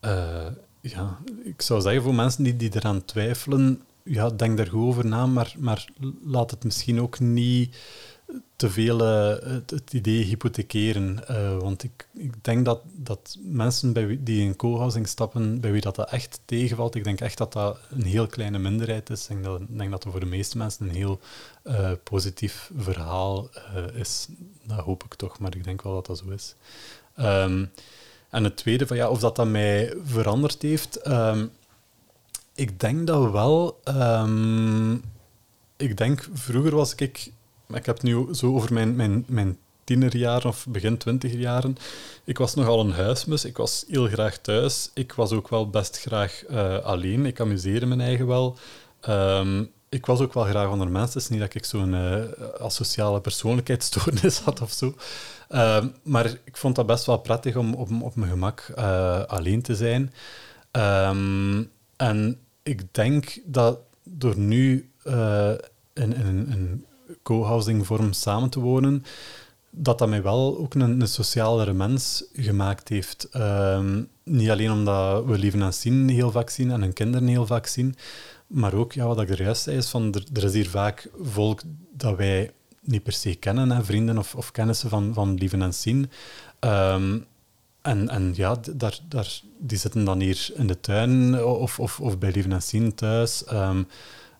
[0.00, 0.46] uh,
[0.80, 5.06] ja, ik zou zeggen voor mensen die, die eraan twijfelen, ja, denk daar goed over
[5.06, 5.84] na, maar, maar
[6.24, 7.76] laat het misschien ook niet
[8.56, 11.18] te veel uh, het, idee hypothekeren.
[11.30, 15.72] Uh, want ik, ik denk dat, dat mensen bij wie, die in co-housing stappen, bij
[15.72, 19.28] wie dat, dat echt tegenvalt, ik denk echt dat dat een heel kleine minderheid is.
[19.28, 21.20] Ik denk dat, dat voor de meeste mensen een heel
[21.64, 23.50] uh, positief verhaal
[23.94, 24.28] is.
[24.64, 26.54] Dat hoop ik toch, maar ik denk wel dat dat zo is.
[27.18, 27.70] Um,
[28.30, 31.08] en het tweede, van, ja, of dat, dat mij veranderd heeft...
[31.08, 31.50] Um,
[32.54, 33.80] ik denk dat wel...
[33.88, 35.02] Um,
[35.76, 37.32] ik denk, vroeger was ik
[37.74, 41.76] ik heb nu zo over mijn, mijn, mijn tienerjaren of begin twintigerjaren.
[42.24, 43.44] Ik was nogal een huismus.
[43.44, 44.90] Ik was heel graag thuis.
[44.94, 47.26] Ik was ook wel best graag uh, alleen.
[47.26, 48.58] Ik amuseerde me eigen wel.
[49.08, 51.12] Um, ik was ook wel graag onder mensen.
[51.12, 52.24] Het is niet dat ik zo'n uh,
[52.58, 54.94] asociale persoonlijkheidsstoornis had of zo.
[55.48, 59.74] Uh, maar ik vond dat best wel prettig om op, mijn gemak uh, alleen te
[59.74, 60.12] zijn.
[60.72, 64.90] Um, en ik denk dat door nu
[65.94, 66.84] in, in
[67.22, 69.04] co-housing vorm samen te wonen,
[69.70, 73.28] dat dat mij wel ook een, een socialere mens gemaakt heeft.
[73.36, 77.46] Um, niet alleen omdat we lieven en zien heel vaak zien en hun kinderen heel
[77.46, 77.94] vaak zien,
[78.46, 81.62] maar ook, ja, wat ik er juist zei, is van, er, is hier vaak volk
[81.92, 82.50] dat wij
[82.80, 86.10] niet per se kennen, vrienden of, of kennissen van, van lieven en zien.
[86.60, 87.26] Um,
[87.82, 92.18] en, en ja, daar, daar, die zitten dan hier in de tuin of, of, of
[92.18, 93.44] bij lieven en zien thuis.
[93.52, 93.88] Um,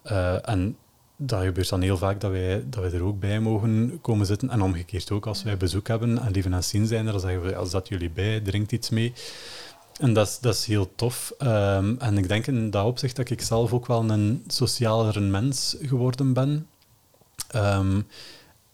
[0.04, 0.76] uh, en
[1.22, 4.50] dat gebeurt dan heel vaak dat wij, dat wij er ook bij mogen komen zitten.
[4.50, 7.56] En omgekeerd ook, als wij bezoek hebben en lieve en zien zijn dan zeggen we,
[7.56, 9.12] als dat jullie bij, drinkt iets mee.
[9.98, 11.34] En dat is, dat is heel tof.
[11.38, 15.76] Um, en ik denk in dat opzicht dat ik zelf ook wel een socialere mens
[15.80, 16.66] geworden ben.
[17.56, 18.06] Um,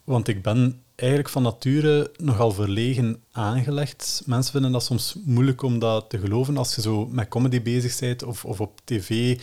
[0.03, 4.21] want ik ben eigenlijk van nature nogal verlegen aangelegd.
[4.25, 7.99] Mensen vinden dat soms moeilijk om dat te geloven als je zo met comedy bezig
[7.99, 9.39] bent of, of op tv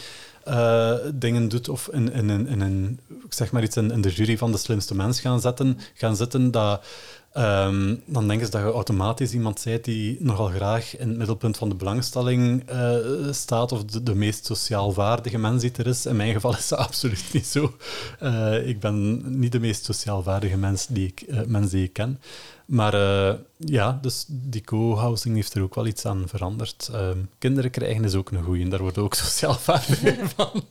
[0.49, 4.11] uh, dingen doet of in, in, in, in, een, zeg maar iets in, in, de
[4.11, 6.85] jury van de slimste mens gaan, zetten, gaan zitten, dat,
[7.37, 11.57] um, dan denken ze dat je automatisch iemand bent die nogal graag in het middelpunt
[11.57, 12.97] van de belangstelling uh,
[13.31, 16.07] staat of de, de, meest sociaal vaardige mens die er is.
[16.07, 17.77] In mijn geval is dat absoluut niet zo.
[18.23, 22.21] Uh, ik ben niet de meest sociaal vaardige mens die ik, mens die ik ken.
[22.65, 26.91] Maar uh, ja, dus die co-housing heeft er ook wel iets aan veranderd.
[26.93, 30.65] Um, kinderen krijgen is ook een goeie, daar wordt ook sociaal vaardiger van.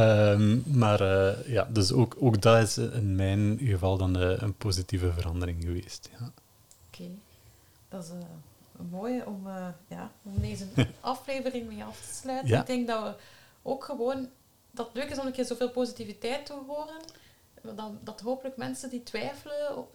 [0.00, 4.54] Um, maar uh, ja, dus ook, ook dat is in mijn geval dan uh, een
[4.54, 6.10] positieve verandering geweest.
[6.12, 6.24] Ja.
[6.24, 6.32] Oké,
[6.92, 7.18] okay.
[7.88, 9.48] dat is een mooie om,
[9.88, 10.66] ja, om deze
[11.00, 12.48] aflevering mee af te sluiten.
[12.48, 12.60] Ja.
[12.60, 13.14] Ik denk dat we
[13.62, 14.28] ook gewoon,
[14.70, 17.00] dat het leuk is om een keer zoveel positiviteit te horen.
[17.76, 19.86] Dat, dat hopelijk mensen die twijfelen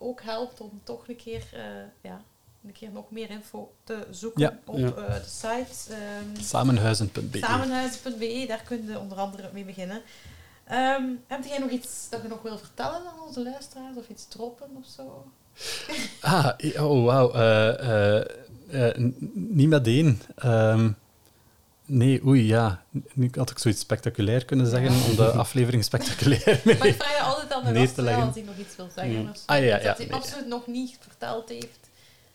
[0.00, 1.60] ook helpt om toch een keer, uh,
[2.00, 2.22] ja,
[2.64, 4.86] een keer nog meer info te zoeken ja, op ja.
[4.86, 5.94] Uh, de site.
[5.94, 7.38] Um, Samenhuizen.be.
[7.38, 10.02] Samenhuizen.be, daar kun je onder andere mee beginnen.
[10.72, 14.28] Um, heb jij nog iets dat je nog wil vertellen aan onze luisteraars of iets
[14.28, 15.32] droppen of zo?
[16.20, 17.34] ah, oh wauw.
[18.70, 18.90] Uh,
[19.34, 20.22] niet meteen.
[20.44, 20.96] Um,
[21.92, 22.82] Nee, oei, ja.
[23.12, 27.16] Nu had ik zoiets spectaculair kunnen zeggen om de aflevering spectaculair mee Maar ik vraag
[27.16, 29.14] je altijd aan de gast als hij nog iets wil zeggen.
[29.14, 29.32] Mm.
[29.46, 31.89] Ah, ja, ja, dat hij nee, absoluut nog niet verteld heeft.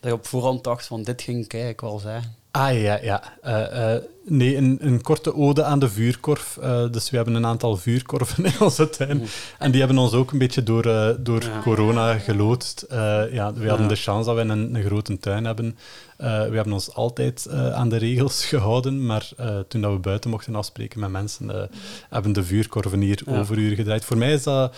[0.06, 2.36] Dat je op voorhand dacht van dit ging ik wel zeggen.
[2.52, 3.24] Ah ja, ja.
[3.46, 6.58] Uh, uh, nee, een, een, korte ode aan de vuurkorf.
[6.64, 9.28] Uh, dus we hebben een aantal vuurkorven in onze tuin.
[9.60, 10.84] En die hebben ons ook een beetje door,
[11.20, 11.62] door ja.
[11.62, 12.86] corona geloodst.
[13.32, 15.78] ja, we hadden de chance dat we een, een grote tuin hebben.
[16.18, 19.30] we hebben ons altijd aan de regels gehouden, maar
[19.68, 21.70] toen dat we buiten mochten afspreken met mensen,
[22.10, 23.40] hebben de vuurkorven hier ja.
[23.40, 24.06] overuren gedraaid.
[24.06, 24.76] Voor mij is dat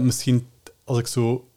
[0.00, 0.48] misschien,
[0.84, 1.51] als ik zo eh,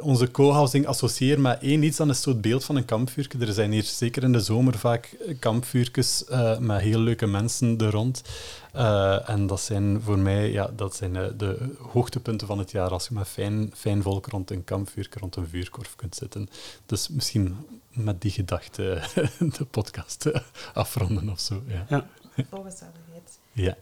[0.00, 3.28] onze co-housing associëren met één iets, dan is zo het beeld van een kampvuur.
[3.40, 7.90] Er zijn hier zeker in de zomer vaak kampvuurtjes uh, met heel leuke mensen er
[7.90, 8.22] rond.
[8.74, 13.08] Uh, en dat zijn voor mij ja, dat zijn, de hoogtepunten van het jaar, als
[13.08, 16.48] je met fijn, fijn volk rond een kampvuur, rond een vuurkorf kunt zitten.
[16.86, 17.56] Dus misschien
[17.92, 19.02] met die gedachte
[19.58, 20.30] de podcast
[20.74, 21.62] afronden of zo.
[21.66, 21.86] Ja.
[21.88, 22.06] ja.
[23.52, 23.76] Ja.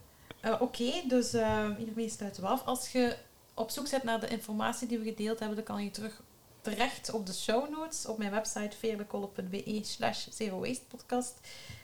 [0.45, 1.33] Oké, okay, dus
[1.79, 2.63] hiermee sluiten we af.
[2.65, 3.17] Als je
[3.55, 6.23] op zoek zet naar de informatie die we gedeeld hebben, dan kan je terug
[6.61, 11.41] terecht op de show notes op mijn website veerlekolle.be slash zero waste podcast.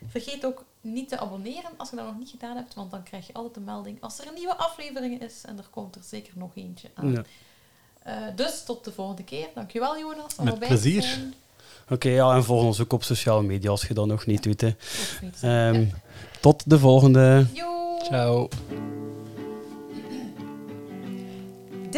[0.09, 3.27] Vergeet ook niet te abonneren als je dat nog niet gedaan hebt, want dan krijg
[3.27, 6.33] je altijd een melding als er een nieuwe aflevering is en er komt er zeker
[6.37, 7.13] nog eentje aan.
[7.13, 7.25] Ja.
[8.07, 9.49] Uh, dus tot de volgende keer.
[9.55, 10.37] Dankjewel Jonas.
[10.37, 11.19] Met plezier.
[11.91, 14.61] Oké, ja, en volg ons ook op sociale media als je dat nog niet doet.
[14.61, 15.69] Hè.
[15.69, 15.91] Um,
[16.41, 17.47] Tot de volgende.
[17.53, 17.99] Yo.
[18.03, 18.49] Ciao.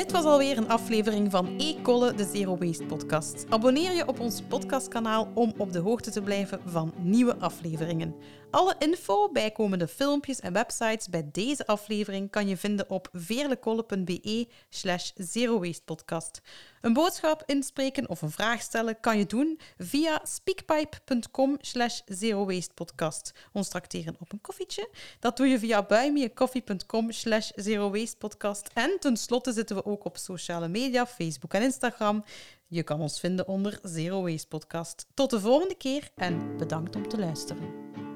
[0.00, 3.46] Dit was alweer een aflevering van E-Kolle, de Zero Waste podcast.
[3.48, 8.14] Abonneer je op ons podcastkanaal om op de hoogte te blijven van nieuwe afleveringen.
[8.50, 15.10] Alle info, bijkomende filmpjes en websites bij deze aflevering kan je vinden op veerlekolle.be slash
[15.14, 16.40] zerowastepodcast.
[16.80, 23.32] Een boodschap inspreken of een vraag stellen kan je doen via speakpipe.com slash zerowastepodcast.
[23.52, 24.88] Ons tracteren op een koffietje.
[25.20, 28.70] Dat doe je via buymeacoffee.com slash zerowastepodcast.
[28.74, 32.24] En tenslotte zitten we ook op sociale media, Facebook en Instagram.
[32.66, 35.06] Je kan ons vinden onder Zero Waste Podcast.
[35.14, 38.09] Tot de volgende keer en bedankt om te luisteren.